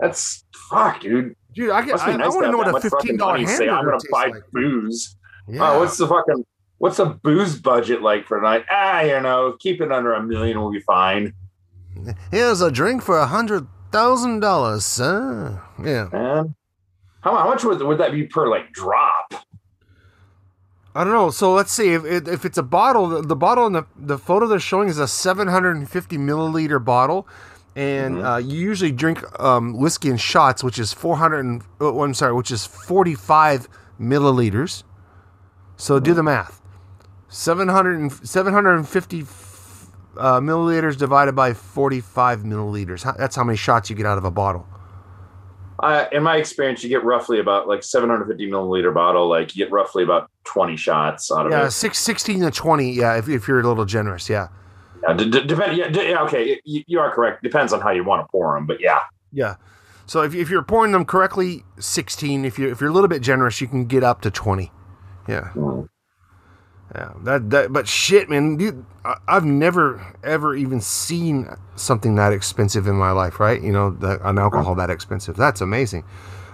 That's 0.00 0.44
fuck, 0.70 1.02
dude. 1.02 1.36
Dude, 1.56 1.70
I, 1.70 1.82
get, 1.82 1.98
I, 2.02 2.14
nice 2.16 2.34
want 2.34 2.44
to 2.44 2.52
know 2.52 2.58
what 2.58 2.76
a 2.76 2.80
fifteen 2.80 3.16
dollar 3.16 3.44
say, 3.46 3.66
I'm 3.66 3.86
gonna 3.86 3.96
buy 4.12 4.26
like. 4.26 4.42
booze. 4.52 5.16
Yeah. 5.48 5.72
Oh, 5.72 5.80
what's 5.80 5.96
the 5.96 6.06
fucking 6.06 6.44
what's 6.76 6.98
a 6.98 7.06
booze 7.06 7.58
budget 7.58 8.02
like 8.02 8.26
for 8.26 8.38
a 8.38 8.42
night? 8.42 8.66
Ah, 8.70 9.00
you 9.00 9.18
know, 9.20 9.56
keep 9.58 9.80
it 9.80 9.90
under 9.90 10.12
a 10.12 10.22
million, 10.22 10.60
we'll 10.60 10.70
be 10.70 10.80
fine. 10.80 11.32
Here's 12.30 12.60
a 12.60 12.70
drink 12.70 13.00
for 13.00 13.16
a 13.18 13.26
hundred 13.26 13.66
thousand 13.90 14.40
dollars, 14.40 14.84
sir. 14.84 15.62
Yeah, 15.82 16.10
Man, 16.12 16.54
how, 17.22 17.34
how 17.34 17.48
much 17.48 17.64
would, 17.64 17.80
would 17.80 17.96
that 17.98 18.12
be 18.12 18.24
per 18.24 18.48
like 18.48 18.72
drop? 18.72 19.32
I 20.94 21.04
don't 21.04 21.12
know. 21.14 21.30
So 21.30 21.54
let's 21.54 21.72
see 21.72 21.94
if 21.94 22.04
if 22.04 22.28
if 22.28 22.44
it's 22.44 22.58
a 22.58 22.62
bottle. 22.62 23.08
The, 23.08 23.22
the 23.22 23.36
bottle 23.36 23.66
in 23.66 23.72
the 23.72 23.86
the 23.96 24.18
photo 24.18 24.46
they're 24.46 24.60
showing 24.60 24.90
is 24.90 24.98
a 24.98 25.08
seven 25.08 25.48
hundred 25.48 25.76
and 25.76 25.88
fifty 25.88 26.18
milliliter 26.18 26.84
bottle, 26.84 27.26
and 27.76 28.24
uh, 28.24 28.36
you 28.38 28.58
usually 28.58 28.90
drink 28.90 29.22
um, 29.38 29.78
whiskey 29.78 30.08
in 30.08 30.16
shots, 30.16 30.64
which 30.64 30.78
is 30.78 30.94
400. 30.94 31.40
And, 31.40 31.62
oh, 31.78 32.02
I'm 32.02 32.14
sorry, 32.14 32.32
which 32.32 32.50
is 32.50 32.64
45 32.64 33.68
milliliters. 34.00 34.82
So 35.76 36.00
do 36.00 36.14
the 36.14 36.22
math. 36.22 36.62
700 37.28 38.00
and, 38.00 38.10
750 38.10 39.20
uh, 39.20 40.40
milliliters 40.40 40.96
divided 40.96 41.32
by 41.32 41.52
45 41.52 42.44
milliliters. 42.44 43.16
That's 43.18 43.36
how 43.36 43.44
many 43.44 43.58
shots 43.58 43.90
you 43.90 43.96
get 43.96 44.06
out 44.06 44.16
of 44.16 44.24
a 44.24 44.30
bottle. 44.30 44.66
Uh, 45.78 46.06
in 46.12 46.22
my 46.22 46.36
experience, 46.38 46.82
you 46.82 46.88
get 46.88 47.04
roughly 47.04 47.38
about 47.40 47.68
like 47.68 47.82
750 47.82 48.50
milliliter 48.50 48.94
bottle. 48.94 49.28
Like 49.28 49.54
you 49.54 49.62
get 49.62 49.70
roughly 49.70 50.02
about 50.02 50.30
20 50.44 50.78
shots 50.78 51.30
out 51.30 51.44
of 51.44 51.52
Yeah, 51.52 51.66
it. 51.66 51.72
six, 51.72 51.98
16 51.98 52.40
to 52.40 52.50
20. 52.50 52.90
Yeah, 52.92 53.18
if, 53.18 53.28
if 53.28 53.46
you're 53.46 53.60
a 53.60 53.68
little 53.68 53.84
generous. 53.84 54.30
Yeah. 54.30 54.48
Yeah, 55.06 55.14
d- 55.14 55.30
d- 55.30 55.46
depend. 55.46 55.76
Yeah, 55.76 55.88
d- 55.88 56.08
yeah, 56.10 56.22
okay, 56.22 56.60
you, 56.64 56.82
you 56.86 57.00
are 57.00 57.12
correct. 57.14 57.42
Depends 57.42 57.72
on 57.72 57.80
how 57.80 57.90
you 57.90 58.04
want 58.04 58.26
to 58.26 58.28
pour 58.30 58.54
them, 58.54 58.66
but 58.66 58.80
yeah. 58.80 59.00
Yeah. 59.32 59.56
So 60.06 60.22
if, 60.22 60.34
if 60.34 60.48
you're 60.50 60.62
pouring 60.62 60.92
them 60.92 61.04
correctly, 61.04 61.64
16. 61.78 62.44
If 62.44 62.58
you 62.58 62.70
if 62.70 62.80
you're 62.80 62.90
a 62.90 62.92
little 62.92 63.08
bit 63.08 63.22
generous, 63.22 63.60
you 63.60 63.66
can 63.66 63.86
get 63.86 64.04
up 64.04 64.20
to 64.22 64.30
20. 64.30 64.70
Yeah. 65.28 65.50
Mm. 65.54 65.88
Yeah. 66.94 67.12
That 67.24 67.50
that 67.50 67.72
but 67.72 67.88
shit, 67.88 68.30
man, 68.30 68.56
dude, 68.56 68.84
I, 69.04 69.16
I've 69.26 69.44
never 69.44 70.14
ever 70.22 70.54
even 70.54 70.80
seen 70.80 71.48
something 71.74 72.14
that 72.14 72.32
expensive 72.32 72.86
in 72.86 72.94
my 72.94 73.10
life, 73.10 73.40
right? 73.40 73.60
You 73.60 73.72
know, 73.72 73.90
the, 73.90 74.26
an 74.26 74.38
alcohol 74.38 74.74
that 74.76 74.90
expensive. 74.90 75.36
That's 75.36 75.60
amazing. 75.60 76.04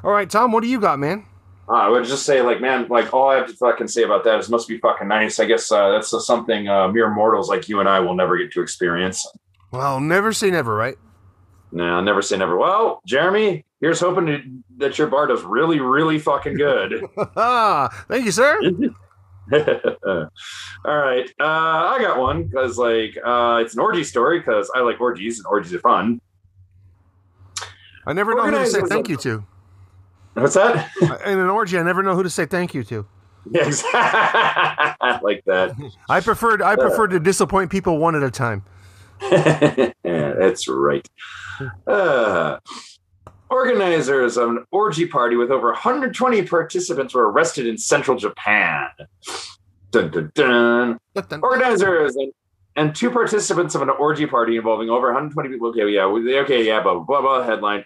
All 0.02 0.12
right, 0.12 0.28
Tom, 0.28 0.50
what 0.52 0.62
do 0.62 0.68
you 0.68 0.80
got, 0.80 0.98
man? 0.98 1.26
Uh, 1.68 1.72
I 1.74 1.88
would 1.88 2.04
just 2.04 2.26
say, 2.26 2.42
like, 2.42 2.60
man, 2.60 2.88
like 2.88 3.14
all 3.14 3.30
I 3.30 3.36
have 3.36 3.46
to 3.46 3.54
fucking 3.54 3.88
say 3.88 4.02
about 4.02 4.24
that 4.24 4.38
is 4.40 4.48
must 4.48 4.68
be 4.68 4.78
fucking 4.78 5.08
nice. 5.08 5.38
I 5.38 5.44
guess 5.44 5.70
uh, 5.70 5.90
that's 5.90 6.12
uh, 6.12 6.18
something 6.18 6.68
uh, 6.68 6.88
mere 6.88 7.08
mortals 7.08 7.48
like 7.48 7.68
you 7.68 7.80
and 7.80 7.88
I 7.88 8.00
will 8.00 8.14
never 8.14 8.36
get 8.36 8.50
to 8.52 8.62
experience. 8.62 9.26
Well, 9.70 10.00
never 10.00 10.32
say 10.32 10.50
never, 10.50 10.74
right? 10.74 10.96
No, 11.70 12.00
never 12.00 12.20
say 12.20 12.36
never. 12.36 12.56
Well, 12.56 13.00
Jeremy, 13.06 13.64
here's 13.80 14.00
hoping 14.00 14.26
to, 14.26 14.42
that 14.78 14.98
your 14.98 15.06
bar 15.06 15.26
does 15.26 15.42
really, 15.42 15.80
really 15.80 16.18
fucking 16.18 16.54
good. 16.54 17.06
Thank 18.08 18.24
you, 18.24 18.32
sir. 18.32 18.60
All 19.52 20.96
right, 20.96 21.28
uh, 21.40 21.44
I 21.44 21.98
got 22.00 22.18
one 22.18 22.44
because 22.44 22.78
like 22.78 23.16
uh, 23.24 23.60
it's 23.62 23.74
an 23.74 23.80
orgy 23.80 24.04
story 24.04 24.38
because 24.38 24.70
I 24.74 24.80
like 24.80 25.00
orgies 25.00 25.38
and 25.38 25.46
orgies 25.46 25.74
are 25.74 25.80
fun. 25.80 26.20
I 28.06 28.12
never 28.12 28.34
know 28.34 28.44
who 28.44 28.50
to 28.50 28.66
say 28.66 28.82
thank 28.82 29.08
you 29.08 29.16
to. 29.18 29.44
What's 30.34 30.54
that? 30.54 30.90
In 31.26 31.38
an 31.38 31.48
orgy, 31.48 31.78
I 31.78 31.82
never 31.82 32.02
know 32.02 32.14
who 32.14 32.22
to 32.22 32.30
say 32.30 32.46
thank 32.46 32.74
you 32.74 32.84
to. 32.84 33.06
Yeah, 33.50 33.66
exactly. 33.66 35.18
Like 35.22 35.44
that. 35.46 35.76
I 36.08 36.20
preferred 36.20 36.62
I 36.62 36.74
prefer 36.74 37.06
to 37.08 37.20
disappoint 37.20 37.70
people 37.70 37.98
one 37.98 38.14
at 38.14 38.22
a 38.22 38.30
time. 38.30 38.64
yeah, 39.30 39.92
that's 40.04 40.66
right. 40.68 41.08
Uh, 41.86 42.58
organizers 43.50 44.36
of 44.36 44.50
an 44.50 44.64
orgy 44.70 45.06
party 45.06 45.36
with 45.36 45.50
over 45.50 45.68
120 45.68 46.42
participants 46.46 47.14
were 47.14 47.30
arrested 47.30 47.66
in 47.66 47.78
central 47.78 48.16
Japan. 48.16 48.88
Dun, 49.90 50.10
dun, 50.10 50.32
dun. 50.34 50.98
Organizers 51.42 52.16
and, 52.16 52.32
and 52.76 52.94
two 52.94 53.10
participants 53.10 53.74
of 53.74 53.82
an 53.82 53.90
orgy 53.90 54.26
party 54.26 54.56
involving 54.56 54.88
over 54.88 55.06
120 55.08 55.48
people. 55.50 55.68
Okay, 55.68 55.88
yeah, 55.88 56.04
okay, 56.04 56.66
yeah, 56.66 56.82
blah, 56.82 56.98
blah, 56.98 57.20
blah, 57.20 57.44
headline. 57.44 57.84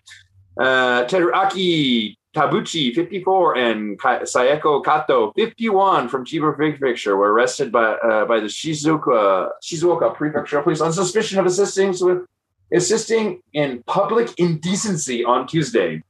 Uh, 0.59 1.04
Teruaki 1.04 2.16
Tabuchi, 2.37 2.94
54, 2.94 3.57
and 3.57 3.99
Sayeko 3.99 4.85
Kato, 4.85 5.33
51, 5.37 6.09
from 6.11 6.27
Chiba 6.27 6.55
Prefecture, 6.55 7.16
were 7.16 7.33
arrested 7.33 7.72
by 7.72 7.92
uh, 7.94 8.27
by 8.27 8.40
the 8.40 8.46
Shizuoka 8.46 9.51
Shizuoka 9.64 10.14
Prefecture 10.14 10.61
police 10.61 10.83
on 10.83 10.92
suspicion 10.92 11.38
of 11.38 11.46
assisting 11.46 11.94
with 12.01 12.27
assisting 12.75 13.40
in 13.55 13.83
public 13.87 14.38
indecency 14.38 15.25
on 15.25 15.46
Tuesday. 15.46 16.03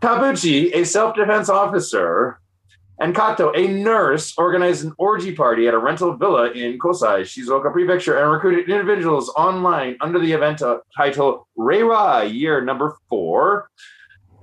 Tabuchi, 0.00 0.74
a 0.74 0.84
self-defense 0.84 1.50
officer, 1.50 2.40
and 2.98 3.14
Kato, 3.14 3.52
a 3.54 3.66
nurse, 3.68 4.32
organized 4.38 4.86
an 4.86 4.94
orgy 4.96 5.34
party 5.34 5.68
at 5.68 5.74
a 5.74 5.78
rental 5.78 6.16
villa 6.16 6.50
in 6.52 6.78
Kosai, 6.78 7.22
Shizuoka 7.22 7.70
Prefecture, 7.72 8.16
and 8.16 8.30
recruited 8.30 8.70
individuals 8.70 9.28
online 9.36 9.98
under 10.00 10.18
the 10.18 10.32
event 10.32 10.62
uh, 10.62 10.78
title 10.96 11.46
Reiwa 11.58 12.32
Year 12.32 12.62
Number 12.62 12.96
Four, 13.10 13.68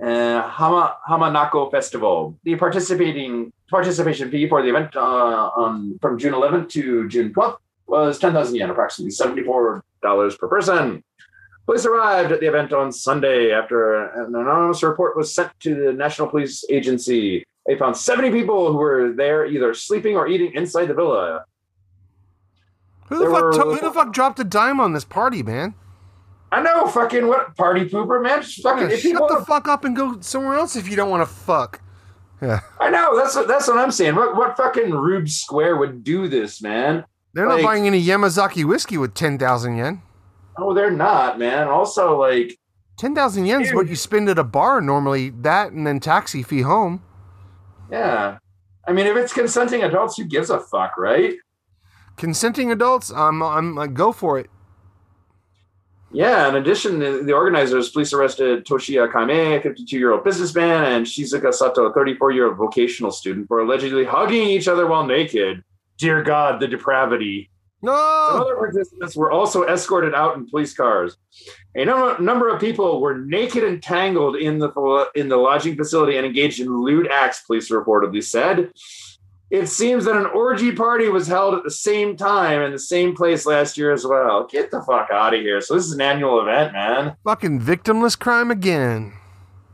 uh, 0.02 0.42
Hama 0.48 0.96
Hamanako 1.08 1.70
Festival. 1.70 2.36
The 2.44 2.56
participating 2.56 3.52
participation 3.70 4.30
fee 4.30 4.48
for 4.48 4.62
the 4.62 4.68
event 4.68 4.94
uh, 4.96 5.00
on 5.00 5.98
from 6.00 6.18
June 6.18 6.32
11th 6.34 6.68
to 6.70 7.08
June 7.08 7.32
12th 7.32 7.56
was 7.86 8.18
10,000 8.18 8.56
yen, 8.56 8.70
approximately 8.70 9.12
$74 9.12 10.38
per 10.38 10.48
person. 10.48 11.02
Police 11.66 11.86
arrived 11.86 12.30
at 12.32 12.40
the 12.40 12.46
event 12.46 12.72
on 12.72 12.92
Sunday 12.92 13.50
after 13.52 14.04
an 14.20 14.34
anonymous 14.34 14.82
report 14.82 15.16
was 15.16 15.34
sent 15.34 15.50
to 15.60 15.74
the 15.74 15.92
National 15.92 16.28
Police 16.28 16.64
Agency. 16.68 17.44
They 17.66 17.76
found 17.76 17.96
70 17.96 18.30
people 18.30 18.70
who 18.72 18.78
were 18.78 19.12
there 19.12 19.46
either 19.46 19.72
sleeping 19.72 20.16
or 20.16 20.26
eating 20.28 20.52
inside 20.54 20.86
the 20.86 20.94
villa. 20.94 21.44
Who 23.08 23.18
the 23.18 23.26
fuck 23.30 23.42
were- 23.42 23.52
to- 23.52 23.62
who 23.62 23.80
the 23.80 23.90
fuck 23.92 24.12
dropped 24.12 24.38
a 24.40 24.44
dime 24.44 24.78
on 24.80 24.92
this 24.92 25.04
party, 25.04 25.42
man? 25.42 25.74
I 26.54 26.62
know, 26.62 26.86
fucking 26.86 27.26
what 27.26 27.56
party 27.56 27.88
pooper, 27.88 28.22
man. 28.22 28.42
Just 28.42 28.62
fucking 28.62 28.88
Yeah, 28.88 28.94
if 28.94 29.00
shut 29.00 29.28
the 29.28 29.44
fuck 29.44 29.66
up 29.66 29.84
and 29.84 29.96
go 29.96 30.20
somewhere 30.20 30.54
else 30.54 30.76
if 30.76 30.88
you 30.88 30.94
don't 30.94 31.10
want 31.10 31.28
to 31.28 31.34
fuck. 31.34 31.80
Yeah. 32.40 32.60
I 32.80 32.90
know 32.90 33.16
that's 33.16 33.34
what 33.34 33.48
that's 33.48 33.66
what 33.66 33.78
I'm 33.78 33.90
saying. 33.90 34.14
What 34.14 34.36
what 34.36 34.56
fucking 34.56 34.90
Rube 34.90 35.28
Square 35.28 35.78
would 35.78 36.04
do 36.04 36.28
this, 36.28 36.62
man? 36.62 37.04
They're 37.32 37.48
not 37.48 37.62
buying 37.62 37.88
any 37.88 38.00
Yamazaki 38.00 38.64
whiskey 38.64 38.96
with 38.96 39.14
10,000 39.14 39.76
yen. 39.76 40.02
Oh, 40.56 40.72
they're 40.72 40.92
not, 40.92 41.36
man. 41.36 41.66
Also, 41.66 42.20
like, 42.20 42.56
10,000 42.98 43.46
yen 43.46 43.62
is 43.62 43.74
what 43.74 43.88
you 43.88 43.96
spend 43.96 44.28
at 44.28 44.38
a 44.38 44.44
bar 44.44 44.80
normally, 44.80 45.30
that 45.30 45.72
and 45.72 45.84
then 45.84 45.98
taxi 45.98 46.44
fee 46.44 46.62
home. 46.62 47.02
yeah. 47.90 48.38
I 48.86 48.92
mean, 48.92 49.06
if 49.06 49.16
it's 49.16 49.32
consenting 49.32 49.82
adults, 49.82 50.18
who 50.18 50.24
gives 50.24 50.50
a 50.50 50.60
fuck, 50.60 50.98
right? 50.98 51.34
Consenting 52.18 52.70
adults, 52.70 53.10
I'm, 53.10 53.42
I'm 53.42 53.74
like, 53.74 53.94
go 53.94 54.12
for 54.12 54.38
it. 54.38 54.50
Yeah. 56.14 56.48
In 56.48 56.54
addition, 56.54 56.98
the, 57.00 57.32
organizers, 57.32 57.90
police 57.90 58.12
arrested 58.12 58.64
Toshiya 58.64 59.12
Kame, 59.12 59.58
a 59.58 59.60
52 59.60 59.98
year 59.98 60.12
old 60.12 60.24
businessman, 60.24 60.84
and 60.84 61.06
Shizuka 61.06 61.52
Sato, 61.52 61.86
a 61.86 61.92
34 61.92 62.30
year 62.30 62.46
old 62.46 62.56
vocational 62.56 63.10
student, 63.10 63.48
for 63.48 63.60
allegedly 63.60 64.04
hugging 64.04 64.48
each 64.48 64.68
other 64.68 64.86
while 64.86 65.04
naked. 65.04 65.62
Dear 65.98 66.22
God, 66.22 66.60
the 66.60 66.68
depravity. 66.68 67.50
No! 67.82 68.28
Some 68.30 68.40
other 68.40 68.56
participants 68.56 69.14
were 69.14 69.30
also 69.30 69.64
escorted 69.64 70.14
out 70.14 70.36
in 70.36 70.48
police 70.48 70.72
cars. 70.72 71.18
A 71.74 71.84
number, 71.84 72.22
number 72.22 72.48
of 72.48 72.58
people 72.58 73.00
were 73.00 73.18
naked 73.18 73.62
and 73.62 73.82
tangled 73.82 74.36
in 74.36 74.58
the 74.58 75.10
in 75.14 75.28
the 75.28 75.36
lodging 75.36 75.76
facility 75.76 76.16
and 76.16 76.24
engaged 76.24 76.60
in 76.60 76.82
lewd 76.82 77.08
acts. 77.10 77.42
Police 77.42 77.70
reportedly 77.70 78.22
said. 78.22 78.72
It 79.50 79.66
seems 79.68 80.06
that 80.06 80.16
an 80.16 80.26
orgy 80.26 80.72
party 80.72 81.08
was 81.08 81.26
held 81.26 81.54
at 81.54 81.62
the 81.64 81.70
same 81.70 82.16
time 82.16 82.62
in 82.62 82.72
the 82.72 82.78
same 82.78 83.14
place 83.14 83.46
last 83.46 83.76
year 83.78 83.92
as 83.92 84.06
well. 84.06 84.46
Get 84.50 84.70
the 84.70 84.82
fuck 84.82 85.10
out 85.12 85.34
of 85.34 85.40
here! 85.40 85.60
So 85.60 85.74
this 85.74 85.84
is 85.84 85.92
an 85.92 86.00
annual 86.00 86.40
event, 86.40 86.72
man. 86.72 87.16
Fucking 87.24 87.60
victimless 87.60 88.18
crime 88.18 88.50
again. 88.50 89.12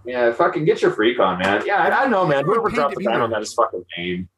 Yeah, 0.04 0.33
fucking 0.33 0.64
get 0.64 0.83
your 0.83 0.90
freak 0.90 1.18
on, 1.20 1.38
man. 1.38 1.62
Yeah, 1.64 1.83
I, 1.85 2.04
I 2.04 2.09
know, 2.09 2.26
man. 2.26 2.40
Everyone 2.40 2.61
Whoever 2.61 2.70
paid 2.70 2.76
dropped 2.76 2.94
to 2.94 2.98
the 2.98 3.04
there. 3.11 3.22
on 3.22 3.30
that 3.30 3.42
is 3.42 3.54
fucking 3.54 3.85
lame. 3.96 4.28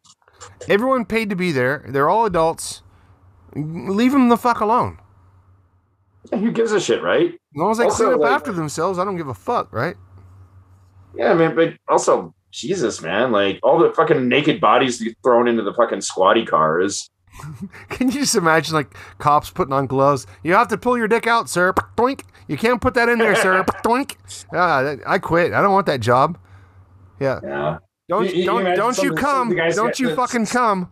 Everyone 0.68 1.04
paid 1.04 1.30
to 1.30 1.36
be 1.36 1.50
there. 1.50 1.84
They're 1.88 2.10
all 2.10 2.26
adults. 2.26 2.82
Leave 3.54 4.12
them 4.12 4.28
the 4.28 4.36
fuck 4.36 4.60
alone. 4.60 4.98
Yeah, 6.30 6.38
Who 6.38 6.50
gives 6.52 6.72
a 6.72 6.80
shit, 6.80 7.02
right? 7.02 7.32
As 7.32 7.38
long 7.54 7.70
as 7.70 7.78
they 7.78 7.84
Also, 7.84 8.04
clean 8.04 8.14
up 8.14 8.20
like- 8.20 8.32
after 8.32 8.52
themselves, 8.52 8.98
I 8.98 9.04
don't 9.04 9.16
give 9.16 9.28
a 9.28 9.34
fuck, 9.34 9.72
right? 9.72 9.96
Yeah, 11.16 11.34
man, 11.34 11.54
but 11.54 11.74
also 11.88 12.34
Jesus, 12.52 13.00
man, 13.02 13.32
like 13.32 13.58
all 13.62 13.78
the 13.78 13.90
fucking 13.92 14.28
naked 14.28 14.60
bodies 14.60 15.02
thrown 15.24 15.48
into 15.48 15.62
the 15.62 15.72
fucking 15.74 16.02
squatty 16.02 16.44
cars. 16.44 17.08
Can 17.88 18.08
you 18.08 18.20
just 18.20 18.34
imagine 18.34 18.74
like 18.74 18.94
cops 19.18 19.50
putting 19.50 19.72
on 19.72 19.86
gloves? 19.86 20.26
You 20.44 20.52
have 20.52 20.68
to 20.68 20.76
pull 20.78 20.98
your 20.98 21.08
dick 21.08 21.26
out, 21.26 21.48
sir. 21.48 21.72
Doink. 21.96 22.22
You 22.46 22.58
can't 22.58 22.80
put 22.80 22.92
that 22.94 23.08
in 23.08 23.18
there, 23.18 23.34
sir. 23.34 23.64
Doink. 23.84 24.16
Ah, 24.52 24.96
I 25.06 25.18
quit. 25.18 25.52
I 25.52 25.62
don't 25.62 25.72
want 25.72 25.86
that 25.86 26.00
job. 26.00 26.38
Yeah. 27.18 27.40
Yeah. 27.42 27.78
Don't 28.08 28.34
You- 28.34 28.44
don't 28.44 28.64
don't 28.76 28.98
you 29.02 29.10
of 29.10 29.16
the- 29.16 29.22
some 29.22 29.52
of 29.52 29.56
come? 29.56 29.70
Don't 29.74 29.98
you 29.98 30.14
fucking 30.14 30.46
come? 30.46 30.90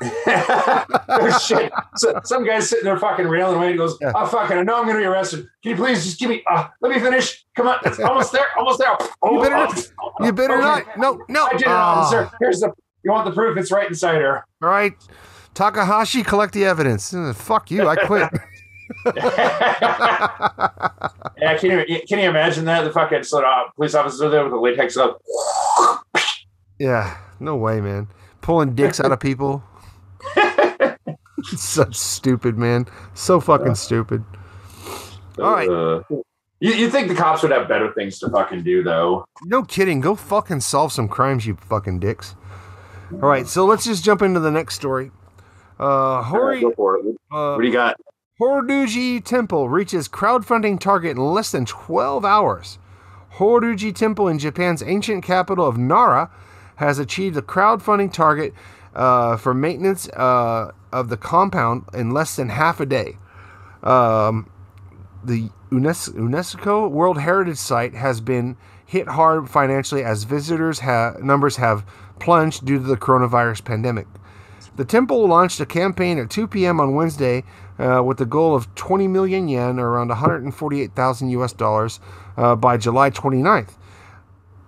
oh, 0.02 1.38
shit. 1.42 1.72
So, 1.96 2.20
some 2.24 2.44
guy's 2.46 2.68
sitting 2.68 2.84
there 2.84 2.98
fucking 2.98 3.26
railing 3.26 3.56
away 3.56 3.68
and 3.70 3.78
goes, 3.78 3.96
Oh, 4.02 4.26
fucking, 4.26 4.56
I 4.58 4.62
know 4.62 4.76
I'm 4.78 4.84
going 4.84 4.96
to 4.96 5.00
be 5.00 5.06
arrested. 5.06 5.46
Can 5.62 5.70
you 5.70 5.76
please 5.76 6.04
just 6.04 6.18
give 6.18 6.30
me, 6.30 6.42
uh, 6.50 6.68
let 6.80 6.92
me 6.92 6.98
finish. 7.00 7.44
Come 7.56 7.68
on. 7.68 7.78
It's 7.84 7.98
almost 8.00 8.32
there. 8.32 8.46
Almost 8.56 8.78
there. 8.80 8.96
Oh, 9.22 9.32
You 9.34 9.42
better 9.42 9.56
oh, 9.56 9.64
not. 9.64 9.90
You 10.26 10.32
better 10.32 10.54
okay. 10.54 10.62
not. 10.62 10.98
No, 10.98 11.24
no. 11.28 11.46
I 11.46 11.52
did 11.52 11.62
it, 11.62 11.66
Ah. 11.68 12.00
officer. 12.00 12.30
Here's 12.40 12.60
the, 12.60 12.72
you 13.04 13.10
want 13.12 13.24
the 13.26 13.32
proof? 13.32 13.56
It's 13.56 13.70
right 13.70 13.88
inside 13.88 14.20
her. 14.20 14.44
All 14.62 14.68
right. 14.68 14.92
Takahashi, 15.54 16.22
collect 16.22 16.52
the 16.54 16.64
evidence. 16.64 17.14
Uh, 17.14 17.32
fuck 17.32 17.70
you. 17.70 17.88
I 17.88 17.96
quit. 17.96 18.28
Yeah, 21.38 21.56
can 21.58 21.70
you, 21.88 22.00
can 22.08 22.18
you 22.18 22.28
imagine 22.28 22.64
that? 22.66 22.82
The 22.84 22.90
fucking 22.92 23.22
sort 23.24 23.44
of 23.44 23.74
police 23.76 23.94
officer 23.94 24.28
there 24.28 24.44
with 24.44 24.52
the 24.52 24.58
latex 24.58 24.96
up. 24.96 25.20
yeah. 26.78 27.16
No 27.40 27.56
way, 27.56 27.80
man. 27.80 28.08
Pulling 28.40 28.74
dicks 28.74 29.00
out 29.00 29.12
of 29.12 29.20
people. 29.20 29.62
Such 31.56 31.94
stupid, 31.94 32.56
man. 32.58 32.86
So 33.14 33.40
fucking 33.40 33.74
stupid. 33.74 34.24
All 35.38 35.52
right. 35.52 35.68
Uh, 35.68 36.02
You, 36.60 36.72
you 36.72 36.88
think 36.88 37.08
the 37.08 37.14
cops 37.14 37.42
would 37.42 37.50
have 37.52 37.68
better 37.68 37.92
things 37.92 38.18
to 38.20 38.30
fucking 38.30 38.62
do, 38.62 38.82
though? 38.82 39.26
No 39.44 39.62
kidding. 39.62 40.00
Go 40.00 40.14
fucking 40.14 40.60
solve 40.60 40.92
some 40.92 41.08
crimes, 41.08 41.46
you 41.46 41.56
fucking 41.56 41.98
dicks. 42.00 42.36
All 43.12 43.28
right, 43.28 43.46
so 43.46 43.66
let's 43.66 43.84
just 43.84 44.02
jump 44.02 44.22
into 44.22 44.40
the 44.40 44.50
next 44.50 44.74
story. 44.76 45.10
Uh, 45.78 46.22
Hori, 46.22 46.64
uh, 46.64 46.68
What 46.70 47.60
do 47.60 47.66
you 47.66 47.72
got? 47.72 47.96
Horyuji 48.40 49.22
Temple 49.24 49.68
reaches 49.68 50.08
crowdfunding 50.08 50.80
target 50.80 51.16
in 51.16 51.22
less 51.22 51.52
than 51.52 51.66
12 51.66 52.24
hours. 52.24 52.78
Horyuji 53.34 53.94
Temple 53.94 54.28
in 54.28 54.38
Japan's 54.38 54.82
ancient 54.82 55.22
capital 55.22 55.66
of 55.66 55.76
Nara 55.76 56.30
has 56.76 56.98
achieved 56.98 57.36
a 57.36 57.42
crowdfunding 57.42 58.12
target 58.12 58.54
uh, 58.94 59.36
for 59.36 59.54
maintenance 59.54 60.08
uh, 60.10 60.70
of 60.92 61.08
the 61.08 61.16
compound 61.16 61.84
in 61.92 62.10
less 62.10 62.36
than 62.36 62.48
half 62.48 62.80
a 62.80 62.86
day. 62.86 63.18
Um, 63.82 64.50
the 65.22 65.50
UNESCO, 65.70 66.90
World 66.90 67.18
Heritage 67.18 67.56
Site 67.56 67.94
has 67.94 68.20
been 68.20 68.56
hit 68.86 69.08
hard 69.08 69.48
financially 69.50 70.04
as 70.04 70.24
visitors 70.24 70.80
ha- 70.80 71.14
numbers 71.20 71.56
have 71.56 71.84
plunged 72.20 72.64
due 72.64 72.78
to 72.78 72.84
the 72.84 72.96
coronavirus 72.96 73.64
pandemic. 73.64 74.06
The 74.76 74.84
temple 74.84 75.26
launched 75.26 75.60
a 75.60 75.66
campaign 75.66 76.18
at 76.18 76.30
2 76.30 76.48
p.m. 76.48 76.80
on 76.80 76.94
Wednesday 76.94 77.44
uh, 77.78 78.02
with 78.04 78.18
the 78.18 78.26
goal 78.26 78.54
of 78.54 78.72
20 78.74 79.08
million 79.08 79.48
yen, 79.48 79.78
or 79.78 79.90
around 79.90 80.08
148,000 80.08 81.28
US 81.30 81.52
dollars, 81.52 82.00
uh, 82.36 82.54
by 82.56 82.76
July 82.76 83.10
29th. 83.10 83.74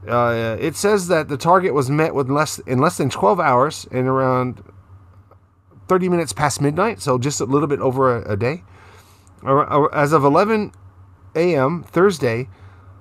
Uh, 0.09 0.57
it 0.61 0.77
says 0.77 1.09
that 1.09 1.29
the 1.29 1.37
target 1.37 1.75
was 1.75 1.91
met 1.91 2.15
with 2.15 2.31
less 2.31 2.59
in 2.61 2.79
less 2.79 2.97
than 2.97 3.11
12 3.11 3.41
hours 3.41 3.87
and 3.91 4.07
around 4.07 4.63
30 5.89 6.09
minutes 6.09 6.33
past 6.33 6.61
midnight, 6.61 7.01
so 7.01 7.19
just 7.19 7.41
a 7.41 7.45
little 7.45 7.69
bit 7.69 7.81
over 7.81 8.17
a, 8.23 8.33
a 8.33 8.37
day. 8.37 8.63
As 9.93 10.13
of 10.13 10.25
11 10.25 10.73
a.m. 11.37 11.83
Thursday, 11.85 12.49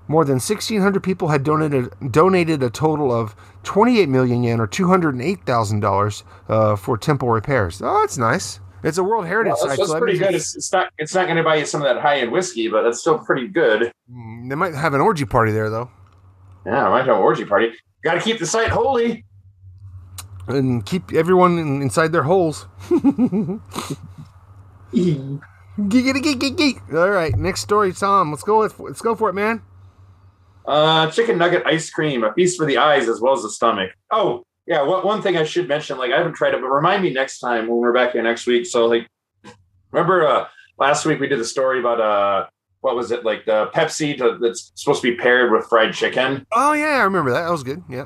more 0.07 0.23
than 0.25 0.35
1,600 0.35 1.01
people 1.01 1.29
had 1.29 1.43
donated 1.43 1.89
donated 2.11 2.61
a 2.61 2.69
total 2.69 3.11
of 3.11 3.35
28 3.63 4.07
million 4.09 4.43
yen, 4.43 4.59
or 4.59 4.67
208 4.67 5.45
thousand 5.45 5.79
dollars, 5.79 6.23
uh, 6.47 6.75
for 6.75 6.97
temple 6.97 7.29
repairs. 7.29 7.81
Oh, 7.83 8.01
that's 8.01 8.17
nice. 8.17 8.59
It's 8.83 8.99
a 8.99 9.03
World 9.03 9.25
Heritage 9.25 9.53
Well, 9.57 9.67
that's 9.69 9.79
site, 9.79 9.87
so 9.87 9.93
that's 9.93 9.93
that 9.93 9.99
pretty 9.99 10.19
good. 10.19 10.35
It's, 10.35 10.55
it's 10.55 10.71
not. 10.71 10.91
It's 10.99 11.15
not 11.15 11.25
going 11.25 11.37
to 11.37 11.43
buy 11.43 11.55
you 11.55 11.65
some 11.65 11.81
of 11.81 11.85
that 11.87 11.99
high 12.01 12.19
end 12.19 12.31
whiskey, 12.31 12.67
but 12.67 12.83
that's 12.83 12.99
still 12.99 13.17
pretty 13.17 13.47
good. 13.47 13.91
Mm, 14.11 14.49
They 14.49 14.53
might 14.55 14.75
have 14.75 14.93
an 14.93 15.01
orgy 15.01 15.25
party 15.25 15.51
there, 15.51 15.71
though, 15.71 15.89
Yeah, 16.65 16.87
I 16.87 16.89
might 16.89 17.05
have 17.05 17.15
an 17.15 17.21
orgy 17.21 17.45
party. 17.45 17.73
Got 18.03 18.15
to 18.15 18.21
keep 18.21 18.39
the 18.39 18.45
site 18.45 18.69
holy. 18.69 19.25
and 20.47 20.85
keep 20.85 21.13
everyone 21.13 21.57
in, 21.57 21.81
inside 21.81 22.11
their 22.11 22.23
holes. 22.23 22.67
Giggity 24.93 26.23
geek 26.23 26.39
geek 26.39 26.57
geek. 26.57 26.77
All 26.93 27.09
right, 27.09 27.35
next 27.35 27.61
story, 27.61 27.91
Tom. 27.93 28.31
Let's 28.31 28.43
go. 28.43 28.59
With, 28.59 28.79
let's 28.79 29.01
go 29.01 29.15
for 29.15 29.29
it, 29.29 29.33
man. 29.33 29.61
Uh, 30.65 31.11
chicken 31.11 31.37
nugget 31.37 31.63
ice 31.65 31.89
cream, 31.89 32.23
a 32.23 32.33
feast 32.33 32.57
for 32.57 32.65
the 32.65 32.77
eyes 32.77 33.07
as 33.07 33.21
well 33.21 33.33
as 33.33 33.43
the 33.43 33.49
stomach. 33.49 33.91
Oh, 34.09 34.43
yeah. 34.65 34.81
One, 34.81 35.05
one 35.05 35.21
thing 35.21 35.37
I 35.37 35.43
should 35.43 35.67
mention, 35.67 35.97
like 35.97 36.11
I 36.11 36.17
haven't 36.17 36.33
tried 36.33 36.53
it, 36.55 36.61
but 36.61 36.69
remind 36.69 37.03
me 37.03 37.11
next 37.11 37.39
time 37.39 37.67
when 37.67 37.77
we're 37.77 37.93
back 37.93 38.13
here 38.13 38.23
next 38.23 38.47
week. 38.47 38.65
So, 38.65 38.87
like, 38.87 39.07
remember 39.91 40.25
uh, 40.27 40.47
last 40.79 41.05
week 41.05 41.19
we 41.19 41.27
did 41.27 41.39
the 41.39 41.45
story 41.45 41.79
about 41.79 42.01
uh, 42.01 42.47
what 42.85 42.95
was 42.95 43.09
it 43.09 43.25
like 43.25 43.45
the 43.45 43.65
Pepsi 43.73 44.15
to, 44.19 44.37
that's 44.39 44.71
supposed 44.75 45.01
to 45.01 45.11
be 45.11 45.17
paired 45.17 45.51
with 45.51 45.65
fried 45.65 45.91
chicken? 45.91 46.45
Oh 46.51 46.73
yeah, 46.73 46.99
I 46.99 47.03
remember 47.03 47.31
that. 47.31 47.41
That 47.41 47.51
was 47.51 47.63
good. 47.63 47.83
Yeah. 47.89 48.05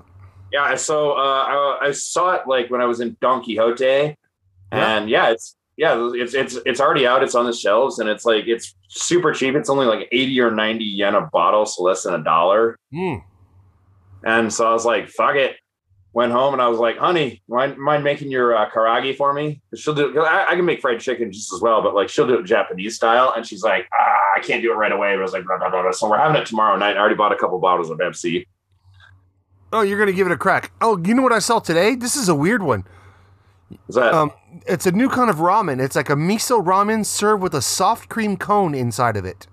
Yeah. 0.53 0.73
So 0.75 1.11
uh, 1.11 1.79
I, 1.81 1.87
I 1.87 1.91
saw 1.91 2.31
it 2.35 2.47
like 2.47 2.71
when 2.71 2.79
I 2.79 2.85
was 2.85 3.01
in 3.01 3.17
Don 3.19 3.43
Quixote, 3.43 4.15
and 4.71 5.09
yeah, 5.09 5.31
it's 5.31 5.57
yeah, 5.75 6.09
it's 6.13 6.33
it's 6.33 6.57
it's 6.65 6.79
already 6.79 7.05
out. 7.05 7.23
It's 7.23 7.35
on 7.35 7.45
the 7.45 7.51
shelves, 7.51 7.99
and 7.99 8.09
it's 8.09 8.23
like 8.23 8.47
it's 8.47 8.73
super 8.87 9.33
cheap. 9.33 9.55
It's 9.55 9.69
only 9.69 9.85
like 9.85 10.07
eighty 10.13 10.39
or 10.39 10.49
ninety 10.49 10.85
yen 10.85 11.13
a 11.13 11.27
bottle, 11.27 11.65
so 11.65 11.83
less 11.83 12.03
than 12.03 12.13
a 12.13 12.23
dollar. 12.23 12.79
Mm. 12.93 13.21
And 14.23 14.53
so 14.53 14.65
I 14.65 14.71
was 14.71 14.85
like, 14.85 15.09
fuck 15.09 15.35
it. 15.35 15.57
Went 16.11 16.31
home 16.31 16.53
and 16.53 16.61
I 16.61 16.67
was 16.67 16.79
like, 16.79 16.97
honey, 16.97 17.43
mind, 17.47 17.77
mind 17.77 18.03
making 18.03 18.31
your 18.31 18.55
uh, 18.55 18.67
karaage 18.71 19.15
for 19.15 19.31
me? 19.31 19.61
She'll 19.75 19.93
do. 19.93 20.19
I, 20.19 20.47
I 20.49 20.55
can 20.55 20.65
make 20.65 20.81
fried 20.81 20.99
chicken 20.99 21.31
just 21.31 21.53
as 21.53 21.61
well, 21.61 21.83
but 21.83 21.93
like 21.93 22.09
she'll 22.09 22.25
do 22.25 22.39
it 22.39 22.45
Japanese 22.45 22.95
style. 22.95 23.31
And 23.35 23.45
she's 23.45 23.61
like, 23.61 23.87
ah, 23.93 24.18
I 24.39 24.41
can't 24.45 24.61
do 24.61 24.71
it 24.71 24.75
right 24.75 24.91
away. 24.91 25.13
But 25.13 25.19
I 25.19 25.23
was 25.23 25.33
like, 25.33 25.45
blah, 25.45 25.57
blah, 25.57 25.69
blah, 25.69 25.81
blah. 25.81 25.91
so 25.91 26.09
we're 26.09 26.17
having 26.17 26.41
it 26.41 26.45
tomorrow 26.45 26.77
night. 26.77 26.95
I 26.95 26.99
already 26.99 27.15
bought 27.15 27.31
a 27.31 27.35
couple 27.35 27.59
bottles 27.59 27.89
of 27.89 27.97
Pepsi. 27.97 28.45
Oh, 29.71 29.81
you're 29.81 29.99
gonna 29.99 30.11
give 30.13 30.25
it 30.27 30.33
a 30.33 30.37
crack. 30.37 30.71
Oh, 30.81 30.97
you 30.97 31.13
know 31.13 31.21
what 31.21 31.31
I 31.33 31.39
saw 31.39 31.59
today? 31.59 31.93
This 31.95 32.15
is 32.15 32.27
a 32.29 32.33
weird 32.35 32.63
one. 32.63 32.85
Is 33.87 33.95
that? 33.95 34.13
Um, 34.15 34.31
it's 34.65 34.87
a 34.87 34.91
new 34.91 35.09
kind 35.09 35.29
of 35.29 35.35
ramen. 35.37 35.79
It's 35.79 35.95
like 35.95 36.09
a 36.09 36.15
miso 36.15 36.63
ramen 36.65 37.05
served 37.05 37.43
with 37.43 37.53
a 37.53 37.61
soft 37.61 38.09
cream 38.09 38.35
cone 38.35 38.73
inside 38.73 39.15
of 39.15 39.25
it. 39.25 39.45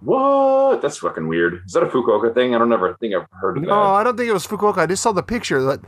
what? 0.00 0.82
That's 0.82 0.98
fucking 0.98 1.28
weird. 1.28 1.62
Is 1.64 1.72
that 1.72 1.82
a 1.84 1.86
Fukuoka 1.86 2.34
thing? 2.34 2.54
I 2.54 2.58
don't 2.58 2.72
ever 2.72 2.94
think 2.98 3.14
I've 3.14 3.26
heard 3.40 3.56
of 3.58 3.62
No, 3.62 3.68
that. 3.70 3.74
I 3.76 4.02
don't 4.02 4.16
think 4.16 4.28
it 4.28 4.32
was 4.32 4.46
Fukuoka. 4.46 4.78
I 4.78 4.86
just 4.86 5.02
saw 5.02 5.12
the 5.12 5.22
picture 5.22 5.62
that 5.62 5.80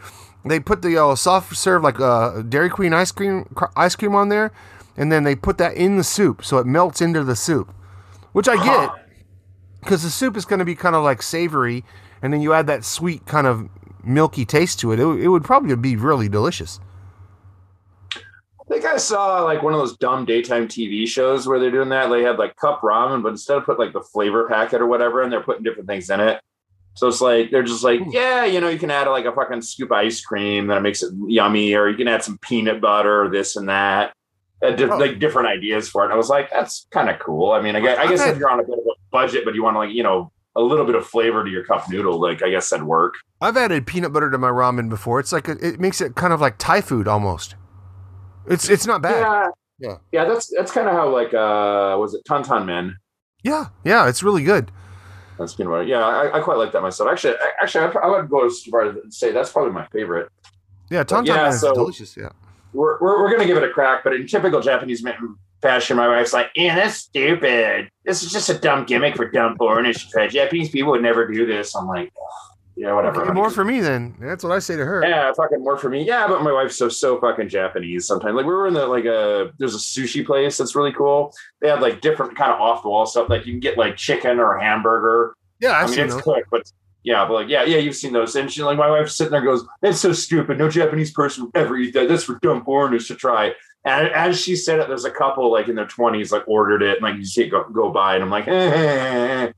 they 0.44 0.60
put 0.60 0.82
the 0.82 0.96
uh, 1.02 1.14
soft 1.16 1.56
serve 1.56 1.82
like 1.82 1.98
uh, 1.98 2.42
Dairy 2.42 2.70
Queen 2.70 2.92
ice 2.94 3.10
cream 3.10 3.44
cr- 3.56 3.64
ice 3.76 3.96
cream 3.96 4.14
on 4.14 4.28
there, 4.28 4.52
and 4.96 5.10
then 5.10 5.24
they 5.24 5.34
put 5.34 5.58
that 5.58 5.74
in 5.74 5.96
the 5.96 6.04
soup 6.04 6.44
so 6.44 6.58
it 6.58 6.66
melts 6.66 7.00
into 7.00 7.24
the 7.24 7.34
soup, 7.36 7.74
which 8.36 8.48
I 8.48 8.62
get 8.62 8.90
because 9.80 10.02
the 10.02 10.10
soup 10.10 10.36
is 10.36 10.44
going 10.44 10.58
to 10.58 10.66
be 10.66 10.74
kind 10.74 10.94
of 10.94 11.02
like 11.02 11.22
savory, 11.22 11.84
and 12.20 12.34
then 12.34 12.42
you 12.42 12.52
add 12.52 12.66
that 12.66 12.84
sweet 12.84 13.24
kind 13.24 13.46
of 13.46 13.66
milky 14.04 14.44
taste 14.44 14.78
to 14.80 14.92
it. 14.92 15.00
It, 15.00 15.06
it 15.06 15.28
would 15.28 15.42
probably 15.42 15.74
be 15.74 15.96
really 15.96 16.28
delicious. 16.28 16.78
I 18.14 18.68
think 18.68 18.84
I 18.84 18.98
saw 18.98 19.42
like 19.42 19.62
one 19.62 19.72
of 19.72 19.78
those 19.78 19.96
dumb 19.96 20.26
daytime 20.26 20.68
TV 20.68 21.08
shows 21.08 21.48
where 21.48 21.58
they're 21.58 21.70
doing 21.70 21.88
that. 21.88 22.10
They 22.10 22.24
had 22.24 22.38
like 22.38 22.56
cup 22.56 22.82
ramen, 22.82 23.22
but 23.22 23.30
instead 23.30 23.56
of 23.56 23.64
put 23.64 23.78
like 23.78 23.94
the 23.94 24.02
flavor 24.02 24.46
packet 24.46 24.82
or 24.82 24.86
whatever, 24.86 25.22
and 25.22 25.32
they're 25.32 25.42
putting 25.42 25.62
different 25.62 25.88
things 25.88 26.10
in 26.10 26.20
it. 26.20 26.42
So 26.92 27.08
it's 27.08 27.22
like 27.22 27.50
they're 27.50 27.62
just 27.62 27.84
like, 27.84 28.00
hmm. 28.02 28.10
yeah, 28.10 28.44
you 28.44 28.60
know, 28.60 28.68
you 28.68 28.78
can 28.78 28.90
add 28.90 29.08
like 29.08 29.24
a 29.24 29.32
fucking 29.32 29.62
scoop 29.62 29.92
of 29.92 29.96
ice 29.96 30.20
cream 30.20 30.66
that 30.66 30.82
makes 30.82 31.02
it 31.02 31.10
yummy, 31.26 31.72
or 31.72 31.88
you 31.88 31.96
can 31.96 32.06
add 32.06 32.22
some 32.22 32.36
peanut 32.36 32.82
butter, 32.82 33.30
this 33.30 33.56
and 33.56 33.70
that. 33.70 34.12
Uh, 34.62 34.70
di- 34.70 34.84
Oh. 34.84 34.96
Like 34.96 35.18
different 35.18 35.48
ideas 35.48 35.88
for 35.88 36.02
it. 36.02 36.06
And 36.06 36.14
I 36.14 36.16
was 36.16 36.28
like, 36.30 36.50
that's 36.50 36.86
kind 36.90 37.10
of 37.10 37.18
cool. 37.18 37.52
I 37.52 37.60
mean, 37.60 37.76
I 37.76 37.80
guess, 37.80 37.98
I 37.98 38.06
guess 38.08 38.26
if 38.26 38.38
you're 38.38 38.48
on 38.50 38.58
a 38.60 38.62
bit 38.64 38.78
of 38.78 38.84
a 38.86 38.94
budget, 39.12 39.44
but 39.44 39.54
you 39.54 39.62
want 39.62 39.74
to 39.74 39.78
like, 39.80 39.90
you 39.90 40.02
know, 40.02 40.32
a 40.56 40.62
little 40.62 40.86
bit 40.86 40.94
of 40.94 41.06
flavor 41.06 41.44
to 41.44 41.50
your 41.50 41.62
cup 41.64 41.90
noodle, 41.90 42.18
like 42.18 42.42
I 42.42 42.48
guess 42.48 42.70
that'd 42.70 42.86
work. 42.86 43.14
I've 43.42 43.58
added 43.58 43.86
peanut 43.86 44.14
butter 44.14 44.30
to 44.30 44.38
my 44.38 44.48
ramen 44.48 44.88
before. 44.88 45.20
It's 45.20 45.30
like 45.32 45.48
a, 45.48 45.52
it 45.66 45.78
makes 45.78 46.00
it 46.00 46.14
kind 46.14 46.32
of 46.32 46.40
like 46.40 46.56
Thai 46.56 46.80
food 46.80 47.06
almost. 47.06 47.54
It's 48.46 48.68
it's 48.70 48.86
not 48.86 49.02
bad. 49.02 49.20
Yeah, 49.20 49.48
Yeah. 49.78 49.96
yeah. 50.12 50.24
That's 50.24 50.50
that's 50.56 50.72
kind 50.72 50.88
of 50.88 50.94
how 50.94 51.10
like 51.10 51.34
uh 51.34 51.96
was 52.00 52.14
it 52.14 52.22
Tantan 52.26 52.64
Men? 52.64 52.96
Yeah, 53.42 53.66
yeah, 53.84 54.08
it's 54.08 54.22
really 54.22 54.42
good. 54.44 54.72
That's 55.38 55.52
peanut 55.54 55.70
butter. 55.72 55.82
Yeah, 55.82 55.98
I, 56.02 56.38
I 56.38 56.40
quite 56.40 56.56
like 56.56 56.72
that 56.72 56.80
myself. 56.80 57.10
Actually, 57.10 57.34
I, 57.34 57.50
actually, 57.62 57.84
I, 57.84 57.90
I 57.90 58.06
would 58.08 58.30
go 58.30 58.46
as 58.46 58.62
far 58.62 58.84
as 58.88 58.94
to 58.94 59.02
say 59.10 59.32
that's 59.32 59.52
probably 59.52 59.72
my 59.72 59.84
favorite. 59.88 60.30
Yeah, 60.90 61.02
Tonton 61.04 61.26
yeah, 61.34 61.42
Man 61.42 61.52
is 61.52 61.60
delicious. 61.60 62.16
Yeah. 62.16 62.30
We're, 62.76 62.98
we're, 63.00 63.20
we're 63.22 63.30
gonna 63.30 63.46
give 63.46 63.56
it 63.56 63.64
a 63.64 63.70
crack, 63.70 64.04
but 64.04 64.14
in 64.14 64.26
typical 64.26 64.60
Japanese 64.60 65.04
fashion, 65.62 65.96
my 65.96 66.08
wife's 66.08 66.32
like, 66.32 66.50
"Yeah, 66.54 66.74
that's 66.76 66.96
stupid. 66.96 67.90
This 68.04 68.22
is 68.22 68.30
just 68.30 68.48
a 68.50 68.54
dumb 68.58 68.84
gimmick 68.84 69.16
for 69.16 69.30
dumb 69.30 69.56
foreigners. 69.56 70.06
Japanese 70.30 70.70
people 70.70 70.92
would 70.92 71.02
never 71.02 71.26
do 71.26 71.46
this." 71.46 71.74
I'm 71.74 71.86
like, 71.86 72.12
"Ugh, 72.16 72.56
"Yeah, 72.76 72.92
whatever." 72.92 73.22
Okay, 73.22 73.32
more 73.32 73.50
for 73.50 73.64
me 73.64 73.80
then. 73.80 74.14
That's 74.20 74.44
what 74.44 74.52
I 74.52 74.58
say 74.58 74.76
to 74.76 74.84
her. 74.84 75.02
Yeah, 75.06 75.32
fucking 75.32 75.62
more 75.62 75.78
for 75.78 75.88
me. 75.88 76.04
Yeah, 76.04 76.26
but 76.28 76.42
my 76.42 76.52
wife's 76.52 76.76
so 76.76 76.88
so 76.88 77.18
fucking 77.20 77.48
Japanese 77.48 78.06
sometimes. 78.06 78.34
Like 78.34 78.46
we 78.46 78.52
were 78.54 78.66
in 78.66 78.74
the 78.74 78.86
like 78.86 79.04
a 79.06 79.52
there's 79.58 79.74
a 79.74 79.78
sushi 79.78 80.24
place 80.24 80.58
that's 80.58 80.76
really 80.76 80.92
cool. 80.92 81.32
They 81.60 81.68
have 81.68 81.80
like 81.80 82.00
different 82.00 82.36
kind 82.36 82.52
of 82.52 82.60
off 82.60 82.82
the 82.82 82.88
wall 82.90 83.06
stuff. 83.06 83.28
Like 83.30 83.46
you 83.46 83.52
can 83.52 83.60
get 83.60 83.78
like 83.78 83.96
chicken 83.96 84.38
or 84.38 84.56
a 84.56 84.62
hamburger. 84.62 85.34
Yeah, 85.60 85.70
I 85.70 85.82
I've 85.82 85.86
mean 85.88 85.94
seen 85.96 86.04
it's 86.04 86.14
those. 86.14 86.22
quick, 86.22 86.44
but 86.50 86.70
yeah, 87.06 87.24
but 87.26 87.32
like 87.34 87.48
yeah, 87.48 87.62
yeah, 87.64 87.78
you've 87.78 87.94
seen 87.96 88.12
those. 88.12 88.34
And 88.36 88.50
she 88.52 88.62
like 88.62 88.76
my 88.76 88.90
wife's 88.90 89.14
sitting 89.14 89.30
there 89.30 89.40
goes, 89.40 89.64
That's 89.80 90.00
so 90.00 90.12
stupid. 90.12 90.58
No 90.58 90.68
Japanese 90.68 91.12
person 91.12 91.44
would 91.44 91.56
ever 91.56 91.76
eat 91.78 91.94
that. 91.94 92.08
That's 92.08 92.24
for 92.24 92.38
dumb 92.42 92.64
foreigners 92.64 93.06
to 93.08 93.14
try. 93.14 93.54
And 93.84 94.08
as 94.08 94.38
she 94.40 94.56
said 94.56 94.80
it, 94.80 94.88
there's 94.88 95.04
a 95.04 95.10
couple 95.12 95.50
like 95.52 95.68
in 95.68 95.76
their 95.76 95.86
twenties 95.86 96.32
like 96.32 96.42
ordered 96.48 96.82
it 96.82 96.94
and 96.96 97.02
like 97.02 97.16
you 97.16 97.24
see 97.24 97.44
it 97.44 97.48
go, 97.50 97.62
go 97.72 97.90
by 97.90 98.14
and 98.16 98.24
I'm 98.24 98.30
like, 98.30 98.48
eh, 98.48 98.52
eh, 98.52 99.44
eh. 99.46 99.52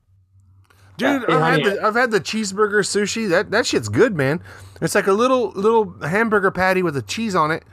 Dude, 0.99 1.25
Yeah, 1.29 1.37
I've 1.39 1.55
had, 1.55 1.65
the, 1.65 1.83
I've 1.83 1.95
had 1.95 2.11
the 2.11 2.21
cheeseburger 2.21 2.81
sushi. 2.85 3.29
That 3.31 3.51
that 3.53 3.65
shit's 3.67 3.89
good, 3.89 4.15
man. 4.17 4.43
It's 4.83 4.95
like 4.95 5.07
a 5.07 5.13
little 5.15 5.51
little 5.53 5.91
hamburger 6.03 6.51
patty 6.51 6.83
with 6.83 6.97
a 6.97 7.03
cheese 7.03 7.35
on 7.35 7.51
it, 7.51 7.65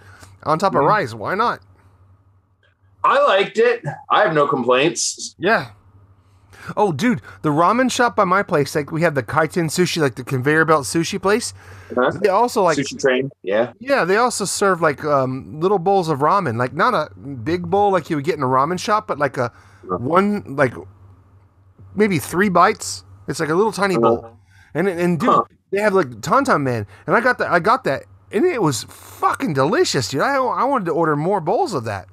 on 0.44 0.58
top 0.58 0.72
Mm-hmm. 0.72 0.82
of 0.84 0.86
rice. 0.88 1.14
Why 1.14 1.36
not? 1.36 1.60
I 3.04 3.22
liked 3.26 3.58
it. 3.58 3.84
I 4.10 4.22
have 4.24 4.34
no 4.34 4.48
complaints. 4.48 5.36
Yeah. 5.38 5.72
Oh, 6.78 6.92
dude, 6.92 7.22
the 7.42 7.50
ramen 7.50 7.92
shop 7.92 8.16
by 8.16 8.24
my 8.24 8.44
place, 8.44 8.76
like 8.76 8.92
we 8.92 9.02
have 9.02 9.16
the 9.16 9.24
kaiten 9.24 9.66
sushi, 9.66 10.02
like 10.02 10.16
the 10.16 10.24
conveyor 10.24 10.66
belt 10.66 10.86
sushi 10.86 11.22
place. 11.22 11.54
Huh? 11.94 12.12
They 12.22 12.30
also 12.30 12.64
like, 12.64 12.78
Sushi 12.78 13.00
train. 13.00 13.30
Yeah. 13.44 13.74
yeah, 13.80 14.06
they 14.06 14.18
also 14.18 14.46
serve 14.46 14.82
like 14.82 15.04
um, 15.04 15.60
little 15.60 15.80
bowls 15.80 16.10
of 16.10 16.20
ramen, 16.20 16.58
like 16.58 16.74
not 16.74 16.94
a 16.94 17.14
big 17.20 17.70
bowl 17.70 17.92
like 17.92 18.10
you 18.10 18.16
would 18.16 18.26
get 18.26 18.36
in 18.36 18.44
a 18.44 18.48
ramen 18.48 18.80
shop, 18.80 19.08
but 19.08 19.20
like 19.20 19.38
a 19.38 19.46
uh-huh. 19.46 19.98
one, 19.98 20.56
like 20.56 20.74
maybe 21.96 22.20
three 22.20 22.50
bites. 22.50 23.04
It's 23.28 23.40
like 23.40 23.50
a 23.50 23.56
little 23.56 23.72
tiny 23.72 23.98
bowl, 23.98 24.20
uh-huh. 24.20 24.34
and 24.76 24.88
and 24.88 25.20
dude, 25.20 25.30
Huh. 25.30 25.44
they 25.72 25.80
have 25.80 25.94
like 25.94 26.08
Tantan 26.22 26.62
Man, 26.62 26.86
and 27.08 27.16
I 27.16 27.22
got 27.22 27.40
that, 27.40 27.52
I 27.52 27.60
got 27.60 27.84
that, 27.86 28.04
and 28.32 28.46
it 28.46 28.62
was 28.62 28.84
fucking 28.84 29.54
delicious, 29.54 30.10
dude. 30.10 30.22
I 30.22 30.36
I 30.36 30.64
wanted 30.64 30.86
to 30.86 30.92
order 30.92 31.16
more 31.16 31.42
bowls 31.42 31.74
of 31.74 31.86
that. 31.86 32.08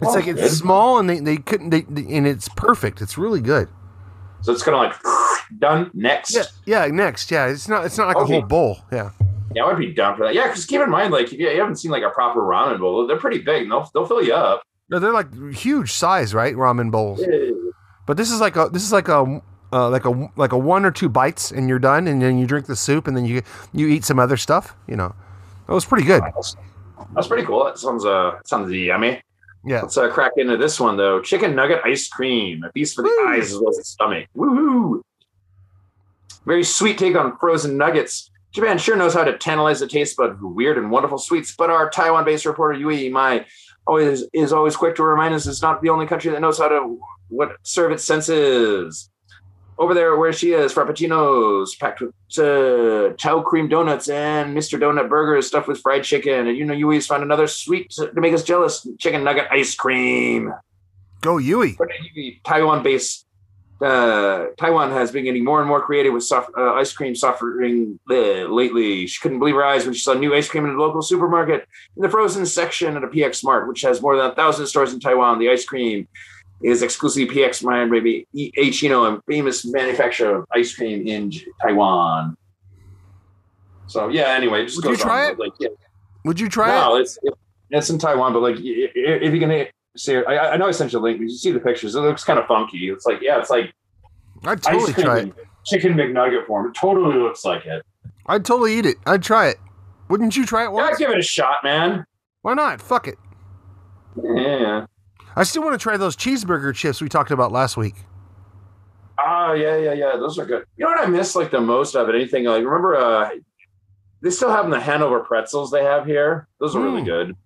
It's 0.00 0.10
Oh, 0.10 0.14
like 0.14 0.26
it's 0.26 0.40
good. 0.40 0.50
small, 0.50 0.98
and 0.98 1.08
they, 1.10 1.20
they 1.20 1.36
couldn't, 1.36 1.70
they, 1.70 1.82
they- 1.82 2.16
and 2.16 2.26
it's 2.26 2.48
perfect. 2.48 3.00
It's 3.02 3.18
really 3.18 3.40
good. 3.40 3.68
So 4.42 4.52
it's 4.52 4.62
kind 4.62 4.74
of 4.74 4.80
like 4.82 4.96
done 5.58 5.90
next. 5.92 6.34
Yeah, 6.34 6.44
yeah. 6.64 6.86
Next, 6.86 7.30
yeah. 7.30 7.46
It's 7.48 7.68
not. 7.68 7.84
It's 7.84 7.98
not 7.98 8.08
like 8.08 8.16
a 8.16 8.24
whole 8.24 8.40
bowl. 8.42 8.78
Yeah. 8.90 9.10
Yeah, 9.54 9.64
I 9.64 9.66
would 9.66 9.78
be 9.78 9.92
down 9.92 10.16
for 10.16 10.24
that. 10.24 10.34
Yeah, 10.34 10.46
because 10.46 10.64
keep 10.64 10.80
in 10.80 10.88
mind, 10.90 11.12
like 11.12 11.32
if 11.32 11.38
you, 11.38 11.48
haven't 11.48 11.76
seen 11.76 11.90
like 11.90 12.04
a 12.04 12.10
proper 12.10 12.40
ramen 12.40 12.78
bowl, 12.78 13.06
they're 13.06 13.18
pretty 13.18 13.40
big. 13.40 13.62
And 13.64 13.72
they'll 13.72 13.90
they'll 13.92 14.06
fill 14.06 14.22
you 14.22 14.32
up. 14.32 14.62
No, 14.88 14.98
they're 14.98 15.12
like 15.12 15.52
huge 15.54 15.92
size, 15.92 16.32
right? 16.34 16.54
Ramen 16.54 16.90
bowls. 16.90 17.20
But 18.06 18.16
this 18.16 18.30
is 18.30 18.40
like 18.40 18.56
a 18.56 18.68
this 18.72 18.82
is 18.84 18.92
like 18.92 19.08
a 19.08 19.42
uh, 19.72 19.88
like 19.90 20.04
a 20.04 20.30
like 20.36 20.52
a 20.52 20.58
one 20.58 20.84
or 20.84 20.90
two 20.90 21.08
bites 21.08 21.50
and 21.52 21.68
you're 21.68 21.78
done, 21.78 22.06
and 22.08 22.22
then 22.22 22.38
you 22.38 22.46
drink 22.46 22.66
the 22.66 22.76
soup, 22.76 23.06
and 23.06 23.16
then 23.16 23.24
you 23.26 23.42
you 23.72 23.88
eat 23.88 24.04
some 24.04 24.18
other 24.18 24.36
stuff. 24.36 24.74
You 24.88 24.96
know, 24.96 25.14
that 25.66 25.74
was 25.74 25.84
pretty 25.84 26.04
good. 26.06 26.22
That's, 26.22 26.56
that's 27.14 27.26
pretty 27.28 27.44
cool. 27.44 27.64
That 27.64 27.76
sounds 27.78 28.04
uh 28.04 28.38
sounds 28.44 28.72
yummy. 28.72 29.20
Yeah. 29.64 29.82
Let's 29.82 29.96
uh, 29.96 30.10
crack 30.10 30.32
into 30.36 30.56
this 30.56 30.80
one 30.80 30.96
though. 30.96 31.20
Chicken 31.20 31.54
nugget 31.54 31.80
ice 31.84 32.08
cream, 32.08 32.64
a 32.64 32.72
feast 32.72 32.94
for 32.94 33.02
the 33.02 33.08
Woo. 33.08 33.28
eyes 33.28 33.52
as 33.52 33.58
well 33.58 33.70
as 33.70 33.76
the 33.76 33.84
stomach. 33.84 34.26
Woohoo! 34.36 35.02
Very 36.46 36.64
sweet 36.64 36.96
take 36.98 37.16
on 37.16 37.36
frozen 37.38 37.76
nuggets. 37.76 38.30
Japan 38.52 38.78
sure 38.78 38.96
knows 38.96 39.14
how 39.14 39.22
to 39.22 39.36
tantalize 39.38 39.80
the 39.80 39.86
taste 39.86 40.16
bud 40.16 40.40
with 40.42 40.54
weird 40.54 40.78
and 40.78 40.90
wonderful 40.90 41.18
sweets, 41.18 41.54
but 41.56 41.70
our 41.70 41.88
Taiwan-based 41.90 42.46
reporter 42.46 42.78
Yui 42.78 43.08
Mai 43.08 43.46
always 43.86 44.24
is 44.32 44.52
always 44.52 44.76
quick 44.76 44.96
to 44.96 45.04
remind 45.04 45.34
us 45.34 45.46
it's 45.46 45.62
not 45.62 45.82
the 45.82 45.90
only 45.90 46.06
country 46.06 46.30
that 46.30 46.40
knows 46.40 46.58
how 46.58 46.68
to 46.68 46.98
what 47.28 47.56
serve 47.62 47.92
its 47.92 48.04
senses. 48.04 49.10
Over 49.80 49.94
there, 49.94 50.14
where 50.16 50.30
she 50.30 50.52
is, 50.52 50.74
frappuccinos 50.74 51.78
packed 51.78 52.02
with 52.02 52.12
uh, 52.38 53.14
choux 53.16 53.42
cream 53.42 53.66
donuts 53.66 54.10
and 54.10 54.54
Mr. 54.54 54.78
Donut 54.78 55.08
burgers 55.08 55.46
stuffed 55.46 55.68
with 55.68 55.80
fried 55.80 56.04
chicken. 56.04 56.48
And 56.48 56.56
you 56.58 56.66
know, 56.66 56.74
always 56.74 57.06
find 57.06 57.22
another 57.22 57.46
sweet 57.46 57.88
to 57.92 58.12
make 58.14 58.34
us 58.34 58.44
jealous 58.44 58.86
chicken 58.98 59.24
nugget 59.24 59.46
ice 59.50 59.74
cream. 59.74 60.52
Go 61.22 61.38
Yui. 61.38 61.78
Taiwan-based 62.44 63.26
uh, 63.80 64.48
Taiwan 64.58 64.90
has 64.90 65.10
been 65.10 65.24
getting 65.24 65.44
more 65.44 65.60
and 65.60 65.68
more 65.68 65.80
creative 65.80 66.12
with 66.12 66.24
soft, 66.24 66.50
uh, 66.56 66.74
ice 66.74 66.92
cream 66.92 67.14
suffering 67.14 67.98
uh, 68.10 68.14
lately. 68.14 69.06
She 69.06 69.20
couldn't 69.20 69.38
believe 69.38 69.54
her 69.54 69.64
eyes 69.64 69.86
when 69.86 69.94
she 69.94 70.00
saw 70.00 70.12
new 70.12 70.34
ice 70.34 70.48
cream 70.48 70.66
in 70.66 70.72
a 70.72 70.78
local 70.78 71.00
supermarket 71.00 71.66
in 71.96 72.02
the 72.02 72.10
frozen 72.10 72.44
section 72.44 72.96
at 72.96 73.04
a 73.04 73.08
PX 73.08 73.42
Mart, 73.42 73.66
which 73.66 73.80
has 73.80 74.02
more 74.02 74.16
than 74.16 74.26
a 74.26 74.34
thousand 74.34 74.66
stores 74.66 74.92
in 74.92 75.00
Taiwan. 75.00 75.38
The 75.38 75.50
ice 75.50 75.64
cream 75.64 76.08
is 76.62 76.82
exclusively 76.82 77.34
PX 77.34 77.64
Mart, 77.64 77.88
maybe 77.90 78.26
H-Ino, 78.34 79.04
a 79.04 79.20
famous 79.26 79.64
manufacturer 79.64 80.38
of 80.38 80.46
ice 80.52 80.74
cream 80.74 81.06
in 81.06 81.32
Taiwan. 81.62 82.36
So 83.86 84.08
yeah, 84.08 84.28
anyway, 84.28 84.62
it 84.62 84.66
just 84.66 84.76
Would 84.84 84.90
you 84.90 84.96
try 84.96 85.26
on, 85.26 85.32
it? 85.32 85.38
Like, 85.38 85.52
yeah, 85.58 85.68
Would 86.24 86.38
you 86.38 86.48
try 86.48 86.68
no, 86.68 86.96
it? 86.96 87.00
it's 87.02 87.18
it's 87.70 87.90
in 87.90 87.98
Taiwan, 87.98 88.32
but 88.32 88.40
like 88.42 88.56
if 88.58 88.94
you're 88.94 89.38
gonna 89.40 89.66
see 89.96 90.14
it, 90.14 90.24
I, 90.28 90.50
I 90.50 90.56
know 90.56 90.68
I 90.68 90.70
sent 90.70 90.92
you 90.92 90.98
a 90.98 91.00
link. 91.00 91.18
but 91.18 91.24
You 91.24 91.30
see 91.30 91.50
the 91.50 91.60
pictures; 91.60 91.94
it 91.94 92.00
looks 92.00 92.22
kind 92.24 92.38
of 92.38 92.46
funky. 92.46 92.88
It's 92.90 93.06
like 93.06 93.20
yeah, 93.20 93.38
it's 93.40 93.50
like 93.50 93.72
I'd 94.44 94.62
totally 94.62 94.92
try 94.92 95.18
it. 95.20 95.34
chicken 95.66 95.94
McNugget 95.94 96.46
form. 96.46 96.66
It 96.68 96.74
totally 96.74 97.16
looks 97.18 97.44
like 97.44 97.66
it. 97.66 97.82
I'd 98.26 98.44
totally 98.44 98.78
eat 98.78 98.86
it. 98.86 98.96
I'd 99.06 99.22
try 99.22 99.48
it. 99.48 99.56
Wouldn't 100.08 100.36
you 100.36 100.44
try 100.46 100.62
it 100.62 100.66
Yeah, 100.66 100.70
once? 100.70 100.98
give 100.98 101.10
it 101.10 101.18
a 101.18 101.22
shot, 101.22 101.56
man. 101.64 102.04
Why 102.42 102.54
not? 102.54 102.80
Fuck 102.80 103.08
it. 103.08 103.18
Yeah. 104.22 104.86
I 105.36 105.42
still 105.44 105.62
want 105.62 105.74
to 105.74 105.82
try 105.82 105.96
those 105.96 106.16
cheeseburger 106.16 106.74
chips 106.74 107.00
we 107.00 107.08
talked 107.08 107.30
about 107.30 107.52
last 107.52 107.76
week. 107.76 107.94
Oh 109.18 109.52
yeah, 109.52 109.76
yeah, 109.76 109.92
yeah. 109.92 110.16
Those 110.16 110.38
are 110.38 110.46
good. 110.46 110.64
You 110.76 110.84
know 110.84 110.90
what 110.92 111.00
I 111.00 111.06
miss 111.06 111.34
like 111.34 111.50
the 111.50 111.60
most 111.60 111.94
of 111.94 112.08
it? 112.08 112.14
Anything 112.14 112.44
like 112.44 112.64
remember? 112.64 112.96
uh 112.96 113.30
They 114.22 114.30
still 114.30 114.50
have 114.50 114.64
them 114.64 114.70
the 114.70 114.80
Hanover 114.80 115.20
pretzels 115.20 115.70
they 115.70 115.84
have 115.84 116.06
here. 116.06 116.48
Those 116.58 116.74
are 116.76 116.80
really 116.80 117.02
Mm. 117.02 117.06
good. 117.06 117.36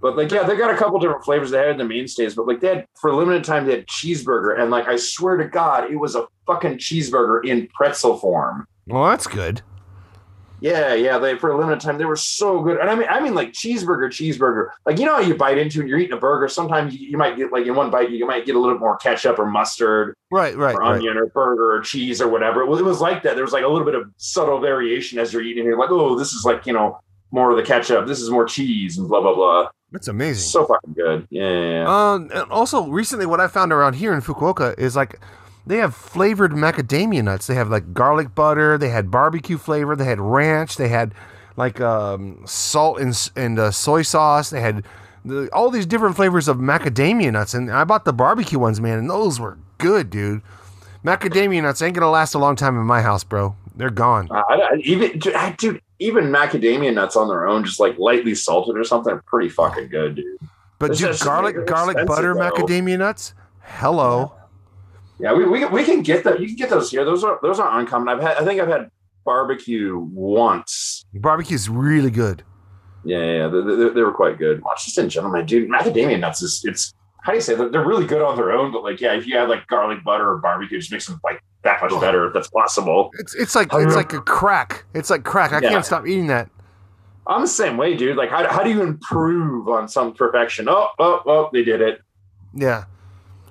But 0.00 0.16
like, 0.16 0.30
yeah, 0.32 0.42
they 0.42 0.56
got 0.56 0.74
a 0.74 0.76
couple 0.76 0.98
different 0.98 1.24
flavors 1.24 1.50
they 1.52 1.58
had 1.58 1.68
in 1.70 1.78
the 1.78 1.84
mainstays. 1.84 2.34
But 2.34 2.46
like, 2.48 2.60
they 2.60 2.68
had 2.68 2.86
for 3.00 3.10
a 3.10 3.16
limited 3.16 3.44
time 3.44 3.66
they 3.66 3.76
had 3.76 3.86
cheeseburger, 3.86 4.58
and 4.60 4.70
like, 4.70 4.88
I 4.88 4.96
swear 4.96 5.36
to 5.36 5.44
God, 5.46 5.90
it 5.92 5.96
was 5.96 6.16
a 6.16 6.26
fucking 6.46 6.78
cheeseburger 6.78 7.44
in 7.46 7.68
pretzel 7.68 8.16
form. 8.18 8.66
Well, 8.88 9.08
that's 9.08 9.28
good. 9.28 9.62
Yeah, 10.62 10.94
yeah. 10.94 11.18
They 11.18 11.36
for 11.36 11.50
a 11.50 11.58
limited 11.58 11.80
time 11.80 11.98
they 11.98 12.04
were 12.04 12.16
so 12.16 12.60
good, 12.62 12.78
and 12.78 12.88
I 12.88 12.94
mean, 12.94 13.08
I 13.10 13.20
mean, 13.20 13.34
like 13.34 13.52
cheeseburger, 13.52 14.08
cheeseburger. 14.08 14.68
Like 14.86 14.98
you 14.98 15.04
know 15.04 15.14
how 15.14 15.20
you 15.20 15.34
bite 15.34 15.58
into 15.58 15.80
and 15.80 15.88
you're 15.88 15.98
eating 15.98 16.16
a 16.16 16.20
burger. 16.20 16.46
Sometimes 16.48 16.94
you, 16.94 17.08
you 17.08 17.18
might 17.18 17.36
get 17.36 17.52
like 17.52 17.66
in 17.66 17.74
one 17.74 17.90
bite 17.90 18.10
you 18.10 18.26
might 18.26 18.46
get 18.46 18.54
a 18.54 18.58
little 18.58 18.74
bit 18.74 18.80
more 18.80 18.96
ketchup 18.96 19.38
or 19.38 19.46
mustard 19.46 20.14
Right, 20.30 20.56
right, 20.56 20.74
or 20.74 20.80
right. 20.80 20.94
onion 20.96 21.16
or 21.16 21.26
burger 21.26 21.74
or 21.76 21.80
cheese 21.80 22.22
or 22.22 22.28
whatever. 22.28 22.62
It 22.62 22.66
was, 22.66 22.80
it 22.80 22.84
was 22.84 23.00
like 23.00 23.22
that. 23.24 23.34
There 23.34 23.44
was 23.44 23.52
like 23.52 23.64
a 23.64 23.68
little 23.68 23.84
bit 23.84 23.94
of 23.94 24.10
subtle 24.16 24.60
variation 24.60 25.18
as 25.18 25.32
you're 25.32 25.42
eating. 25.42 25.64
You're 25.64 25.78
like, 25.78 25.90
oh, 25.90 26.18
this 26.18 26.32
is 26.32 26.44
like 26.44 26.64
you 26.64 26.72
know 26.72 27.00
more 27.32 27.50
of 27.50 27.56
the 27.56 27.62
ketchup. 27.62 28.06
This 28.06 28.20
is 28.20 28.30
more 28.30 28.46
cheese 28.46 28.98
and 28.98 29.08
blah 29.08 29.20
blah 29.20 29.34
blah. 29.34 29.68
That's 29.90 30.08
amazing. 30.08 30.48
So 30.48 30.64
fucking 30.64 30.94
good. 30.94 31.26
Yeah. 31.28 31.50
yeah, 31.50 31.70
yeah. 31.82 32.12
Um, 32.12 32.30
and 32.32 32.50
also, 32.50 32.86
recently, 32.88 33.26
what 33.26 33.40
I 33.40 33.48
found 33.48 33.72
around 33.72 33.94
here 33.94 34.14
in 34.14 34.22
Fukuoka 34.22 34.78
is 34.78 34.96
like 34.96 35.20
they 35.66 35.76
have 35.78 35.94
flavored 35.94 36.52
macadamia 36.52 37.22
nuts. 37.22 37.46
They 37.46 37.54
have 37.54 37.68
like 37.70 37.94
garlic 37.94 38.34
butter. 38.34 38.76
They 38.78 38.88
had 38.88 39.10
barbecue 39.10 39.58
flavor. 39.58 39.94
They 39.96 40.04
had 40.04 40.20
ranch. 40.20 40.76
They 40.76 40.88
had 40.88 41.14
like 41.56 41.80
um, 41.80 42.42
salt 42.46 43.00
and 43.00 43.30
and 43.36 43.58
uh, 43.58 43.70
soy 43.70 44.02
sauce. 44.02 44.50
They 44.50 44.60
had 44.60 44.84
the, 45.24 45.48
all 45.52 45.70
these 45.70 45.86
different 45.86 46.16
flavors 46.16 46.48
of 46.48 46.56
macadamia 46.58 47.32
nuts. 47.32 47.54
And 47.54 47.70
I 47.70 47.84
bought 47.84 48.04
the 48.04 48.12
barbecue 48.12 48.58
ones, 48.58 48.80
man, 48.80 48.98
and 48.98 49.08
those 49.08 49.38
were 49.38 49.58
good, 49.78 50.10
dude. 50.10 50.42
Macadamia 51.04 51.62
nuts 51.62 51.82
ain't 51.82 51.94
gonna 51.94 52.10
last 52.10 52.34
a 52.34 52.38
long 52.38 52.56
time 52.56 52.76
in 52.78 52.84
my 52.86 53.02
house, 53.02 53.24
bro. 53.24 53.56
They're 53.74 53.90
gone. 53.90 54.28
Uh, 54.30 54.42
I, 54.48 54.54
I, 54.54 54.76
even 54.84 55.18
dude, 55.18 55.34
I- 55.34 55.52
dude, 55.52 55.80
even 55.98 56.24
macadamia 56.26 56.92
nuts 56.92 57.16
on 57.16 57.28
their 57.28 57.46
own, 57.46 57.64
just 57.64 57.80
like 57.80 57.98
lightly 57.98 58.34
salted 58.34 58.76
or 58.76 58.84
something, 58.84 59.12
are 59.12 59.22
pretty 59.26 59.48
fucking 59.48 59.88
good, 59.88 60.16
dude. 60.16 60.38
But 60.78 60.96
dude, 60.96 61.18
garlic 61.20 61.66
garlic 61.66 62.06
butter 62.06 62.34
though. 62.34 62.40
macadamia 62.50 62.98
nuts. 62.98 63.34
Hello. 63.60 64.32
Yeah, 64.36 64.41
we, 65.30 65.44
we, 65.46 65.64
we 65.66 65.84
can 65.84 66.02
get 66.02 66.24
that. 66.24 66.40
You 66.40 66.48
can 66.48 66.56
get 66.56 66.68
those 66.70 66.90
here. 66.90 67.04
Those 67.04 67.22
are 67.22 67.38
those 67.42 67.60
are 67.60 67.78
uncommon. 67.78 68.08
I've 68.08 68.20
had. 68.20 68.36
I 68.38 68.44
think 68.44 68.60
I've 68.60 68.68
had 68.68 68.90
barbecue 69.24 69.96
once. 70.12 71.04
Barbecue 71.14 71.54
is 71.54 71.68
really 71.68 72.10
good. 72.10 72.42
Yeah, 73.04 73.18
yeah, 73.18 73.32
yeah. 73.32 73.48
They, 73.48 73.76
they, 73.76 73.88
they 73.90 74.02
were 74.02 74.12
quite 74.12 74.36
good. 74.38 74.62
Well, 74.64 74.74
just 74.76 74.98
in 74.98 75.08
general, 75.08 75.44
dude, 75.44 75.68
macadamia 75.70 76.18
nuts 76.18 76.42
is 76.42 76.62
it's 76.64 76.92
how 77.22 77.30
do 77.30 77.36
you 77.38 77.42
say 77.42 77.54
that? 77.54 77.70
They're 77.70 77.86
really 77.86 78.06
good 78.06 78.20
on 78.20 78.34
their 78.34 78.50
own, 78.50 78.72
but 78.72 78.82
like, 78.82 79.00
yeah, 79.00 79.14
if 79.14 79.26
you 79.28 79.38
add 79.38 79.48
like 79.48 79.66
garlic 79.68 80.02
butter 80.02 80.28
or 80.28 80.38
barbecue, 80.38 80.78
it 80.78 80.80
just 80.80 80.90
makes 80.90 81.06
them 81.06 81.20
like 81.22 81.40
that 81.62 81.80
much 81.80 82.00
better 82.00 82.26
if 82.26 82.34
that's 82.34 82.48
possible. 82.48 83.10
It's 83.20 83.34
it's 83.36 83.54
like 83.54 83.68
it's 83.72 83.94
like 83.94 84.12
a 84.12 84.20
crack. 84.20 84.84
It's 84.94 85.10
like 85.10 85.22
crack. 85.22 85.52
I 85.52 85.60
Yeah. 85.60 85.70
can't 85.70 85.84
stop 85.84 86.06
eating 86.06 86.26
that. 86.28 86.50
I'm 87.28 87.42
the 87.42 87.46
same 87.46 87.76
way, 87.76 87.94
dude. 87.96 88.16
Like, 88.16 88.30
how, 88.30 88.48
how 88.52 88.64
do 88.64 88.70
you 88.70 88.82
improve 88.82 89.68
on 89.68 89.86
some 89.86 90.12
perfection? 90.12 90.68
Oh, 90.68 90.88
oh, 90.98 91.22
oh, 91.24 91.50
they 91.52 91.62
did 91.62 91.80
it. 91.80 92.00
Yeah. 92.52 92.84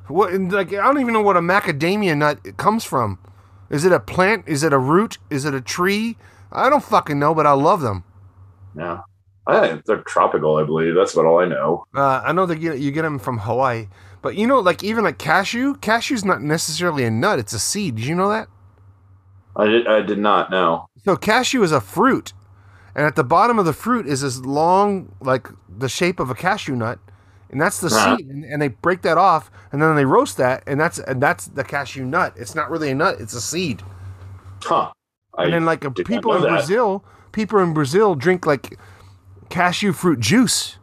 What 0.08 0.34
like 0.34 0.74
I 0.74 0.84
don't 0.84 1.00
even 1.00 1.14
know 1.14 1.22
what 1.22 1.38
a 1.38 1.42
macadamia 1.42 2.18
nut 2.18 2.58
comes 2.58 2.84
from. 2.84 3.20
Is 3.70 3.86
it 3.86 3.92
a 3.92 4.00
plant? 4.00 4.48
Is 4.48 4.64
it 4.64 4.74
a 4.74 4.78
root? 4.78 5.18
Is 5.30 5.46
it 5.46 5.54
a 5.54 5.62
tree? 5.62 6.18
I 6.52 6.70
don't 6.70 6.84
fucking 6.84 7.18
know, 7.18 7.34
but 7.34 7.48
I 7.48 7.54
love 7.54 7.82
them. 7.82 8.04
Yeah, 8.76 9.02
I 9.48 9.82
they're 9.86 10.02
tropical. 10.02 10.58
I 10.58 10.64
believe 10.64 10.96
that's 10.96 11.14
about 11.14 11.26
all 11.26 11.40
I 11.40 11.46
know. 11.46 11.86
Uh, 11.96 12.22
I 12.26 12.34
know 12.34 12.46
that 12.46 12.60
you, 12.60 12.74
you 12.74 12.92
get 12.92 13.04
them 13.04 13.20
from 13.20 13.40
Hawaii, 13.40 13.88
but 14.22 14.36
you 14.36 14.46
know, 14.46 14.60
like 14.60 14.84
even 14.84 15.04
like 15.04 15.18
cashew, 15.18 15.76
cashew's 15.76 16.26
not 16.26 16.42
necessarily 16.42 17.06
a 17.06 17.12
nut; 17.12 17.40
it's 17.40 17.54
a 17.54 17.60
seed. 17.60 17.96
Did 17.96 18.06
you 18.06 18.16
know 18.16 18.30
that? 18.30 18.48
I 19.56 19.66
did, 19.66 19.88
I 19.88 20.02
did 20.02 20.20
not 20.20 20.52
know. 20.52 20.88
So 21.04 21.16
cashew 21.16 21.64
is 21.64 21.72
a 21.72 21.82
fruit, 21.82 22.34
and 22.96 23.06
at 23.06 23.16
the 23.16 23.24
bottom 23.24 23.60
of 23.60 23.66
the 23.66 23.74
fruit 23.74 24.06
is 24.08 24.22
this 24.22 24.40
long, 24.40 25.16
like 25.22 25.48
the 25.70 25.90
shape 25.90 26.20
of 26.20 26.30
a 26.30 26.36
cashew 26.36 26.76
nut, 26.76 27.00
and 27.52 27.62
that's 27.62 27.80
the 27.80 27.88
Uh-huh. 27.88 28.18
seed. 28.18 28.28
And, 28.28 28.44
and 28.46 28.62
they 28.62 28.70
break 28.70 29.02
that 29.04 29.18
off, 29.18 29.52
and 29.72 29.82
then 29.82 29.96
they 29.96 30.06
roast 30.06 30.38
that, 30.38 30.64
and 30.66 30.80
that's 30.80 30.98
and 31.00 31.22
that's 31.22 31.46
the 31.48 31.64
cashew 31.64 32.04
nut. 32.06 32.34
It's 32.36 32.56
not 32.56 32.70
really 32.72 32.90
a 32.92 32.96
nut; 32.96 33.18
it's 33.20 33.34
a 33.34 33.42
seed. 33.42 33.84
Huh. 34.64 34.92
I 35.38 35.44
and 35.46 35.54
then 35.54 35.66
like 35.66 35.82
people 36.06 36.34
in 36.36 36.42
that. 36.44 36.50
Brazil, 36.50 37.06
people 37.32 37.60
in 37.60 37.74
Brazil 37.74 38.16
drink 38.16 38.46
like 38.46 38.78
cashew 39.50 39.92
fruit 39.94 40.20
juice, 40.20 40.78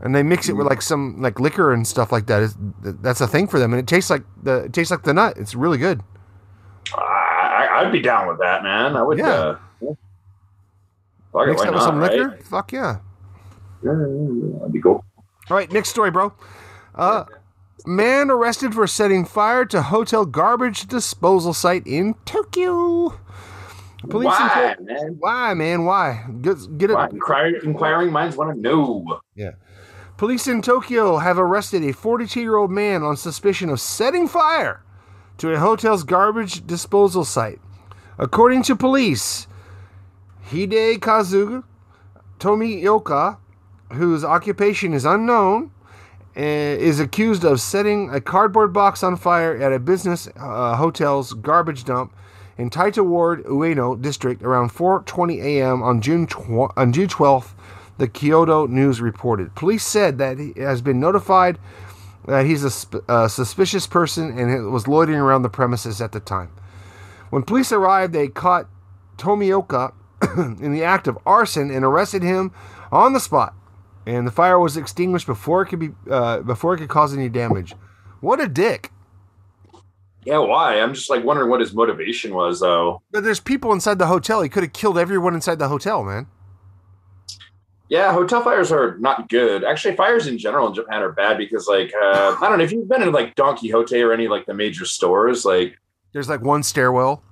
and 0.00 0.14
they 0.14 0.22
mix 0.22 0.48
it 0.48 0.52
Mm. 0.54 0.58
with 0.58 0.66
like 0.68 0.82
some 0.82 1.20
like 1.20 1.40
liquor 1.40 1.72
and 1.72 1.86
stuff 1.86 2.12
like 2.12 2.26
that. 2.26 2.42
It's, 2.42 2.56
that's 2.82 3.20
a 3.20 3.26
thing 3.26 3.46
for 3.48 3.58
them, 3.58 3.72
and 3.72 3.80
it 3.80 3.86
tastes 3.86 4.10
like 4.10 4.22
the 4.42 4.64
it 4.64 4.72
tastes 4.72 4.90
like 4.90 5.02
the 5.02 5.14
nut. 5.14 5.36
It's 5.36 5.54
really 5.54 5.78
good. 5.78 6.02
I, 6.96 7.68
I'd 7.84 7.92
be 7.92 8.00
down 8.00 8.28
with 8.28 8.38
that, 8.38 8.62
man. 8.62 8.96
I 8.96 9.02
would. 9.02 9.18
Yeah. 9.18 9.26
Uh. 9.26 9.58
Fuck 11.32 11.48
it, 11.48 11.48
Mix 11.48 11.58
why 11.58 11.64
that 11.66 11.74
with 11.74 11.82
some 11.82 12.00
not, 12.00 12.10
right? 12.10 12.18
liquor. 12.18 12.38
Fuck 12.44 12.72
yeah. 12.72 12.98
Yeah, 13.84 13.92
yeah, 13.92 13.98
yeah, 13.98 14.58
that'd 14.58 14.72
be 14.72 14.80
cool. 14.80 15.04
All 15.48 15.56
right, 15.56 15.70
next 15.70 15.90
story, 15.90 16.10
bro. 16.10 16.32
Uh, 16.94 17.24
man 17.86 18.30
arrested 18.30 18.74
for 18.74 18.86
setting 18.86 19.24
fire 19.24 19.64
to 19.66 19.82
hotel 19.82 20.26
garbage 20.26 20.86
disposal 20.86 21.54
site 21.54 21.86
in 21.86 22.14
Tokyo. 22.24 23.18
Police 24.08 24.34
in 24.38 24.46
Why, 24.46 24.74
To- 24.76 24.82
man? 24.84 25.16
Why, 25.18 25.54
man? 25.54 25.84
Why? 25.84 26.24
Get, 26.42 26.78
get 26.78 26.90
it. 26.90 26.94
Why? 26.94 27.08
Inquiring, 27.62 28.12
minds 28.12 28.36
want 28.36 28.54
to 28.54 28.60
know. 28.60 29.20
Yeah. 29.34 29.52
Police 30.16 30.46
in 30.48 30.62
Tokyo 30.62 31.18
have 31.18 31.38
arrested 31.38 31.84
a 31.84 31.92
42 31.92 32.40
year 32.40 32.56
old 32.56 32.70
man 32.70 33.02
on 33.02 33.16
suspicion 33.16 33.68
of 33.68 33.80
setting 33.80 34.26
fire 34.26 34.82
to 35.38 35.52
a 35.52 35.58
hotel's 35.58 36.02
garbage 36.04 36.66
disposal 36.66 37.24
site. 37.24 37.60
According 38.18 38.62
to 38.64 38.76
police, 38.76 39.46
Hidekazu 40.50 41.64
Tomioka, 42.38 43.38
whose 43.92 44.24
occupation 44.24 44.92
is 44.92 45.04
unknown, 45.04 45.70
uh, 46.36 46.40
is 46.40 47.00
accused 47.00 47.44
of 47.44 47.60
setting 47.60 48.10
a 48.10 48.20
cardboard 48.20 48.72
box 48.72 49.02
on 49.02 49.16
fire 49.16 49.56
at 49.56 49.72
a 49.72 49.78
business 49.78 50.28
uh, 50.36 50.76
hotel's 50.76 51.32
garbage 51.32 51.84
dump 51.84 52.12
in 52.58 52.70
Taito 52.70 53.04
Ward, 53.04 53.44
Ueno 53.44 54.00
district 54.00 54.42
around 54.42 54.70
4:20 54.70 55.42
a.m. 55.42 55.82
on 55.82 56.00
June 56.00 56.26
tw- 56.26 56.72
on 56.76 56.92
June 56.92 57.08
12th. 57.08 57.52
The 57.98 58.08
Kyodo 58.08 58.68
News 58.68 59.00
reported. 59.00 59.54
Police 59.54 59.82
said 59.86 60.18
that 60.18 60.38
he 60.38 60.52
has 60.58 60.82
been 60.82 61.00
notified 61.00 61.58
that 62.26 62.44
he's 62.44 62.62
a 62.62 62.70
sp- 62.70 63.00
uh, 63.08 63.28
suspicious 63.28 63.86
person 63.86 64.38
and 64.38 64.70
was 64.70 64.86
loitering 64.86 65.18
around 65.18 65.42
the 65.42 65.48
premises 65.48 66.02
at 66.02 66.12
the 66.12 66.20
time. 66.20 66.50
When 67.30 67.42
police 67.42 67.72
arrived, 67.72 68.12
they 68.12 68.28
caught 68.28 68.68
Tomioka 69.16 69.94
in 70.60 70.72
the 70.72 70.84
act 70.84 71.08
of 71.08 71.18
arson 71.24 71.70
and 71.70 71.84
arrested 71.84 72.22
him 72.22 72.52
on 72.92 73.14
the 73.14 73.20
spot. 73.20 73.54
And 74.06 74.26
the 74.26 74.30
fire 74.30 74.58
was 74.58 74.76
extinguished 74.76 75.26
before 75.26 75.62
it 75.62 75.66
could 75.66 75.80
be 75.80 75.90
uh, 76.08 76.40
before 76.40 76.74
it 76.74 76.78
could 76.78 76.88
cause 76.88 77.12
any 77.14 77.28
damage. 77.28 77.74
What 78.20 78.40
a 78.40 78.46
dick! 78.48 78.92
Yeah, 80.24 80.38
why? 80.38 80.80
I'm 80.80 80.94
just 80.94 81.10
like 81.10 81.24
wondering 81.24 81.50
what 81.50 81.60
his 81.60 81.74
motivation 81.74 82.34
was, 82.34 82.60
though. 82.60 83.02
But 83.10 83.24
there's 83.24 83.40
people 83.40 83.72
inside 83.72 83.98
the 83.98 84.06
hotel. 84.06 84.42
He 84.42 84.48
could 84.48 84.64
have 84.64 84.72
killed 84.72 84.98
everyone 84.98 85.34
inside 85.34 85.58
the 85.58 85.68
hotel, 85.68 86.04
man. 86.04 86.26
Yeah, 87.88 88.12
hotel 88.12 88.42
fires 88.42 88.72
are 88.72 88.98
not 88.98 89.28
good. 89.28 89.62
Actually, 89.62 89.94
fires 89.94 90.26
in 90.26 90.38
general 90.38 90.66
in 90.66 90.74
Japan 90.74 91.02
are 91.02 91.12
bad 91.12 91.38
because, 91.38 91.68
like, 91.68 91.92
uh, 92.02 92.36
I 92.40 92.48
don't 92.48 92.58
know 92.58 92.64
if 92.64 92.72
you've 92.72 92.88
been 92.88 93.02
in 93.02 93.12
like 93.12 93.36
Don 93.36 93.56
Quixote 93.56 94.02
or 94.02 94.12
any 94.12 94.26
like 94.26 94.46
the 94.46 94.54
major 94.54 94.84
stores. 94.84 95.44
Like, 95.44 95.78
There's 96.12 96.28
like 96.28 96.42
one 96.42 96.64
stairwell. 96.64 97.22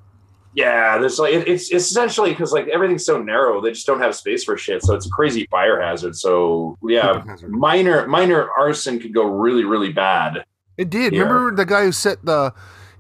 Yeah, 0.55 0.99
there's 0.99 1.19
like 1.19 1.35
it, 1.35 1.49
it's 1.49 1.71
it's 1.71 1.91
essentially 1.91 2.31
because 2.31 2.53
like 2.53 2.69
everything's 2.69 3.05
so 3.05 3.21
narrow, 3.21 3.61
they 3.61 3.71
just 3.71 3.87
don't 3.87 4.01
have 4.01 4.15
space 4.15 4.45
for 4.45 4.57
shit. 4.57 4.83
So 4.83 4.95
it's 4.95 5.07
a 5.07 5.11
crazy 5.11 5.47
fire 5.51 5.81
hazard. 5.81 6.17
So 6.17 6.79
yeah, 6.83 7.23
Hazard. 7.27 7.51
minor 7.51 8.07
minor 8.07 8.49
arson 8.59 8.99
could 9.01 9.13
go 9.13 9.25
really 9.25 9.65
really 9.65 9.93
bad. 9.93 10.45
It 10.77 10.91
did. 10.91 11.13
Yeah. 11.13 11.23
Remember 11.23 11.55
the 11.55 11.67
guy 11.67 11.85
who 11.85 11.93
set 11.93 12.25
the 12.25 12.53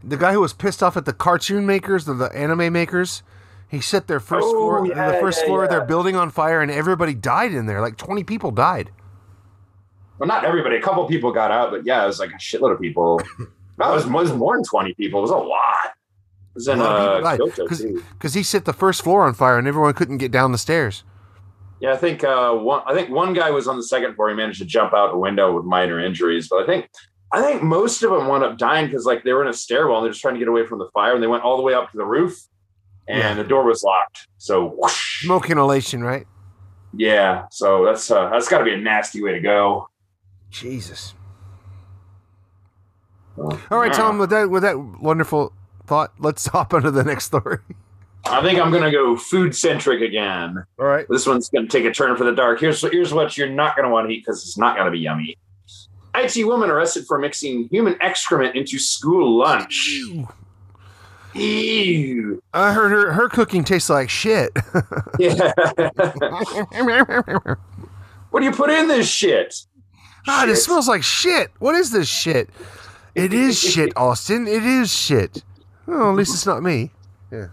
the 0.02 0.16
guy 0.16 0.32
who 0.32 0.40
was 0.40 0.52
pissed 0.52 0.82
off 0.82 0.96
at 0.96 1.04
the 1.04 1.12
cartoon 1.12 1.64
makers, 1.66 2.04
the, 2.04 2.14
the 2.14 2.34
anime 2.36 2.72
makers? 2.72 3.22
He 3.68 3.80
set 3.80 4.06
their 4.06 4.20
first 4.20 4.46
Oh, 4.46 4.52
floor 4.52 4.86
yeah, 4.86 5.12
the 5.12 5.18
first 5.18 5.40
yeah, 5.40 5.46
floor 5.46 5.64
of 5.64 5.70
their 5.70 5.84
building 5.84 6.14
on 6.14 6.30
fire 6.30 6.60
and 6.60 6.70
everybody 6.70 7.14
died 7.14 7.52
in 7.52 7.66
there. 7.66 7.80
Like 7.80 7.96
20 7.96 8.22
people 8.22 8.50
died. 8.52 8.90
Well, 10.18 10.28
not 10.28 10.44
everybody. 10.44 10.76
A 10.76 10.80
couple 10.80 11.04
people 11.08 11.32
got 11.32 11.50
out, 11.50 11.70
but 11.72 11.84
yeah, 11.84 12.04
it 12.04 12.06
was 12.06 12.20
like 12.20 12.30
a 12.30 12.38
shitload 12.38 12.72
of 12.72 12.80
people. 12.80 13.20
It 13.76 13.80
was, 13.80 14.04
it 14.06 14.10
was 14.12 14.32
more 14.32 14.54
than 14.54 14.62
twenty 14.62 14.94
people. 14.94 15.18
It 15.18 15.22
was 15.22 15.30
a 15.32 15.36
lot. 15.36 15.93
Was 16.54 16.68
in 16.68 16.78
A 16.78 16.82
lot 16.84 16.96
of 16.96 16.98
uh, 16.98 17.14
people 17.16 17.22
died, 17.22 17.38
Kyoto 17.56 17.66
'cause- 17.68 17.80
too. 17.82 18.04
Because 18.12 18.34
he 18.34 18.42
set 18.42 18.64
the 18.64 18.72
first 18.72 19.02
floor 19.02 19.24
on 19.26 19.34
fire 19.34 19.58
and 19.58 19.66
everyone 19.66 19.92
couldn't 19.94 20.18
get 20.18 20.30
down 20.30 20.52
the 20.52 20.58
stairs. 20.58 21.02
Yeah, 21.80 21.92
I 21.92 21.96
think 21.96 22.22
uh, 22.24 22.52
one. 22.54 22.82
I 22.86 22.94
think 22.94 23.10
one 23.10 23.34
guy 23.34 23.50
was 23.50 23.66
on 23.68 23.76
the 23.76 23.82
second 23.82 24.14
floor. 24.14 24.28
He 24.30 24.34
managed 24.36 24.60
to 24.60 24.64
jump 24.64 24.94
out 24.94 25.12
a 25.12 25.18
window 25.18 25.52
with 25.54 25.64
minor 25.64 25.98
injuries, 26.00 26.48
but 26.48 26.62
I 26.62 26.66
think 26.66 26.88
I 27.32 27.42
think 27.42 27.62
most 27.62 28.02
of 28.04 28.10
them 28.12 28.28
wound 28.28 28.44
up 28.44 28.56
dying 28.56 28.86
because 28.86 29.04
like 29.04 29.24
they 29.24 29.32
were 29.32 29.42
in 29.42 29.48
a 29.48 29.52
stairwell 29.52 29.98
and 29.98 30.04
they're 30.04 30.12
just 30.12 30.22
trying 30.22 30.34
to 30.34 30.38
get 30.38 30.48
away 30.48 30.64
from 30.64 30.78
the 30.78 30.88
fire, 30.94 31.12
and 31.14 31.22
they 31.22 31.26
went 31.26 31.42
all 31.42 31.56
the 31.56 31.62
way 31.62 31.74
up 31.74 31.90
to 31.90 31.96
the 31.98 32.04
roof, 32.06 32.38
and 33.08 33.18
Yeah. 33.18 33.34
the 33.34 33.44
door 33.44 33.64
was 33.64 33.82
locked. 33.82 34.28
So 34.38 34.68
whoosh. 34.78 35.24
Smoke 35.24 35.50
inhalation, 35.50 36.02
right? 36.04 36.26
yeah, 36.96 37.46
so 37.50 37.84
that's 37.84 38.08
uh, 38.10 38.30
that's 38.30 38.48
got 38.48 38.58
to 38.58 38.64
be 38.64 38.72
a 38.72 38.78
nasty 38.78 39.20
way 39.22 39.32
to 39.32 39.40
go. 39.40 39.88
Jesus. 40.50 41.14
All 43.36 43.58
right, 43.78 43.92
Tom. 43.92 44.18
With 44.18 44.30
that 44.30 44.48
with 44.48 44.62
that 44.62 44.78
wonderful 44.78 45.52
thought, 45.86 46.12
let's 46.18 46.46
hop 46.48 46.74
onto 46.74 46.90
the 46.90 47.04
next 47.04 47.24
story. 47.26 47.58
I 48.26 48.40
think 48.42 48.58
I'm 48.58 48.72
gonna 48.72 48.90
go 48.90 49.16
food 49.16 49.54
centric 49.54 50.00
again. 50.00 50.64
All 50.78 50.86
right. 50.86 51.06
This 51.08 51.26
one's 51.26 51.50
going 51.50 51.68
to 51.68 51.70
take 51.70 51.84
a 51.84 51.92
turn 51.92 52.16
for 52.16 52.24
the 52.24 52.32
dark. 52.32 52.58
Here's 52.58 52.80
here's 52.80 53.12
what 53.12 53.36
you're 53.36 53.50
not 53.50 53.76
going 53.76 53.84
to 53.86 53.92
want 53.92 54.08
to 54.08 54.14
eat 54.14 54.20
because 54.24 54.42
it's 54.42 54.56
not 54.56 54.76
going 54.76 54.86
to 54.86 54.90
be 54.90 55.00
yummy. 55.00 55.36
IT 56.14 56.46
woman 56.46 56.70
arrested 56.70 57.06
for 57.06 57.18
mixing 57.18 57.68
human 57.68 58.00
excrement 58.00 58.54
into 58.54 58.78
school 58.78 59.36
lunch. 59.36 60.00
Ew. 61.34 62.42
I 62.54 62.72
heard 62.72 62.92
her 62.92 63.12
her 63.12 63.28
cooking 63.28 63.64
tastes 63.64 63.90
like 63.90 64.08
shit. 64.08 64.52
Yeah. 65.18 65.52
what 68.30 68.40
do 68.40 68.46
you 68.46 68.52
put 68.52 68.70
in 68.70 68.88
this 68.88 69.08
shit? 69.08 69.54
Ah, 70.26 70.42
God, 70.42 70.48
it 70.48 70.56
smells 70.56 70.88
like 70.88 71.02
shit. 71.02 71.50
What 71.58 71.74
is 71.74 71.90
this 71.90 72.08
shit? 72.08 72.48
It 73.14 73.32
is 73.32 73.58
shit, 73.58 73.92
Austin. 73.96 74.46
It 74.46 74.64
is 74.64 74.92
shit. 74.92 75.42
Oh, 75.86 76.10
at 76.10 76.16
least 76.16 76.34
it's 76.34 76.46
not 76.46 76.62
me. 76.62 76.90
Yeah. 77.30 77.48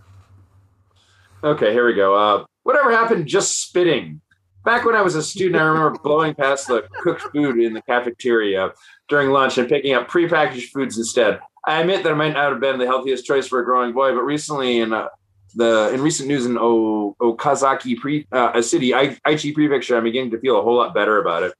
Okay, 1.43 1.71
here 1.71 1.85
we 1.85 1.93
go. 1.93 2.15
Uh, 2.15 2.45
whatever 2.63 2.91
happened 2.91 3.27
just 3.27 3.61
spitting? 3.61 4.21
Back 4.63 4.85
when 4.85 4.95
I 4.95 5.01
was 5.01 5.15
a 5.15 5.23
student, 5.23 5.61
I 5.61 5.65
remember 5.65 5.97
blowing 6.03 6.35
past 6.35 6.67
the 6.67 6.87
cooked 7.01 7.23
food 7.33 7.59
in 7.59 7.73
the 7.73 7.81
cafeteria 7.81 8.71
during 9.09 9.29
lunch 9.31 9.57
and 9.57 9.67
picking 9.67 9.93
up 9.93 10.07
prepackaged 10.07 10.69
foods 10.69 10.97
instead. 10.97 11.39
I 11.65 11.81
admit 11.81 12.03
that 12.03 12.11
it 12.11 12.15
might 12.15 12.33
not 12.33 12.51
have 12.51 12.59
been 12.61 12.77
the 12.79 12.85
healthiest 12.85 13.25
choice 13.25 13.47
for 13.47 13.59
a 13.59 13.65
growing 13.65 13.93
boy, 13.93 14.13
but 14.13 14.21
recently 14.21 14.79
in 14.79 14.93
uh, 14.93 15.07
the 15.55 15.91
in 15.93 16.01
recent 16.01 16.27
news 16.27 16.45
in 16.45 16.57
o- 16.59 17.15
Okazaki 17.21 17.97
pre, 17.99 18.25
uh, 18.31 18.51
a 18.55 18.63
city, 18.63 18.93
I, 18.93 19.15
Aichi 19.27 19.53
Prefecture, 19.53 19.97
I'm 19.97 20.03
beginning 20.03 20.31
to 20.31 20.39
feel 20.39 20.59
a 20.59 20.61
whole 20.63 20.77
lot 20.77 20.93
better 20.93 21.19
about 21.19 21.43
it. 21.43 21.53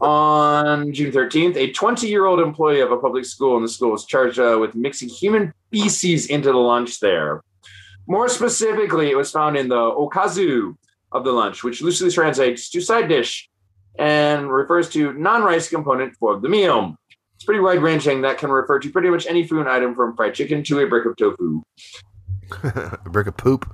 On 0.00 0.92
June 0.92 1.10
13th, 1.10 1.56
a 1.56 1.72
20 1.72 2.06
year 2.06 2.26
old 2.26 2.40
employee 2.40 2.80
of 2.80 2.92
a 2.92 2.98
public 2.98 3.24
school 3.24 3.56
in 3.56 3.62
the 3.62 3.68
school 3.68 3.90
was 3.90 4.06
charged 4.06 4.38
uh, 4.38 4.56
with 4.60 4.74
mixing 4.74 5.08
human 5.08 5.52
feces 5.72 6.26
into 6.26 6.52
the 6.52 6.58
lunch 6.58 7.00
there. 7.00 7.42
More 8.06 8.28
specifically, 8.28 9.10
it 9.10 9.16
was 9.16 9.30
found 9.30 9.56
in 9.56 9.68
the 9.68 9.74
okazu 9.74 10.76
of 11.12 11.24
the 11.24 11.32
lunch, 11.32 11.64
which 11.64 11.82
loosely 11.82 12.10
translates 12.10 12.70
to 12.70 12.80
side 12.80 13.08
dish 13.08 13.50
and 13.98 14.50
refers 14.50 14.88
to 14.90 15.12
non-rice 15.14 15.68
component 15.68 16.14
for 16.16 16.38
the 16.38 16.48
meal. 16.48 16.96
It's 17.34 17.44
pretty 17.44 17.60
wide-ranging 17.60 18.22
that 18.22 18.38
can 18.38 18.50
refer 18.50 18.78
to 18.78 18.90
pretty 18.90 19.10
much 19.10 19.26
any 19.26 19.46
food 19.46 19.66
item 19.66 19.94
from 19.94 20.16
fried 20.16 20.34
chicken 20.34 20.62
to 20.64 20.80
a 20.80 20.86
brick 20.86 21.06
of 21.06 21.16
tofu. 21.16 21.62
A 22.62 23.10
brick 23.10 23.26
of 23.26 23.36
poop. 23.36 23.70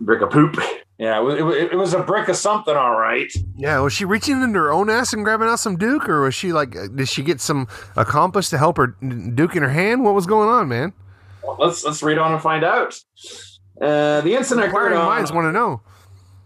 Brick 0.00 0.22
of 0.22 0.30
poop. 0.30 0.56
Yeah, 0.98 1.20
it 1.20 1.22
was, 1.22 1.56
it 1.56 1.76
was 1.76 1.94
a 1.94 2.02
brick 2.02 2.28
of 2.28 2.34
something, 2.34 2.74
all 2.74 2.98
right. 2.98 3.32
Yeah, 3.56 3.78
was 3.78 3.92
she 3.92 4.04
reaching 4.04 4.42
into 4.42 4.58
her 4.58 4.72
own 4.72 4.90
ass 4.90 5.12
and 5.12 5.24
grabbing 5.24 5.46
out 5.46 5.60
some 5.60 5.76
Duke, 5.76 6.08
or 6.08 6.22
was 6.22 6.34
she 6.34 6.52
like, 6.52 6.74
uh, 6.74 6.88
did 6.88 7.08
she 7.08 7.22
get 7.22 7.40
some 7.40 7.68
accomplice 7.94 8.50
to 8.50 8.58
help 8.58 8.78
her 8.78 8.88
Duke 8.88 9.54
in 9.54 9.62
her 9.62 9.68
hand? 9.68 10.02
What 10.02 10.14
was 10.14 10.26
going 10.26 10.48
on, 10.48 10.66
man? 10.66 10.92
Well, 11.44 11.56
let's 11.60 11.84
let's 11.84 12.02
read 12.02 12.18
on 12.18 12.32
and 12.32 12.42
find 12.42 12.64
out. 12.64 12.98
Uh, 13.80 14.22
the 14.22 14.34
incident 14.34 14.66
occurred 14.66 14.92
on 14.92 15.06
minds 15.06 15.30
want 15.30 15.46
to 15.46 15.52
know. 15.52 15.82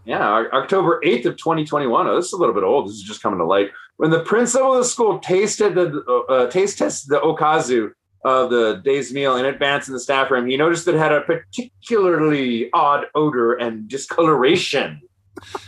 Yeah, 0.05 0.45
October 0.53 1.01
8th 1.03 1.25
of 1.25 1.37
2021. 1.37 2.07
Oh, 2.07 2.15
this 2.15 2.27
is 2.27 2.33
a 2.33 2.37
little 2.37 2.53
bit 2.53 2.63
old. 2.63 2.87
This 2.87 2.95
is 2.95 3.03
just 3.03 3.23
coming 3.23 3.39
to 3.39 3.45
light. 3.45 3.71
When 3.97 4.11
the 4.11 4.19
principal 4.19 4.73
of 4.73 4.79
the 4.79 4.85
school 4.85 5.17
tasted 5.17 5.73
the 5.73 6.25
uh, 6.29 6.47
taste 6.47 6.77
tested 6.77 7.09
the 7.09 7.21
okazu 7.21 7.91
of 8.25 8.49
the 8.49 8.81
day's 8.83 9.13
meal 9.13 9.37
in 9.37 9.45
advance 9.45 9.87
in 9.87 9.93
the 9.93 9.99
staff 9.99 10.31
room, 10.31 10.47
he 10.47 10.57
noticed 10.57 10.85
that 10.85 10.95
it 10.95 10.99
had 10.99 11.11
a 11.11 11.21
particularly 11.21 12.69
odd 12.73 13.05
odor 13.15 13.53
and 13.53 13.87
discoloration. 13.87 15.01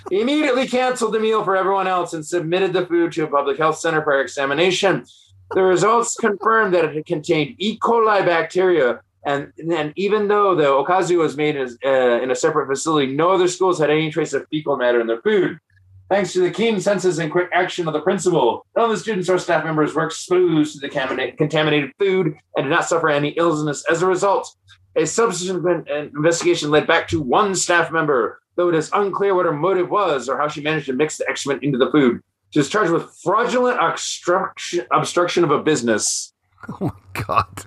he 0.09 0.21
immediately 0.21 0.67
canceled 0.67 1.13
the 1.13 1.19
meal 1.19 1.43
for 1.43 1.55
everyone 1.55 1.87
else 1.87 2.13
and 2.13 2.25
submitted 2.25 2.71
the 2.73 2.85
food 2.85 3.11
to 3.11 3.23
a 3.23 3.27
public 3.27 3.57
health 3.57 3.77
center 3.77 4.03
for 4.03 4.21
examination. 4.21 5.03
The 5.51 5.63
results 5.63 6.15
confirmed 6.15 6.73
that 6.73 6.85
it 6.85 6.95
had 6.95 7.05
contained 7.05 7.55
E. 7.59 7.77
coli 7.77 8.25
bacteria, 8.25 9.01
and, 9.25 9.51
and 9.71 9.93
even 9.95 10.27
though 10.27 10.55
the 10.55 10.63
okazu 10.63 11.17
was 11.17 11.35
made 11.35 11.55
as, 11.57 11.77
uh, 11.85 12.21
in 12.21 12.31
a 12.31 12.35
separate 12.35 12.67
facility, 12.67 13.13
no 13.13 13.31
other 13.31 13.47
schools 13.47 13.79
had 13.79 13.89
any 13.89 14.11
trace 14.11 14.33
of 14.33 14.47
fecal 14.49 14.77
matter 14.77 15.01
in 15.01 15.07
their 15.07 15.21
food. 15.21 15.59
Thanks 16.07 16.33
to 16.33 16.39
the 16.39 16.51
keen 16.51 16.79
senses 16.79 17.17
and 17.17 17.31
quick 17.31 17.49
action 17.51 17.87
of 17.87 17.93
the 17.93 18.01
principal, 18.01 18.63
none 18.75 18.85
of 18.85 18.91
the 18.91 18.97
students 18.97 19.27
or 19.27 19.39
staff 19.39 19.63
members 19.63 19.95
were 19.95 20.05
exposed 20.05 20.73
to 20.73 20.79
the 20.79 20.87
contaminate- 20.87 21.37
contaminated 21.37 21.91
food 21.97 22.35
and 22.55 22.65
did 22.65 22.69
not 22.69 22.85
suffer 22.85 23.09
any 23.09 23.29
illness 23.29 23.83
as 23.89 24.03
a 24.03 24.05
result. 24.05 24.55
A 24.95 25.05
subsequent 25.05 25.89
investigation 25.89 26.69
led 26.69 26.85
back 26.85 27.07
to 27.07 27.19
one 27.19 27.55
staff 27.55 27.91
member, 27.91 28.39
though 28.55 28.69
it 28.69 28.75
is 28.75 28.91
unclear 28.93 29.33
what 29.33 29.47
her 29.47 29.51
motive 29.51 29.89
was 29.89 30.29
or 30.29 30.37
how 30.37 30.47
she 30.47 30.61
managed 30.61 30.85
to 30.85 30.93
mix 30.93 31.17
the 31.17 31.27
excrement 31.27 31.63
into 31.63 31.79
the 31.79 31.89
food. 31.91 32.21
She 32.51 32.59
was 32.59 32.69
charged 32.69 32.91
with 32.91 33.09
fraudulent 33.23 33.79
obstruction, 33.81 34.85
obstruction 34.91 35.43
of 35.43 35.49
a 35.49 35.63
business. 35.63 36.31
Oh 36.81 36.85
my 36.85 37.23
god. 37.25 37.65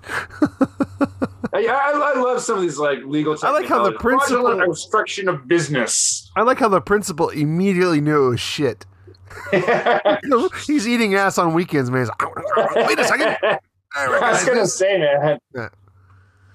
I, 1.55 1.66
I, 1.66 2.12
I 2.16 2.20
love 2.20 2.40
some 2.42 2.57
of 2.57 2.62
these 2.62 2.78
like 2.78 2.99
legal. 3.05 3.36
I 3.42 3.51
like 3.51 3.66
how 3.66 3.84
the. 3.84 3.99
Fraudulent 3.99 4.59
principal- 4.59 4.70
obstruction 4.70 5.28
of 5.28 5.46
business. 5.49 6.30
I 6.36 6.42
like 6.42 6.59
how 6.59 6.68
the 6.68 6.80
principal 6.80 7.28
immediately 7.30 8.01
knew 8.01 8.26
it 8.26 8.30
was 8.30 8.40
shit. 8.40 8.86
He's 10.66 10.88
eating 10.88 11.14
ass 11.14 11.38
on 11.38 11.55
weekends, 11.55 11.90
man. 11.90 12.09
Like, 12.57 12.74
Wait 12.88 12.99
a 12.99 13.05
second. 13.05 13.36
I 13.42 13.59
I 13.96 14.32
was 14.32 14.44
gonna 14.44 14.66
say, 14.66 14.99
man. 14.99 15.38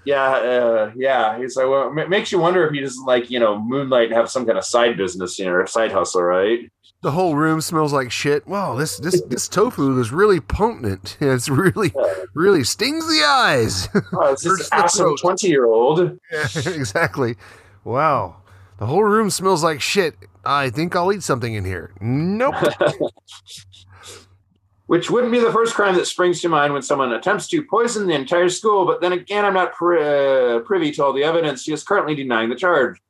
Yeah. 0.05 0.43
Yeah, 0.43 0.49
uh, 0.49 0.91
yeah. 0.95 1.37
He's 1.37 1.55
like, 1.55 1.67
well, 1.67 1.97
it 1.97 2.09
makes 2.09 2.31
you 2.31 2.39
wonder 2.39 2.65
if 2.67 2.73
he 2.73 2.81
doesn't 2.81 3.05
like, 3.05 3.29
you 3.29 3.39
know, 3.39 3.59
moonlight 3.59 4.07
and 4.07 4.13
have 4.15 4.29
some 4.29 4.45
kind 4.45 4.57
of 4.57 4.65
side 4.65 4.97
business, 4.97 5.39
you 5.39 5.45
know, 5.45 5.51
or 5.51 5.67
side 5.67 5.91
hustle, 5.91 6.23
right? 6.23 6.69
The 7.01 7.11
whole 7.11 7.35
room 7.35 7.59
smells 7.59 7.91
like 7.91 8.11
shit. 8.11 8.47
Wow, 8.47 8.75
this 8.75 8.97
this 8.97 9.21
this 9.23 9.49
tofu 9.49 9.99
is 9.99 10.11
really 10.11 10.39
potent. 10.39 11.17
It's 11.21 11.49
really 11.49 11.93
really 12.33 12.63
stings 12.63 13.05
the 13.07 13.23
eyes. 13.25 13.89
Oh, 14.13 14.31
it's 14.31 14.43
this 14.43 14.69
awesome 14.71 15.15
twenty-year-old. 15.17 16.17
Yeah, 16.31 16.47
exactly. 16.55 17.35
Wow. 17.83 18.37
The 18.77 18.85
whole 18.85 19.03
room 19.03 19.29
smells 19.29 19.63
like 19.63 19.81
shit. 19.81 20.15
I 20.45 20.69
think 20.69 20.95
I'll 20.95 21.11
eat 21.11 21.23
something 21.23 21.53
in 21.53 21.65
here. 21.65 21.91
Nope. 21.99 22.55
Which 24.93 25.09
wouldn't 25.09 25.31
be 25.31 25.39
the 25.39 25.51
first 25.51 25.73
crime 25.73 25.95
that 25.95 26.05
springs 26.05 26.39
to 26.39 26.47
mind 26.47 26.71
when 26.71 26.83
someone 26.83 27.11
attempts 27.13 27.47
to 27.47 27.65
poison 27.65 28.05
the 28.05 28.13
entire 28.13 28.47
school. 28.47 28.85
But 28.85 29.01
then 29.01 29.11
again, 29.11 29.43
I'm 29.43 29.55
not 29.55 29.73
pri- 29.73 30.03
uh, 30.03 30.59
privy 30.59 30.91
to 30.91 31.03
all 31.03 31.13
the 31.13 31.23
evidence. 31.23 31.63
She 31.63 31.73
is 31.73 31.83
currently 31.83 32.13
denying 32.13 32.49
the 32.49 32.55
charge. 32.55 33.01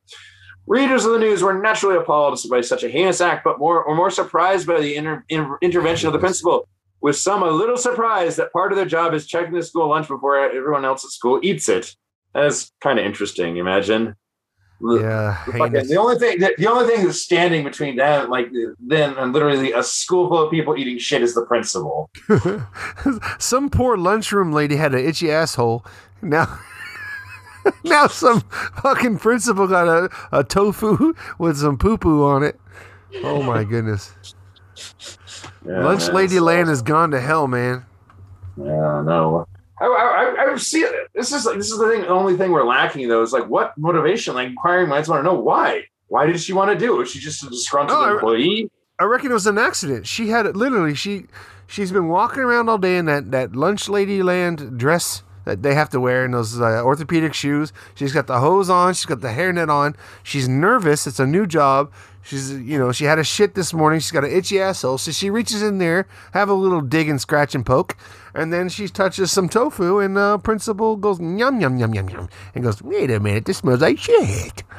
Readers 0.65 1.03
of 1.03 1.11
the 1.11 1.19
news 1.19 1.43
were 1.43 1.61
naturally 1.61 1.97
appalled 1.97 2.39
by 2.49 2.61
such 2.61 2.85
a 2.85 2.89
heinous 2.89 3.19
act, 3.19 3.43
but 3.43 3.59
more 3.59 3.83
or 3.83 3.95
more 3.95 4.09
surprised 4.09 4.65
by 4.65 4.79
the 4.79 4.95
inter- 4.95 5.25
in- 5.27 5.57
intervention 5.61 6.07
of 6.07 6.13
the 6.13 6.19
principal. 6.19 6.69
With 7.01 7.17
some 7.17 7.43
a 7.43 7.51
little 7.51 7.75
surprised 7.75 8.37
that 8.37 8.53
part 8.53 8.71
of 8.71 8.77
their 8.77 8.85
job 8.85 9.13
is 9.13 9.27
checking 9.27 9.53
the 9.53 9.61
school 9.61 9.89
lunch 9.89 10.07
before 10.07 10.37
everyone 10.37 10.85
else 10.85 11.03
at 11.03 11.11
school 11.11 11.41
eats 11.43 11.67
it. 11.67 11.93
That's 12.33 12.71
kind 12.79 12.97
of 12.97 13.03
interesting. 13.03 13.57
Imagine. 13.57 14.15
Yeah, 14.81 15.41
The, 15.45 15.51
fucking- 15.53 15.87
the 15.87 15.95
only 15.97 16.17
thing 16.17 16.39
that 16.39 16.57
the 16.57 16.67
only 16.67 16.93
thing 16.93 17.05
that's 17.05 17.21
standing 17.21 17.63
between 17.63 17.95
them, 17.95 18.29
like 18.29 18.49
then 18.79 19.13
and 19.17 19.31
literally 19.31 19.71
a 19.71 19.81
school 19.81 20.27
full 20.27 20.43
of 20.45 20.51
people 20.51 20.75
eating 20.77 20.97
shit 20.97 21.21
is 21.21 21.33
the 21.35 21.45
principal. 21.45 22.09
some 23.39 23.69
poor 23.69 23.95
lunchroom 23.97 24.51
lady 24.51 24.75
had 24.75 24.93
an 24.93 24.99
itchy 25.05 25.31
asshole. 25.31 25.85
Now, 26.21 26.59
now 27.85 28.07
some 28.07 28.41
fucking 28.81 29.19
principal 29.19 29.67
got 29.67 29.87
a, 29.87 30.09
a 30.37 30.43
tofu 30.43 31.13
with 31.37 31.57
some 31.57 31.77
poo 31.77 31.97
poo 31.97 32.23
on 32.25 32.43
it. 32.43 32.59
Oh 33.23 33.41
my 33.43 33.63
goodness. 33.63 34.13
Yeah, 35.65 35.85
Lunch 35.85 36.07
man, 36.07 36.15
lady 36.15 36.39
land 36.41 36.67
has 36.67 36.81
gone 36.81 37.11
to 37.11 37.21
hell, 37.21 37.47
man. 37.47 37.85
Yeah, 38.57 39.01
no. 39.05 39.47
I, 39.87 40.35
I, 40.47 40.51
I- 40.53 40.57
see 40.57 40.81
it. 40.81 41.09
This 41.13 41.31
is 41.31 41.45
like 41.45 41.57
this 41.57 41.71
is 41.71 41.77
the 41.79 41.87
thing. 41.89 42.01
The 42.01 42.07
only 42.09 42.37
thing 42.37 42.51
we're 42.51 42.65
lacking 42.65 43.07
though 43.07 43.21
is 43.21 43.33
like 43.33 43.47
what 43.47 43.77
motivation. 43.77 44.35
Like 44.35 44.47
inquiring 44.49 44.89
minds 44.89 45.09
want 45.09 45.19
to 45.19 45.23
know 45.23 45.37
why. 45.39 45.83
Why 46.07 46.25
did 46.27 46.39
she 46.39 46.53
want 46.53 46.71
to 46.71 46.77
do 46.77 46.93
it? 46.95 46.97
Was 46.99 47.11
she 47.11 47.19
just 47.19 47.43
a 47.43 47.49
disgruntled 47.49 47.97
Oh, 47.99 48.13
employee? 48.13 48.69
I 48.99 49.05
reckon 49.05 49.31
it 49.31 49.33
was 49.33 49.47
an 49.47 49.57
accident. 49.57 50.05
She 50.05 50.29
had 50.29 50.45
it 50.45 50.55
literally. 50.55 50.93
She 50.95 51.25
she's 51.65 51.91
been 51.91 52.07
walking 52.07 52.41
around 52.43 52.69
all 52.69 52.77
day 52.77 52.97
in 52.97 53.05
that 53.05 53.31
that 53.31 53.55
lunch 53.55 53.89
lady 53.89 54.21
land 54.21 54.77
dress 54.77 55.23
that 55.45 55.61
they 55.63 55.73
have 55.73 55.89
to 55.89 55.99
wear 55.99 56.23
and 56.23 56.33
those 56.33 56.61
uh, 56.61 56.81
orthopedic 56.83 57.33
shoes. 57.33 57.73
She's 57.95 58.13
got 58.13 58.27
the 58.27 58.39
hose 58.39 58.69
on. 58.69 58.93
She's 58.93 59.05
got 59.05 59.19
the 59.21 59.29
hairnet 59.29 59.69
on. 59.69 59.95
She's 60.21 60.47
nervous. 60.47 61.05
It's 61.07 61.19
a 61.19 61.27
new 61.27 61.45
job. 61.45 61.91
She's 62.23 62.53
you 62.53 62.79
know 62.79 62.91
she 62.93 63.03
had 63.03 63.19
a 63.19 63.23
shit 63.23 63.53
this 63.53 63.73
morning. 63.73 63.99
She's 63.99 64.11
got 64.11 64.23
an 64.23 64.31
itchy 64.31 64.59
asshole. 64.59 64.97
So 64.97 65.11
she 65.11 65.29
reaches 65.29 65.61
in 65.61 65.77
there, 65.77 66.07
have 66.33 66.47
a 66.47 66.53
little 66.53 66.79
dig 66.81 67.09
and 67.09 67.19
scratch 67.19 67.53
and 67.53 67.65
poke, 67.65 67.97
and 68.33 68.51
then 68.51 68.69
she 68.69 68.87
touches 68.87 69.31
some 69.31 69.49
tofu. 69.49 69.99
And 69.99 70.17
uh, 70.17 70.37
principal 70.37 70.95
goes 70.95 71.19
yum 71.19 71.59
yum 71.59 71.77
yum 71.77 71.93
yum 71.93 72.09
yum 72.09 72.29
and 72.55 72.63
goes, 72.63 72.81
wait 72.81 73.11
a 73.11 73.19
minute, 73.19 73.45
this 73.45 73.57
smells 73.57 73.81
like 73.81 73.99
shit. 73.99 74.63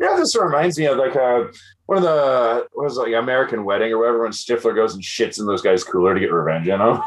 Yeah, 0.00 0.16
this 0.16 0.36
reminds 0.36 0.78
me 0.78 0.86
of 0.86 0.96
like 0.96 1.14
uh, 1.14 1.44
one 1.86 1.98
of 1.98 2.02
the 2.02 2.66
what 2.72 2.84
was 2.84 2.96
it, 2.96 3.02
like 3.02 3.14
American 3.14 3.64
Wedding 3.64 3.92
or 3.92 3.98
whatever 3.98 4.22
when 4.22 4.32
Stifler 4.32 4.74
goes 4.74 4.94
and 4.94 5.02
shits 5.02 5.38
in 5.38 5.46
those 5.46 5.62
guys' 5.62 5.84
cooler 5.84 6.14
to 6.14 6.20
get 6.20 6.32
revenge. 6.32 6.66
You 6.66 6.76
know, 6.78 7.02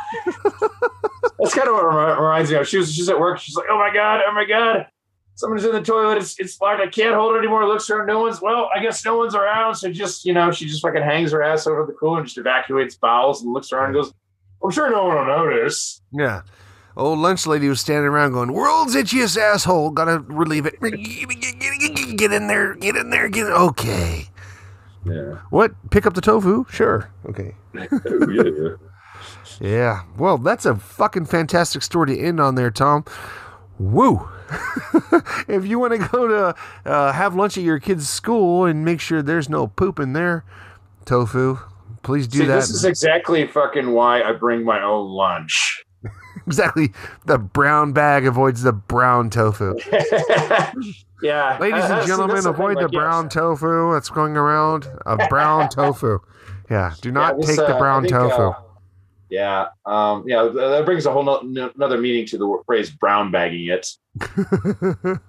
that's 1.39 1.53
kind 1.53 1.67
of 1.67 1.76
what 1.76 1.86
reminds 1.86 2.51
me 2.51 2.57
of. 2.57 2.67
She 2.67 2.78
was 2.78 2.93
she's 2.93 3.09
at 3.09 3.19
work. 3.19 3.39
She's 3.39 3.55
like, 3.55 3.65
oh 3.69 3.78
my 3.78 3.93
god, 3.93 4.22
oh 4.28 4.34
my 4.34 4.45
god. 4.45 4.88
Someone's 5.42 5.66
in 5.66 5.72
the 5.72 5.82
toilet. 5.82 6.20
It's, 6.20 6.39
it's 6.39 6.62
locked. 6.62 6.82
I 6.82 6.88
can't 6.88 7.16
hold 7.16 7.36
it 7.36 7.39
anymore. 7.39 7.68
Looks 7.68 7.89
around. 7.89 8.06
No 8.06 8.20
one's. 8.20 8.44
Well, 8.44 8.70
I 8.76 8.80
guess 8.80 9.04
no 9.04 9.18
one's 9.18 9.34
around. 9.34 9.74
So 9.74 9.92
just 9.92 10.24
you 10.24 10.34
know, 10.34 10.52
she 10.52 10.68
just 10.68 10.84
fucking 10.84 11.02
hangs 11.02 11.32
her 11.32 11.42
ass 11.42 11.66
over 11.66 11.84
the 11.88 11.94
cooler 11.94 12.20
and 12.20 12.28
just 12.28 12.38
evacuates 12.38 12.96
bowels 12.96 13.42
and 13.42 13.52
looks 13.52 13.72
around 13.72 13.86
and 13.86 13.96
goes, 13.96 14.14
"I'm 14.64 14.70
sure 14.70 14.92
no 14.92 15.06
one 15.06 15.16
will 15.18 15.26
notice." 15.26 16.04
Yeah. 16.12 16.42
Old 16.96 17.18
lunch 17.18 17.48
lady 17.48 17.70
was 17.70 17.80
standing 17.80 18.06
around 18.06 18.34
going, 18.34 18.52
World's 18.52 18.96
itchiest 18.96 19.36
asshole. 19.36 19.92
Gotta 19.92 20.20
relieve 20.20 20.68
it. 20.68 20.80
Get 20.80 22.32
in 22.32 22.48
there. 22.48 22.76
Get 22.76 22.96
in 22.96 23.10
there. 23.10 23.30
Get 23.30 23.48
in. 23.48 23.54
Okay. 23.54 24.28
Yeah. 25.06 25.39
What? 25.50 25.72
Pick 25.89 26.06
up 26.06 26.14
the 26.14 26.22
tofu? 26.22 26.66
Sure. 26.70 27.10
Okay. 27.28 27.56
Oh, 27.89 28.30
yeah. 28.30 28.76
Yeah. 29.60 30.04
Well, 30.18 30.38
that's 30.38 30.66
a 30.66 30.76
fucking 30.76 31.26
fantastic 31.26 31.82
story 31.82 32.16
to 32.16 32.20
end 32.20 32.39
on 32.39 32.56
there, 32.56 32.72
Tom. 32.72 33.06
Woo. 33.80 34.28
if 35.47 35.66
you 35.66 35.80
want 35.80 35.93
to 35.93 36.08
go 36.10 36.28
to 36.28 36.56
uh, 36.86 37.12
have 37.12 37.36
lunch 37.36 37.58
at 37.58 37.64
your 37.64 37.80
kid's 37.80 38.10
school 38.10 38.66
and 38.66 38.84
make 38.86 38.99
sure 38.99 39.22
there's 39.22 39.49
no 39.49 39.68
poop 39.68 39.99
in 39.99 40.14
there, 40.14 40.43
tofu, 41.06 41.60
please 42.04 42.28
do 42.28 42.39
See, 42.39 42.45
that. 42.45 42.56
this 42.56 42.70
is 42.70 42.86
exactly 42.86 43.47
fucking 43.47 43.91
why 43.91 44.22
I 44.22 44.34
bring 44.34 44.64
my 44.64 44.82
own 44.82 45.10
lunch. 45.10 45.84
exactly. 46.47 46.93
The 47.26 47.38
brown 47.38 47.93
bag 47.93 48.26
avoids 48.26 48.64
the 48.64 48.74
brown 48.74 49.30
tofu. 49.30 49.76
yeah, 51.22 51.58
Ladies 51.60 51.84
uh, 51.84 51.97
and 51.99 52.08
gentlemen, 52.08 52.45
avoid 52.45 52.78
the 52.78 52.84
like, 52.84 52.91
brown 52.91 53.30
tofu 53.30 53.93
that's 53.93 54.10
going 54.10 54.38
around. 54.38 54.88
A 55.06 55.28
brown 55.28 55.70
tofu. 55.70 56.20
Yeah, 56.70 56.93
do 57.02 57.12
not 57.12 57.38
this, 57.38 57.47
take 57.47 57.60
uh, 57.60 57.68
the 57.68 57.76
I 57.76 57.80
brown 57.80 58.04
think, 58.04 58.14
tofu. 58.14 58.41
uh, 58.41 58.54
yeah, 59.32 59.67
um, 59.86 60.25
yeah, 60.27 60.43
that 60.53 60.86
brings 60.86 61.05
a 61.05 61.11
whole 61.11 61.23
no- 61.23 61.41
no- 61.41 61.71
another 61.75 61.97
meaning 61.97 62.25
to 62.27 62.38
the 62.38 62.63
phrase 62.65 62.91
"brown 62.91 63.32
bagging 63.32 63.69
it." 63.69 63.88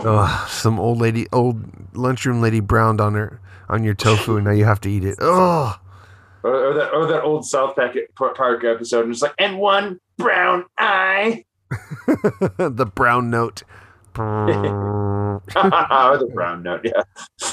oh, 0.00 0.46
some 0.48 0.78
old 0.78 0.98
lady, 0.98 1.26
old 1.32 1.64
lunchroom 1.96 2.40
lady 2.40 2.60
browned 2.60 3.00
on 3.00 3.14
her 3.14 3.40
on 3.68 3.82
your 3.84 3.94
tofu, 3.94 4.36
and 4.36 4.44
now 4.44 4.52
you 4.52 4.64
have 4.64 4.80
to 4.82 4.90
eat 4.90 5.04
it. 5.04 5.16
Oh, 5.20 5.76
Or, 6.42 6.54
or 6.70 6.74
that, 6.74 6.92
or 6.92 7.06
that 7.06 7.22
old 7.22 7.46
South 7.46 7.74
Park 7.74 8.36
Park 8.36 8.64
episode, 8.64 9.04
and 9.04 9.12
it's 9.12 9.22
like, 9.22 9.34
and 9.38 9.58
one 9.58 9.98
brown 10.18 10.66
eye. 10.78 11.44
the 12.58 12.90
brown 12.94 13.30
note. 13.30 13.62
or 14.18 15.42
the 16.18 16.30
brown 16.34 16.62
note, 16.62 16.82
yeah. 16.84 17.02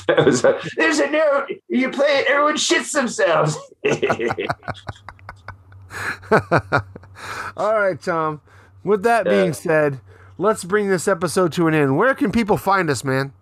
It 0.10 0.26
was 0.26 0.42
There's 0.78 1.00
a 1.00 1.10
note. 1.10 1.48
You 1.68 1.90
play 1.90 2.08
it, 2.08 2.28
everyone 2.28 2.56
shits 2.56 2.94
themselves. 2.94 3.58
All 7.58 7.74
right, 7.74 8.02
Tom. 8.02 8.42
With 8.84 9.04
that 9.04 9.26
Yeah. 9.26 9.32
being 9.32 9.54
said, 9.54 10.00
let's 10.38 10.64
bring 10.64 10.90
this 10.90 11.08
episode 11.08 11.52
to 11.54 11.68
an 11.68 11.74
end. 11.74 11.98
Where 11.98 12.14
can 12.16 12.32
people 12.32 12.58
find 12.58 12.90
us, 12.90 13.04
man? 13.04 13.34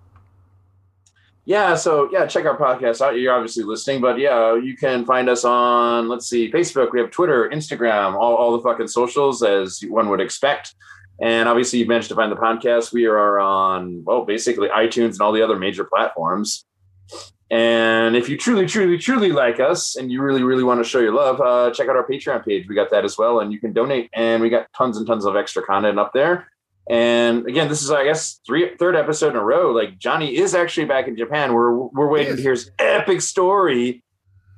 Yeah, 1.48 1.76
so 1.76 2.10
yeah, 2.12 2.26
check 2.26 2.46
our 2.46 2.58
podcast 2.58 3.02
out. 3.02 3.20
You're 3.20 3.34
obviously 3.34 3.64
listening, 3.64 4.02
but 4.02 4.18
yeah, 4.18 4.56
you 4.56 4.76
can 4.76 5.06
find 5.06 5.30
us 5.30 5.46
on 5.46 6.08
let's 6.08 6.28
see, 6.28 6.52
Facebook, 6.52 6.92
we 6.92 7.00
have 7.00 7.12
Twitter, 7.12 7.50
Instagram, 7.54 8.16
all, 8.16 8.36
all 8.36 8.58
the 8.58 8.64
fucking 8.64 8.88
socials 8.88 9.44
as 9.44 9.82
one 9.88 10.10
would 10.10 10.22
expect. 10.22 10.74
And 11.22 11.48
obviously 11.48 11.80
you've 11.80 11.88
managed 11.88 12.10
to 12.10 12.16
find 12.16 12.32
the 12.32 12.36
podcast. 12.36 12.92
We 12.92 13.06
are 13.06 13.40
on 13.40 14.04
well, 14.04 14.26
basically 14.26 14.70
iTunes 14.70 15.14
and 15.14 15.22
all 15.22 15.32
the 15.32 15.42
other 15.42 15.58
major 15.58 15.84
platforms. 15.84 16.66
And 17.52 18.16
if 18.16 18.28
you 18.28 18.38
truly, 18.38 18.66
truly, 18.66 18.98
truly 18.98 19.32
like 19.32 19.60
us 19.60 19.96
and 19.96 20.12
you 20.12 20.22
really, 20.22 20.44
really 20.44 20.64
want 20.64 20.84
to 20.84 20.90
show 20.90 21.00
your 21.00 21.14
love, 21.14 21.40
uh, 21.40 21.72
check 21.72 21.88
out 21.88 21.96
our 21.96 22.06
Patreon 22.06 22.44
page. 22.44 22.68
We 22.68 22.76
got 22.76 22.90
that 22.90 23.06
as 23.06 23.18
well. 23.18 23.40
And 23.40 23.54
you 23.54 23.60
can 23.60 23.72
donate 23.72 24.10
and 24.14 24.42
we 24.42 24.50
got 24.50 24.68
tons 24.76 24.98
and 24.98 25.06
tons 25.06 25.26
of 25.26 25.36
extra 25.36 25.64
content 25.64 26.00
up 26.00 26.12
there. 26.14 26.48
And 26.90 27.48
again, 27.48 27.68
this 27.68 27.82
is, 27.82 27.90
I 27.90 28.04
guess, 28.04 28.42
three 28.46 28.76
third 28.78 28.96
episode 28.96 29.30
in 29.30 29.36
a 29.38 29.44
row. 29.44 29.72
Like 29.72 29.98
Johnny 29.98 30.38
is 30.38 30.54
actually 30.54 30.86
back 30.86 31.08
in 31.08 31.18
Japan. 31.18 31.54
We're 31.54 31.74
we're 31.74 32.10
waiting 32.10 32.36
to 32.36 32.42
hear 32.42 32.52
his 32.52 32.72
epic 32.78 33.22
story 33.22 34.04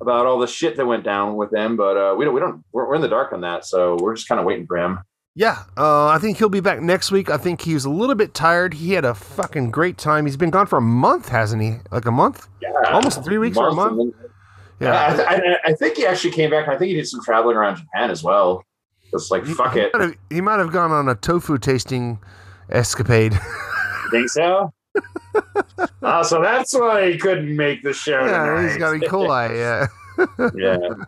about 0.02 0.26
all 0.26 0.38
the 0.38 0.48
shit 0.48 0.76
that 0.76 0.86
went 0.86 1.04
down 1.04 1.36
with 1.38 1.54
him. 1.54 1.78
But 1.78 1.98
uh, 1.98 2.16
we 2.18 2.26
don't 2.26 2.34
we 2.34 2.40
don't 2.42 2.66
we're, 2.74 2.88
we're 2.88 2.96
in 2.96 3.02
the 3.02 3.08
dark 3.08 3.32
on 3.32 3.42
that, 3.42 3.66
so 3.66 3.98
we're 4.02 4.16
just 4.16 4.28
kind 4.28 4.40
of 4.40 4.46
waiting 4.46 4.68
for 4.68 4.78
him. 4.78 5.00
Yeah, 5.38 5.66
uh, 5.78 6.08
I 6.08 6.18
think 6.18 6.40
he'll 6.40 6.50
be 6.50 6.62
back 6.62 6.82
next 6.82 7.12
week. 7.12 7.30
I 7.30 7.38
think 7.38 7.62
he 7.62 7.76
was 7.76 7.86
a 7.86 7.92
little 7.92 8.16
bit 8.16 8.34
tired. 8.34 8.74
He 8.74 8.94
had 8.94 9.06
a 9.06 9.14
fucking 9.14 9.70
great 9.70 10.00
time. 10.00 10.26
He's 10.26 10.36
been 10.36 10.50
gone 10.50 10.66
for 10.66 10.78
a 10.78 10.82
month, 10.82 11.30
hasn't 11.30 11.62
he? 11.62 11.76
Like 11.92 12.08
a 12.08 12.12
month? 12.12 12.48
Yeah, 12.60 12.72
Almost 12.92 13.24
three 13.24 13.38
weeks 13.38 13.56
or 13.56 13.68
a 13.68 13.74
month? 13.74 14.16
Yeah. 14.80 15.12
I, 15.12 15.16
th- 15.16 15.28
I, 15.28 15.70
I 15.70 15.74
think 15.74 15.98
he 15.98 16.08
actually 16.08 16.32
came 16.32 16.50
back. 16.50 16.66
and 16.66 16.76
I 16.76 16.80
think 16.80 16.90
he 16.90 16.96
did 16.96 17.08
some 17.08 17.24
traveling 17.24 17.56
around 17.56 17.76
Japan 17.76 18.10
as 18.10 18.24
well. 18.24 18.64
Just 19.12 19.30
like 19.30 19.46
fuck 19.46 19.74
he 19.74 19.82
it. 19.82 19.94
Might 19.94 20.02
have, 20.02 20.16
he 20.32 20.42
might 20.42 20.58
have 20.58 20.72
gone 20.72 20.92
on 20.92 21.08
a 21.08 21.14
tofu 21.14 21.60
tasting 21.60 22.18
escapade. 22.70 23.40
You 24.06 24.12
think 24.12 24.30
so? 24.30 24.74
oh, 26.02 26.24
so 26.24 26.42
that's 26.42 26.74
why 26.74 27.12
he 27.12 27.18
couldn't 27.18 27.54
make 27.54 27.84
the 27.84 27.92
show. 27.94 28.26
yeah, 28.26 28.64
he's 28.66 28.78
got 28.78 28.92
tonight. 28.92 29.06
E. 29.06 29.10
coli. 29.10 29.58
Yeah. 29.58 30.50
yeah. 30.56 31.06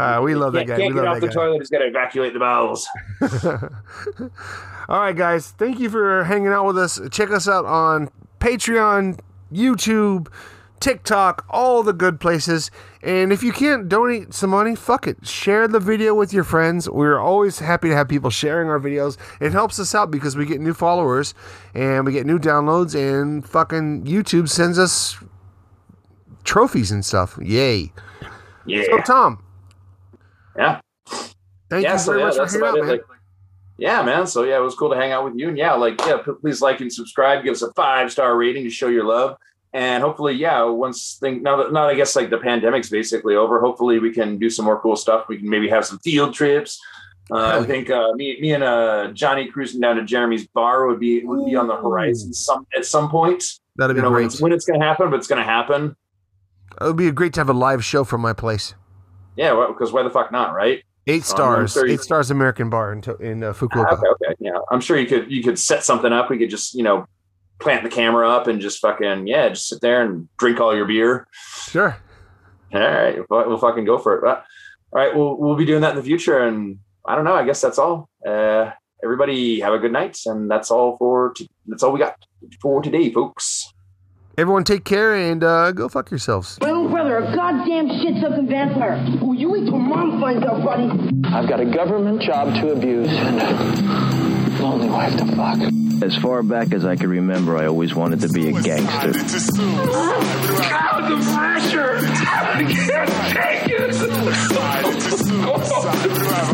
Uh, 0.00 0.22
we 0.22 0.34
love 0.34 0.52
that 0.54 0.66
guy. 0.66 0.78
can't 0.78 0.94
we 0.94 1.00
get 1.00 1.06
off 1.06 1.20
the 1.20 1.28
guy. 1.28 1.32
toilet. 1.32 1.58
He's 1.58 1.70
got 1.70 1.78
to 1.78 1.86
evacuate 1.86 2.32
the 2.32 2.38
bowels. 2.38 2.88
All 4.88 5.00
right, 5.00 5.16
guys. 5.16 5.50
Thank 5.52 5.78
you 5.78 5.90
for 5.90 6.24
hanging 6.24 6.48
out 6.48 6.66
with 6.66 6.78
us. 6.78 7.00
Check 7.10 7.30
us 7.30 7.46
out 7.46 7.64
on 7.64 8.10
Patreon, 8.40 9.20
YouTube, 9.52 10.28
TikTok, 10.80 11.44
all 11.50 11.82
the 11.82 11.92
good 11.92 12.18
places. 12.18 12.70
And 13.02 13.32
if 13.32 13.42
you 13.42 13.52
can't 13.52 13.88
donate 13.88 14.32
some 14.32 14.50
money, 14.50 14.74
fuck 14.74 15.06
it. 15.06 15.26
Share 15.26 15.68
the 15.68 15.78
video 15.78 16.14
with 16.14 16.32
your 16.32 16.44
friends. 16.44 16.88
We're 16.88 17.18
always 17.18 17.58
happy 17.58 17.90
to 17.90 17.94
have 17.94 18.08
people 18.08 18.30
sharing 18.30 18.68
our 18.70 18.80
videos. 18.80 19.18
It 19.40 19.52
helps 19.52 19.78
us 19.78 19.94
out 19.94 20.10
because 20.10 20.36
we 20.36 20.46
get 20.46 20.60
new 20.60 20.74
followers 20.74 21.34
and 21.74 22.06
we 22.06 22.12
get 22.12 22.26
new 22.26 22.38
downloads, 22.38 22.94
and 22.94 23.46
fucking 23.46 24.04
YouTube 24.04 24.48
sends 24.48 24.78
us 24.78 25.22
trophies 26.44 26.90
and 26.90 27.04
stuff. 27.04 27.38
Yay. 27.42 27.92
Yeah. 28.66 28.84
So, 28.84 28.98
Tom, 29.02 29.42
yeah. 30.60 30.80
thank 31.70 31.84
yeah, 31.84 31.92
you 31.94 31.98
so 31.98 32.12
very 32.12 32.20
yeah, 32.22 32.26
much 32.28 32.36
for 32.36 32.46
hanging 32.46 32.66
out, 32.66 32.74
man. 32.74 32.88
Like, 32.88 33.02
yeah, 33.78 34.02
man. 34.02 34.26
So 34.26 34.42
yeah, 34.44 34.58
it 34.58 34.62
was 34.62 34.74
cool 34.74 34.90
to 34.90 34.96
hang 34.96 35.12
out 35.12 35.24
with 35.24 35.36
you. 35.36 35.48
And 35.48 35.56
yeah, 35.58 35.72
like 35.72 35.98
yeah, 36.06 36.18
please 36.40 36.60
like 36.60 36.80
and 36.80 36.92
subscribe. 36.92 37.42
Give 37.44 37.52
us 37.52 37.62
a 37.62 37.72
five 37.72 38.12
star 38.12 38.36
rating 38.36 38.64
to 38.64 38.70
show 38.70 38.88
your 38.88 39.04
love. 39.04 39.36
and 39.72 40.02
hopefully, 40.02 40.34
yeah, 40.34 40.62
once 40.64 41.18
thing 41.20 41.42
now 41.42 41.56
that 41.56 41.72
now 41.72 41.86
I 41.88 41.94
guess 41.94 42.16
like 42.16 42.30
the 42.30 42.38
pandemic's 42.38 42.90
basically 42.90 43.36
over, 43.36 43.60
hopefully 43.60 43.98
we 43.98 44.12
can 44.12 44.38
do 44.38 44.50
some 44.50 44.64
more 44.64 44.80
cool 44.80 44.96
stuff. 44.96 45.28
We 45.28 45.38
can 45.38 45.48
maybe 45.48 45.68
have 45.68 45.84
some 45.84 45.98
field 46.00 46.34
trips. 46.34 46.80
Uh, 47.30 47.60
I 47.62 47.64
think 47.64 47.90
uh, 47.90 48.12
me, 48.14 48.40
me 48.40 48.52
and 48.54 48.64
uh, 48.64 49.12
Johnny 49.12 49.46
cruising 49.46 49.80
down 49.80 49.94
to 49.96 50.04
Jeremy's 50.04 50.48
bar 50.48 50.88
would 50.88 50.98
be 50.98 51.24
would 51.24 51.46
be 51.46 51.54
on 51.54 51.68
the 51.68 51.76
horizon 51.76 52.32
some 52.32 52.66
at 52.76 52.84
some 52.84 53.08
point. 53.08 53.44
That'd 53.76 53.94
be 53.94 53.98
You 53.98 54.02
know 54.02 54.10
when 54.10 54.22
great. 54.22 54.26
it's, 54.26 54.40
when 54.40 54.52
it's 54.52 54.64
going 54.64 54.80
to 54.80 54.84
happen, 54.84 55.10
but 55.10 55.16
it's 55.20 55.28
going 55.28 55.38
to 55.38 55.48
happen. 55.48 55.96
It 56.80 56.84
would 56.84 56.96
be 56.96 57.10
great 57.12 57.32
to 57.34 57.40
have 57.40 57.48
a 57.48 57.52
live 57.54 57.84
show 57.84 58.02
from 58.02 58.20
my 58.20 58.32
place. 58.32 58.74
Yeah, 59.40 59.66
because 59.68 59.90
why 59.90 60.02
the 60.02 60.10
fuck 60.10 60.30
not, 60.30 60.54
right? 60.54 60.82
Eight 61.06 61.22
Um, 61.22 61.22
stars, 61.22 61.76
I'm 61.76 61.80
sure 61.80 61.86
you- 61.88 61.94
eight 61.94 62.00
stars 62.00 62.30
American 62.30 62.68
bar 62.68 62.92
in, 62.92 63.00
to- 63.02 63.16
in 63.16 63.42
uh, 63.42 63.52
Fukuoka. 63.54 63.92
Okay, 63.94 64.06
okay, 64.26 64.34
yeah. 64.38 64.52
I'm 64.70 64.80
sure 64.80 64.98
you 64.98 65.06
could 65.06 65.30
you 65.32 65.42
could 65.42 65.58
set 65.58 65.82
something 65.82 66.12
up. 66.12 66.28
We 66.28 66.36
could 66.38 66.50
just 66.50 66.74
you 66.74 66.82
know 66.82 67.06
plant 67.58 67.82
the 67.84 67.88
camera 67.90 68.28
up 68.28 68.46
and 68.46 68.60
just 68.60 68.80
fucking 68.80 69.26
yeah, 69.26 69.48
just 69.48 69.68
sit 69.68 69.80
there 69.80 70.02
and 70.02 70.28
drink 70.38 70.60
all 70.60 70.76
your 70.76 70.84
beer. 70.86 71.26
Sure. 71.68 71.96
All 72.72 72.80
right, 72.80 73.18
we'll, 73.30 73.48
we'll 73.48 73.58
fucking 73.58 73.84
go 73.84 73.98
for 73.98 74.14
it. 74.16 74.20
But, 74.22 74.44
all 74.92 75.00
right, 75.02 75.16
we'll 75.16 75.36
we'll 75.38 75.56
be 75.56 75.64
doing 75.64 75.80
that 75.80 75.90
in 75.90 75.96
the 75.96 76.02
future, 76.02 76.38
and 76.46 76.78
I 77.06 77.14
don't 77.16 77.24
know. 77.24 77.34
I 77.34 77.44
guess 77.46 77.60
that's 77.62 77.78
all. 77.78 78.10
Uh, 78.26 78.70
everybody 79.02 79.58
have 79.60 79.72
a 79.72 79.78
good 79.78 79.92
night, 79.92 80.18
and 80.26 80.50
that's 80.50 80.70
all 80.70 80.96
for 80.98 81.32
t- 81.32 81.48
that's 81.66 81.82
all 81.82 81.92
we 81.92 81.98
got 81.98 82.14
for 82.60 82.82
today, 82.82 83.10
folks. 83.10 83.72
Everyone 84.38 84.64
take 84.64 84.84
care 84.84 85.14
and 85.14 85.42
uh, 85.42 85.72
go 85.72 85.88
fuck 85.88 86.10
yourselves. 86.10 86.56
My 86.62 86.70
own 86.70 86.90
brother, 86.90 87.18
a 87.18 87.34
goddamn 87.34 87.88
shit-sucking 87.88 88.46
vampire. 88.48 88.96
Will 89.20 89.34
you 89.34 89.50
wait 89.50 89.64
till 89.66 89.78
mom 89.90 90.20
finds 90.20 90.44
out, 90.44 90.64
buddy? 90.64 90.88
I've 91.24 91.48
got 91.48 91.58
a 91.60 91.64
government 91.64 92.22
job 92.22 92.54
to 92.54 92.70
abuse 92.72 93.08
and 93.08 93.40
a 93.42 94.62
lonely 94.62 94.88
wife 94.88 95.16
to 95.16 95.26
fuck. 95.34 95.58
As 96.02 96.16
far 96.16 96.42
back 96.44 96.72
as 96.72 96.84
I 96.84 96.94
can 96.96 97.10
remember, 97.10 97.56
I 97.56 97.66
always 97.66 97.92
wanted 97.94 98.20
to 98.20 98.28
be 98.28 98.48
a 98.48 98.52
gangster. 98.52 99.12
God, 99.12 99.18
the 101.10 101.16
pressure! 101.34 101.98
I 101.98 102.64
can't 102.70 103.10
take 103.34 103.66
it! 103.68 103.90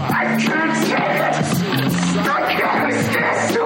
I 0.01 0.39
can't 0.41 0.75
take 0.89 1.11
it! 1.21 1.35
I 2.27 2.31
can't 2.57 2.91
get 3.13 3.53
to 3.53 3.65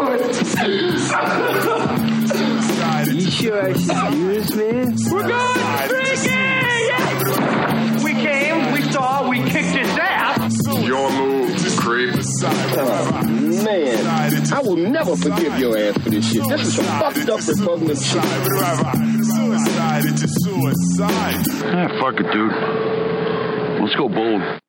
it! 3.07 3.15
You 3.15 3.31
sure 3.31 3.63
I 3.63 3.73
should 3.73 4.15
use 4.19 4.55
man? 4.55 4.97
We're 5.11 5.29
going 5.29 5.57
freaking! 5.89 6.80
Your 10.91 11.09
move, 11.13 11.57
creep. 11.77 12.11
Oh, 12.43 13.23
man, 13.23 14.53
I 14.53 14.61
will 14.61 14.75
never 14.75 15.15
forgive 15.15 15.57
your 15.61 15.79
ass 15.79 15.97
for 16.03 16.11
this 16.11 16.33
shit. 16.33 16.49
This 16.49 16.67
is 16.67 16.75
some 16.75 16.85
fucked 16.85 17.29
up 17.29 17.47
repugnant 17.47 17.97
shit. 17.97 18.25
Suicide, 19.25 20.05
it's 20.07 20.25
a 20.25 20.29
suicide. 20.29 21.47
Ah, 21.63 21.87
fuck 22.01 22.19
it, 22.19 22.27
dude. 22.33 23.81
Let's 23.81 23.95
go 23.95 24.09
bold. 24.09 24.60